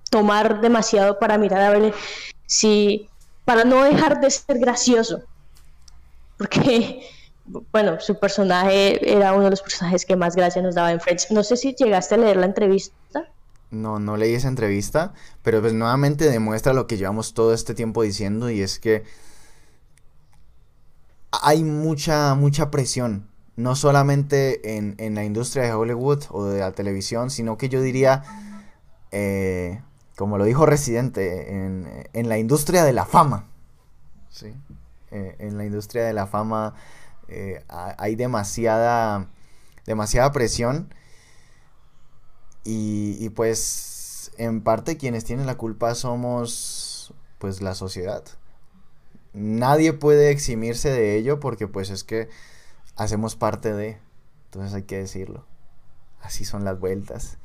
tomar 0.10 0.62
demasiado 0.62 1.20
para 1.20 1.38
mirar 1.38 1.62
a 1.62 1.72
ver 1.72 1.94
si, 2.46 3.10
para 3.44 3.66
no 3.66 3.84
dejar 3.84 4.22
de 4.22 4.32
ser 4.32 4.60
gracioso, 4.60 5.24
porque, 6.38 7.02
bueno, 7.74 8.00
su 8.00 8.18
personaje 8.18 9.12
era 9.12 9.34
uno 9.34 9.46
de 9.46 9.50
los 9.50 9.62
personajes 9.62 10.06
que 10.06 10.16
más 10.16 10.36
gracia 10.36 10.62
nos 10.62 10.76
daba 10.76 10.94
en 10.94 11.02
Friends. 11.02 11.30
No 11.30 11.44
sé 11.44 11.58
si 11.58 11.74
llegaste 11.74 12.16
a 12.16 12.20
leer 12.20 12.38
la 12.38 12.46
entrevista. 12.46 13.28
No, 13.70 14.00
no 14.00 14.16
leí 14.16 14.34
esa 14.34 14.48
entrevista, 14.48 15.14
pero 15.42 15.60
pues 15.60 15.74
nuevamente 15.74 16.30
demuestra 16.30 16.72
lo 16.72 16.88
que 16.88 16.96
llevamos 16.96 17.34
todo 17.34 17.54
este 17.54 17.74
tiempo 17.74 18.04
diciendo 18.04 18.50
y 18.50 18.62
es 18.62 18.80
que 18.80 19.04
hay 21.32 21.64
mucha, 21.64 22.36
mucha 22.36 22.72
presión, 22.72 23.30
no 23.56 23.76
solamente 23.76 24.78
en, 24.78 25.16
la 25.16 25.24
industria 25.24 25.64
de 25.64 25.74
Hollywood 25.74 26.24
o 26.30 26.46
de 26.46 26.60
la 26.60 26.72
televisión, 26.72 27.30
sino 27.30 27.58
que 27.58 27.70
yo 27.70 27.82
diría, 27.82 28.24
eh, 29.12 29.82
como 30.16 30.38
lo 30.38 30.46
dijo 30.46 30.66
Residente, 30.66 31.52
en, 32.14 32.30
la 32.30 32.38
industria 32.38 32.84
de 32.84 32.94
la 32.94 33.06
fama. 33.06 33.48
¿sí? 34.30 34.54
Eh, 35.12 35.36
en 35.40 35.58
la 35.58 35.66
industria 35.66 36.06
de 36.06 36.14
la 36.14 36.28
fama 36.28 36.76
eh, 37.28 37.64
hay 37.68 38.16
demasiada, 38.16 39.28
demasiada 39.86 40.32
presión 40.32 40.94
y, 42.64 43.18
y 43.20 43.30
pues 43.30 44.32
en 44.38 44.62
parte 44.62 44.98
quienes 44.98 45.24
tienen 45.24 45.46
la 45.46 45.56
culpa 45.56 45.96
somos 45.96 47.14
pues 47.40 47.62
la 47.62 47.74
sociedad 47.74 48.24
nadie 49.38 49.94
puede 49.94 50.32
eximirse 50.32 50.90
de 50.90 51.18
ello 51.18 51.40
porque 51.40 51.68
pues 51.68 51.90
es 51.90 52.04
que 52.04 52.30
hacemos 52.96 53.36
parte 53.36 53.74
de, 53.74 53.98
entonces 54.46 54.74
hay 54.74 54.84
que 54.84 54.98
decirlo. 54.98 55.46
Así 56.22 56.46
son 56.46 56.66
las 56.66 56.80
vueltas. 56.80 57.38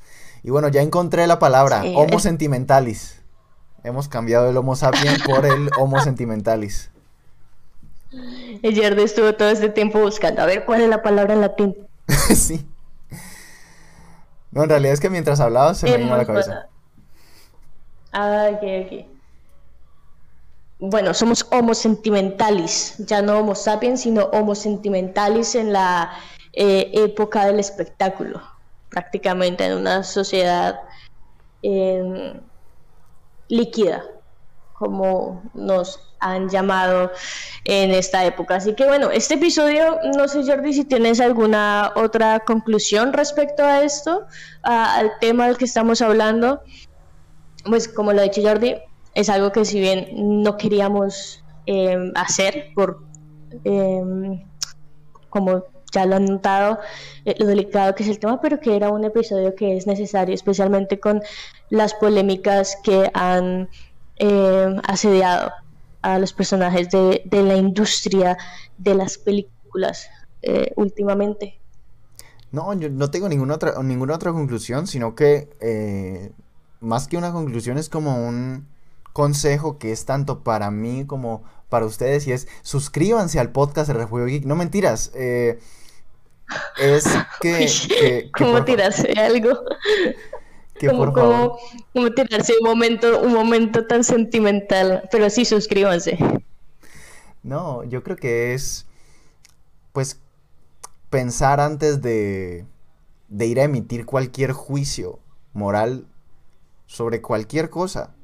Y 0.43 0.51
bueno, 0.51 0.69
ya 0.69 0.83
encontré 0.83 1.27
la 1.27 1.39
palabra, 1.39 1.83
Homo 1.95 2.19
sentimentalis. 2.19 3.21
Hemos 3.85 4.09
cambiado 4.09 4.49
el 4.51 4.57
Homo 4.57 4.75
sapiens 4.75 5.23
por 5.23 5.45
el 5.45 5.71
Homo 5.79 6.01
sentimentalis. 6.01 6.91
Jordi 8.63 9.03
estuvo 9.03 9.35
todo 9.35 9.49
este 9.49 9.69
tiempo 9.69 10.01
buscando 10.01 10.43
a 10.43 10.47
ver 10.47 10.65
cuál 10.65 10.83
es 10.83 10.89
la 10.89 11.03
palabra 11.03 11.35
en 11.35 11.41
latín. 11.41 11.77
sí. 12.35 12.67
No, 14.51 14.65
en 14.65 14.69
realidad 14.69 14.93
es 14.93 15.01
que 15.01 15.11
mientras 15.11 15.41
hablaba 15.41 15.75
se 15.75 15.87
me 15.87 15.97
vino 15.97 16.15
a 16.15 16.19
la 16.19 16.27
cabeza. 16.27 16.67
Ah, 18.13 18.51
ok, 18.53 18.63
ok. 18.87 19.12
Bueno, 20.85 21.15
somos 21.15 21.47
homo 21.53 21.75
sentimentalis, 21.75 22.97
ya 22.99 23.23
no 23.23 23.39
homo 23.39 23.55
sapiens, 23.55 24.01
sino 24.01 24.25
homo 24.33 24.57
sentimentalis 24.57 25.55
en 25.55 25.73
la 25.73 26.11
eh, 26.55 26.91
época 26.93 27.47
del 27.47 27.61
espectáculo, 27.61 28.43
prácticamente 28.91 29.65
en 29.65 29.75
una 29.75 30.03
sociedad 30.03 30.81
em, 31.63 32.41
líquida, 33.47 34.03
como 34.73 35.45
nos 35.55 36.01
han 36.19 36.49
llamado 36.49 37.13
en 37.65 37.93
esta 37.93 38.25
época. 38.25 38.57
Así 38.57 38.75
que 38.75 38.85
bueno, 38.85 39.09
este 39.13 39.35
episodio, 39.35 40.01
no 40.17 40.27
sé 40.27 40.43
Jordi 40.45 40.73
si 40.73 40.85
tienes 40.85 41.21
alguna 41.21 41.93
otra 41.95 42.41
conclusión 42.41 43.13
respecto 43.13 43.63
a 43.63 43.85
esto, 43.85 44.27
al 44.65 45.13
tema 45.21 45.47
del 45.47 45.59
que 45.59 45.65
estamos 45.67 46.03
hablando. 46.03 46.61
Pues 47.67 47.87
como 47.87 48.13
lo 48.13 48.21
ha 48.21 48.25
dicho 48.25 48.43
Jordi, 48.43 48.75
es 49.15 49.29
algo 49.29 49.53
que 49.53 49.65
si 49.65 49.81
bien 49.81 50.09
no 50.43 50.57
queríamos 50.57 51.45
em, 51.67 52.13
hacer 52.15 52.73
por, 52.75 53.03
em, 53.65 54.43
como 55.31 55.65
ya 55.93 56.07
lo 56.07 56.17
han 56.17 56.25
notado, 56.25 56.79
eh, 57.25 57.35
lo 57.39 57.47
delicado 57.47 57.95
que 57.95 58.03
es 58.03 58.09
el 58.09 58.19
tema, 58.19 58.41
pero 58.41 58.59
que 58.61 58.75
era 58.75 58.91
un 58.91 59.05
episodio 59.05 59.55
que 59.55 59.77
es 59.77 59.87
necesario, 59.87 60.35
especialmente 60.35 60.99
con 60.99 61.23
las 61.69 61.95
polémicas 61.95 62.79
que 62.83 63.11
han 63.15 63.69
em, 64.17 64.81
asediado 64.89 65.53
a 66.01 66.19
los 66.19 66.33
personajes 66.33 66.89
de, 66.91 67.23
la 67.31 67.57
industria 67.57 68.37
de 68.79 68.95
las 68.95 69.19
películas 69.19 70.09
eh, 70.43 70.73
últimamente. 70.77 71.59
No, 72.51 72.73
yo 72.75 72.91
no 72.91 73.11
tengo 73.11 73.29
ninguna 73.29 73.55
otra, 73.55 73.83
ninguna 73.83 74.15
otra 74.15 74.33
conclusión, 74.33 74.87
sino 74.87 75.15
que 75.15 75.49
eh, 75.61 76.33
más 76.81 77.09
que 77.09 77.17
una 77.17 77.33
conclusión 77.33 77.79
es 77.79 77.89
como 77.89 78.29
un 78.29 78.67
consejo 79.13 79.79
que 79.79 79.93
es 79.93 80.05
tanto 80.05 80.43
para 80.43 80.71
mí 80.71 81.05
como 81.07 81.43
para 81.69 81.87
ustedes 81.87 82.27
y 82.27 82.33
es 82.33 82.49
suscríbanse 82.63 83.41
al 83.41 83.51
podcast 83.51 83.89
de 83.89 83.95
Refugio 83.95 84.27
Geek. 84.27 84.45
No 84.45 84.57
mentiras, 84.57 85.11
eh, 85.15 85.59
es 86.79 87.05
que... 87.41 88.31
¿Cómo 88.37 88.65
tirarse 88.65 89.13
algo? 89.13 89.59
como, 91.15 91.59
tirarse 92.15 92.55
un 92.61 92.69
momento, 92.69 93.21
un 93.21 93.33
momento 93.33 93.87
tan 93.87 94.05
sentimental, 94.05 95.09
pero 95.11 95.31
sí 95.31 95.45
suscríbanse. 95.45 96.19
No, 97.43 97.85
yo 97.85 98.03
creo 98.03 98.17
que 98.17 98.55
es, 98.55 98.87
pues, 99.93 100.21
pensar 101.11 101.61
antes 101.61 102.03
de, 102.03 102.67
de 103.29 103.47
ir 103.47 103.61
a 103.61 103.65
emitir 103.65 104.07
cualquier 104.07 104.53
juicio 104.53 105.21
moral 105.53 106.07
sobre 106.87 107.21
cualquier 107.21 107.71
cosa. 107.71 108.15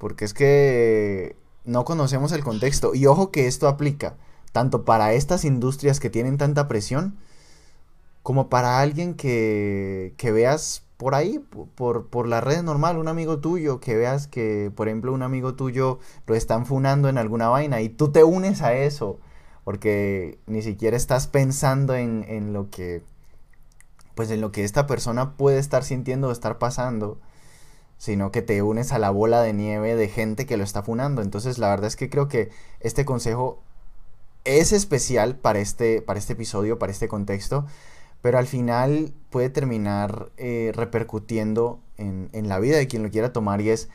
Porque 0.00 0.24
es 0.24 0.34
que 0.34 1.36
no 1.64 1.84
conocemos 1.84 2.32
el 2.32 2.42
contexto. 2.42 2.94
Y 2.94 3.06
ojo 3.06 3.30
que 3.30 3.46
esto 3.46 3.68
aplica 3.68 4.16
tanto 4.50 4.84
para 4.84 5.12
estas 5.12 5.44
industrias 5.44 6.00
que 6.00 6.10
tienen 6.10 6.38
tanta 6.38 6.66
presión, 6.66 7.18
como 8.22 8.48
para 8.48 8.80
alguien 8.80 9.14
que, 9.14 10.14
que 10.16 10.32
veas 10.32 10.84
por 10.96 11.14
ahí, 11.14 11.38
por, 11.76 12.08
por 12.08 12.26
la 12.26 12.40
red 12.40 12.62
normal, 12.62 12.98
un 12.98 13.08
amigo 13.08 13.38
tuyo, 13.38 13.78
que 13.78 13.96
veas 13.96 14.26
que, 14.26 14.72
por 14.74 14.88
ejemplo, 14.88 15.12
un 15.12 15.22
amigo 15.22 15.54
tuyo 15.54 15.98
lo 16.26 16.34
están 16.34 16.66
funando 16.66 17.08
en 17.08 17.18
alguna 17.18 17.48
vaina 17.48 17.80
y 17.80 17.88
tú 17.90 18.10
te 18.10 18.24
unes 18.24 18.62
a 18.62 18.74
eso, 18.74 19.20
porque 19.64 20.38
ni 20.46 20.62
siquiera 20.62 20.96
estás 20.96 21.26
pensando 21.26 21.94
en, 21.94 22.24
en 22.26 22.52
lo 22.52 22.70
que, 22.70 23.02
pues 24.14 24.30
en 24.30 24.40
lo 24.40 24.50
que 24.50 24.64
esta 24.64 24.86
persona 24.86 25.36
puede 25.36 25.58
estar 25.58 25.84
sintiendo 25.84 26.28
o 26.28 26.32
estar 26.32 26.58
pasando, 26.58 27.18
sino 28.00 28.32
que 28.32 28.40
te 28.40 28.62
unes 28.62 28.92
a 28.92 28.98
la 28.98 29.10
bola 29.10 29.42
de 29.42 29.52
nieve 29.52 29.94
de 29.94 30.08
gente 30.08 30.46
que 30.46 30.56
lo 30.56 30.64
está 30.64 30.82
funando. 30.82 31.20
Entonces, 31.20 31.58
la 31.58 31.68
verdad 31.68 31.86
es 31.88 31.96
que 31.96 32.08
creo 32.08 32.28
que 32.28 32.48
este 32.80 33.04
consejo 33.04 33.60
es 34.44 34.72
especial 34.72 35.36
para 35.36 35.58
este, 35.58 36.00
para 36.00 36.18
este 36.18 36.32
episodio, 36.32 36.78
para 36.78 36.92
este 36.92 37.08
contexto, 37.08 37.66
pero 38.22 38.38
al 38.38 38.46
final 38.46 39.12
puede 39.28 39.50
terminar 39.50 40.30
eh, 40.38 40.72
repercutiendo 40.74 41.78
en, 41.98 42.30
en, 42.32 42.48
la 42.48 42.58
vida 42.58 42.78
de 42.78 42.88
quien 42.88 43.02
lo 43.02 43.10
quiera 43.10 43.34
tomar 43.34 43.60
y 43.60 43.68
es 43.68 43.90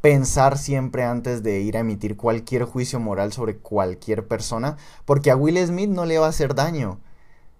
pensar 0.00 0.56
siempre 0.56 1.04
antes 1.04 1.42
de 1.42 1.60
ir 1.60 1.76
a 1.76 1.80
emitir 1.80 2.16
cualquier 2.16 2.64
juicio 2.64 3.00
moral 3.00 3.34
sobre 3.34 3.58
cualquier 3.58 4.26
persona, 4.26 4.78
porque 5.04 5.30
a 5.30 5.36
Will 5.36 5.58
Smith 5.58 5.90
no 5.90 6.06
le 6.06 6.18
va 6.18 6.24
a 6.24 6.30
hacer 6.30 6.54
daño, 6.54 7.00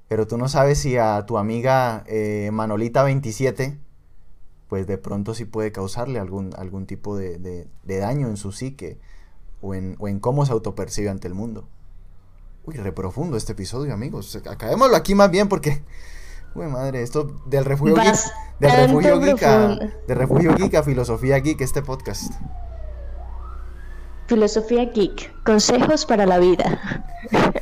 pero 0.09 0.27
tú 0.27 0.39
no 0.39 0.49
sabes 0.49 0.79
si 0.79 0.97
a 0.97 1.27
tu 1.27 1.37
amiga 1.37 2.03
eh, 2.07 2.49
Manolita 2.51 3.03
27, 3.03 3.77
pues 4.73 4.87
de 4.87 4.97
pronto 4.97 5.35
sí 5.35 5.45
puede 5.45 5.71
causarle 5.71 6.19
algún, 6.19 6.55
algún 6.57 6.87
tipo 6.87 7.15
de, 7.15 7.37
de, 7.37 7.69
de 7.83 7.99
daño 7.99 8.29
en 8.29 8.39
su 8.39 8.53
psique 8.53 8.99
o 9.61 9.75
en, 9.75 9.97
o 9.99 10.09
en 10.09 10.19
cómo 10.19 10.47
se 10.47 10.53
autopercibe 10.53 11.11
ante 11.11 11.29
el 11.29 11.35
mundo. 11.35 11.69
Uy, 12.65 12.77
re 12.77 12.91
profundo 12.91 13.37
este 13.37 13.53
episodio, 13.53 13.93
amigos. 13.93 14.35
Acabémoslo 14.49 14.97
aquí 14.97 15.15
más 15.15 15.31
bien 15.31 15.51
porque. 15.51 15.83
Uy, 16.55 16.69
madre, 16.69 17.03
esto 17.03 17.43
del 17.45 17.67
refugio 17.67 17.97
geek. 17.97 18.17
Del 18.61 18.87
refugio 18.87 19.21
geek, 19.21 19.43
a, 19.43 19.77
de 20.09 20.15
refugio 20.15 20.55
geek 20.57 20.75
a 20.77 20.83
filosofía 20.83 21.37
geek, 21.37 21.61
este 21.61 21.83
podcast. 21.83 22.33
Filosofía 24.27 24.87
geek. 24.87 25.45
Consejos 25.45 26.07
para 26.07 26.25
la 26.25 26.39
vida. 26.39 27.05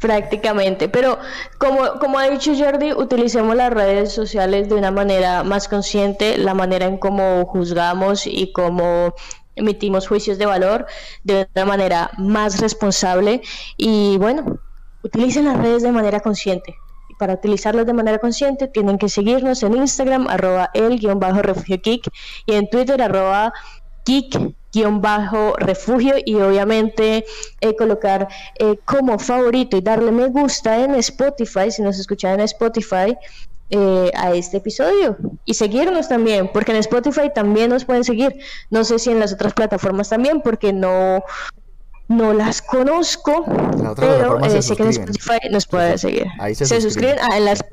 Prácticamente. 0.00 0.88
Pero 0.88 1.18
como, 1.58 1.98
como 1.98 2.18
ha 2.18 2.28
dicho 2.28 2.52
Jordi, 2.56 2.92
utilicemos 2.92 3.54
las 3.54 3.70
redes 3.70 4.12
sociales 4.12 4.68
de 4.68 4.74
una 4.74 4.90
manera 4.90 5.42
más 5.44 5.68
consciente, 5.68 6.38
la 6.38 6.54
manera 6.54 6.86
en 6.86 6.96
cómo 6.96 7.44
juzgamos 7.46 8.26
y 8.26 8.52
cómo 8.52 9.14
emitimos 9.56 10.08
juicios 10.08 10.38
de 10.38 10.46
valor 10.46 10.86
de 11.24 11.46
una 11.54 11.64
manera 11.66 12.10
más 12.16 12.60
responsable 12.60 13.42
y 13.76 14.16
bueno, 14.18 14.58
utilicen 15.02 15.44
las 15.44 15.58
redes 15.58 15.82
de 15.82 15.92
manera 15.92 16.20
consciente. 16.20 16.74
Y 17.08 17.14
para 17.14 17.34
utilizarlas 17.34 17.86
de 17.86 17.92
manera 17.92 18.18
consciente 18.18 18.68
tienen 18.68 18.96
que 18.96 19.08
seguirnos 19.08 19.62
en 19.62 19.76
Instagram, 19.76 20.28
arroba 20.28 20.70
el-refugio 20.72 21.80
geek 21.82 22.08
y 22.46 22.54
en 22.54 22.70
Twitter, 22.70 23.02
arroba 23.02 23.52
geek-refugio 24.04 26.14
y 26.24 26.36
obviamente 26.36 27.24
eh, 27.60 27.76
colocar 27.76 28.28
eh, 28.58 28.78
como 28.84 29.18
favorito 29.18 29.76
y 29.76 29.80
darle 29.80 30.12
me 30.12 30.28
gusta 30.28 30.84
en 30.84 30.94
Spotify, 30.96 31.70
si 31.70 31.82
nos 31.82 31.98
escuchan 31.98 32.34
en 32.34 32.40
Spotify, 32.40 33.16
eh, 33.72 34.10
a 34.16 34.32
este 34.32 34.56
episodio 34.56 35.16
y 35.44 35.54
seguirnos 35.54 36.08
también, 36.08 36.50
porque 36.52 36.72
en 36.72 36.78
Spotify 36.78 37.30
también 37.32 37.70
nos 37.70 37.84
pueden 37.84 38.02
seguir. 38.02 38.36
No 38.68 38.82
sé 38.82 38.98
si 38.98 39.12
en 39.12 39.20
las 39.20 39.32
otras 39.32 39.54
plataformas 39.54 40.08
también, 40.08 40.40
porque 40.40 40.72
no, 40.72 41.22
no 42.08 42.32
las 42.32 42.62
conozco, 42.62 43.44
pero 43.94 44.44
eh, 44.44 44.60
sé 44.60 44.74
que 44.74 44.82
en 44.82 44.88
Spotify 44.88 45.38
nos 45.52 45.68
pueden 45.68 45.98
seguir. 45.98 46.26
se, 46.52 46.80
suscriben, 46.80 47.18
en, 47.32 47.44
las, 47.44 47.64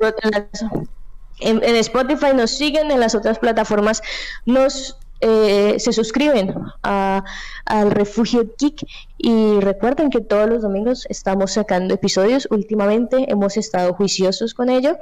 en, 1.40 1.64
Spotify 1.64 2.32
nos 2.32 2.52
siguen, 2.52 2.92
en 2.92 3.00
las 3.00 3.16
otras 3.16 3.40
plataformas 3.40 4.00
nos 4.46 4.96
eh, 5.20 5.76
se 5.78 5.92
suscriben 5.92 6.54
a, 6.82 7.24
al 7.64 7.90
Refugio 7.90 8.54
Geek 8.58 8.86
y 9.18 9.60
recuerden 9.60 10.10
que 10.10 10.20
todos 10.20 10.48
los 10.48 10.62
domingos 10.62 11.06
estamos 11.08 11.52
sacando 11.52 11.94
episodios. 11.94 12.46
Últimamente 12.50 13.30
hemos 13.30 13.56
estado 13.56 13.94
juiciosos 13.94 14.54
con 14.54 14.70
ello 14.70 14.96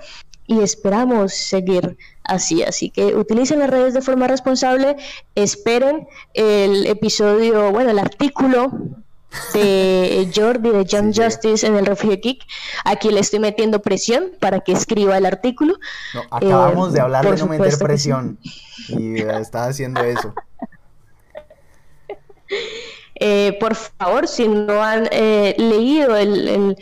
y 0.46 0.60
esperamos 0.60 1.34
seguir 1.34 1.98
así. 2.24 2.62
Así 2.62 2.90
que 2.90 3.14
utilicen 3.14 3.58
las 3.58 3.70
redes 3.70 3.94
de 3.94 4.00
forma 4.00 4.26
responsable, 4.26 4.96
esperen 5.34 6.08
el 6.34 6.86
episodio, 6.86 7.70
bueno, 7.72 7.90
el 7.90 7.98
artículo 7.98 8.70
de 9.52 10.30
Jordi 10.34 10.70
de 10.70 10.86
John 10.90 11.12
Justice 11.12 11.66
en 11.66 11.76
el 11.76 11.86
Refugio 11.86 12.18
Geek. 12.22 12.42
Aquí 12.84 13.10
le 13.10 13.20
estoy 13.20 13.38
metiendo 13.38 13.80
presión 13.80 14.32
para 14.40 14.60
que 14.60 14.72
escriba 14.72 15.16
el 15.16 15.26
artículo. 15.26 15.74
acabamos 16.30 16.92
de 16.92 16.98
eh, 16.98 17.02
hablar 17.02 17.28
de 17.28 17.36
no 17.36 17.46
meter 17.46 17.78
presión 17.78 18.38
y 18.88 19.20
está 19.20 19.66
haciendo 19.66 20.02
eso. 20.02 20.34
Eh, 23.18 23.56
por 23.58 23.74
favor, 23.74 24.28
si 24.28 24.46
no 24.46 24.82
han 24.82 25.08
eh, 25.10 25.54
leído 25.56 26.14
el, 26.16 26.76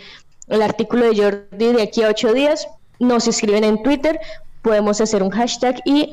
el, 0.48 0.62
artículo 0.62 1.06
de 1.06 1.16
Jordi 1.16 1.72
de 1.72 1.80
aquí 1.80 2.02
a 2.02 2.08
ocho 2.08 2.32
días, 2.32 2.66
nos 2.98 3.28
escriben 3.28 3.62
en 3.62 3.80
Twitter, 3.84 4.18
podemos 4.60 5.00
hacer 5.00 5.22
un 5.22 5.30
hashtag 5.30 5.76
y 5.84 6.12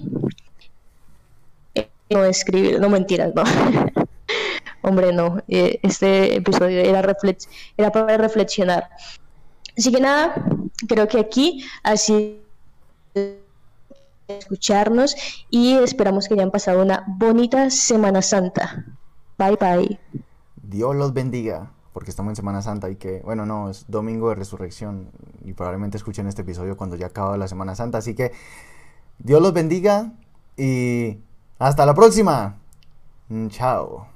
no 2.11 2.23
escribir, 2.23 2.79
no 2.79 2.88
mentiras, 2.88 3.34
no. 3.34 3.43
Hombre, 4.82 5.13
no, 5.13 5.41
eh, 5.47 5.79
este 5.84 6.38
episodio 6.38 6.79
era, 6.79 6.99
era 7.77 7.91
para 7.91 8.17
reflexionar. 8.17 8.89
Así 9.77 9.91
que 9.91 10.01
nada, 10.01 10.34
creo 10.88 11.07
que 11.07 11.19
aquí 11.19 11.63
así 11.84 12.41
escucharnos 14.27 15.15
y 15.49 15.73
esperamos 15.77 16.27
que 16.27 16.36
hayan 16.36 16.51
pasado 16.51 16.82
una 16.82 17.03
bonita 17.07 17.69
Semana 17.69 18.21
Santa. 18.21 18.86
Bye 19.38 19.57
bye. 19.59 19.99
Dios 20.61 20.95
los 20.95 21.13
bendiga, 21.13 21.71
porque 21.93 22.11
estamos 22.11 22.32
en 22.32 22.36
Semana 22.36 22.61
Santa 22.61 22.89
y 22.89 22.95
que, 22.95 23.21
bueno, 23.23 23.45
no, 23.45 23.69
es 23.69 23.86
domingo 23.88 24.29
de 24.29 24.36
resurrección 24.36 25.09
y 25.43 25.53
probablemente 25.53 25.97
escuchen 25.97 26.27
este 26.27 26.43
episodio 26.43 26.77
cuando 26.77 26.95
ya 26.95 27.07
acaba 27.07 27.38
la 27.38 27.47
Semana 27.47 27.75
Santa. 27.75 27.97
Así 27.97 28.15
que 28.15 28.32
Dios 29.19 29.41
los 29.41 29.53
bendiga 29.53 30.13
y 30.57 31.17
hasta 31.59 31.86
la 31.86 31.93
próxima. 31.93 32.57
Chao. 33.49 34.07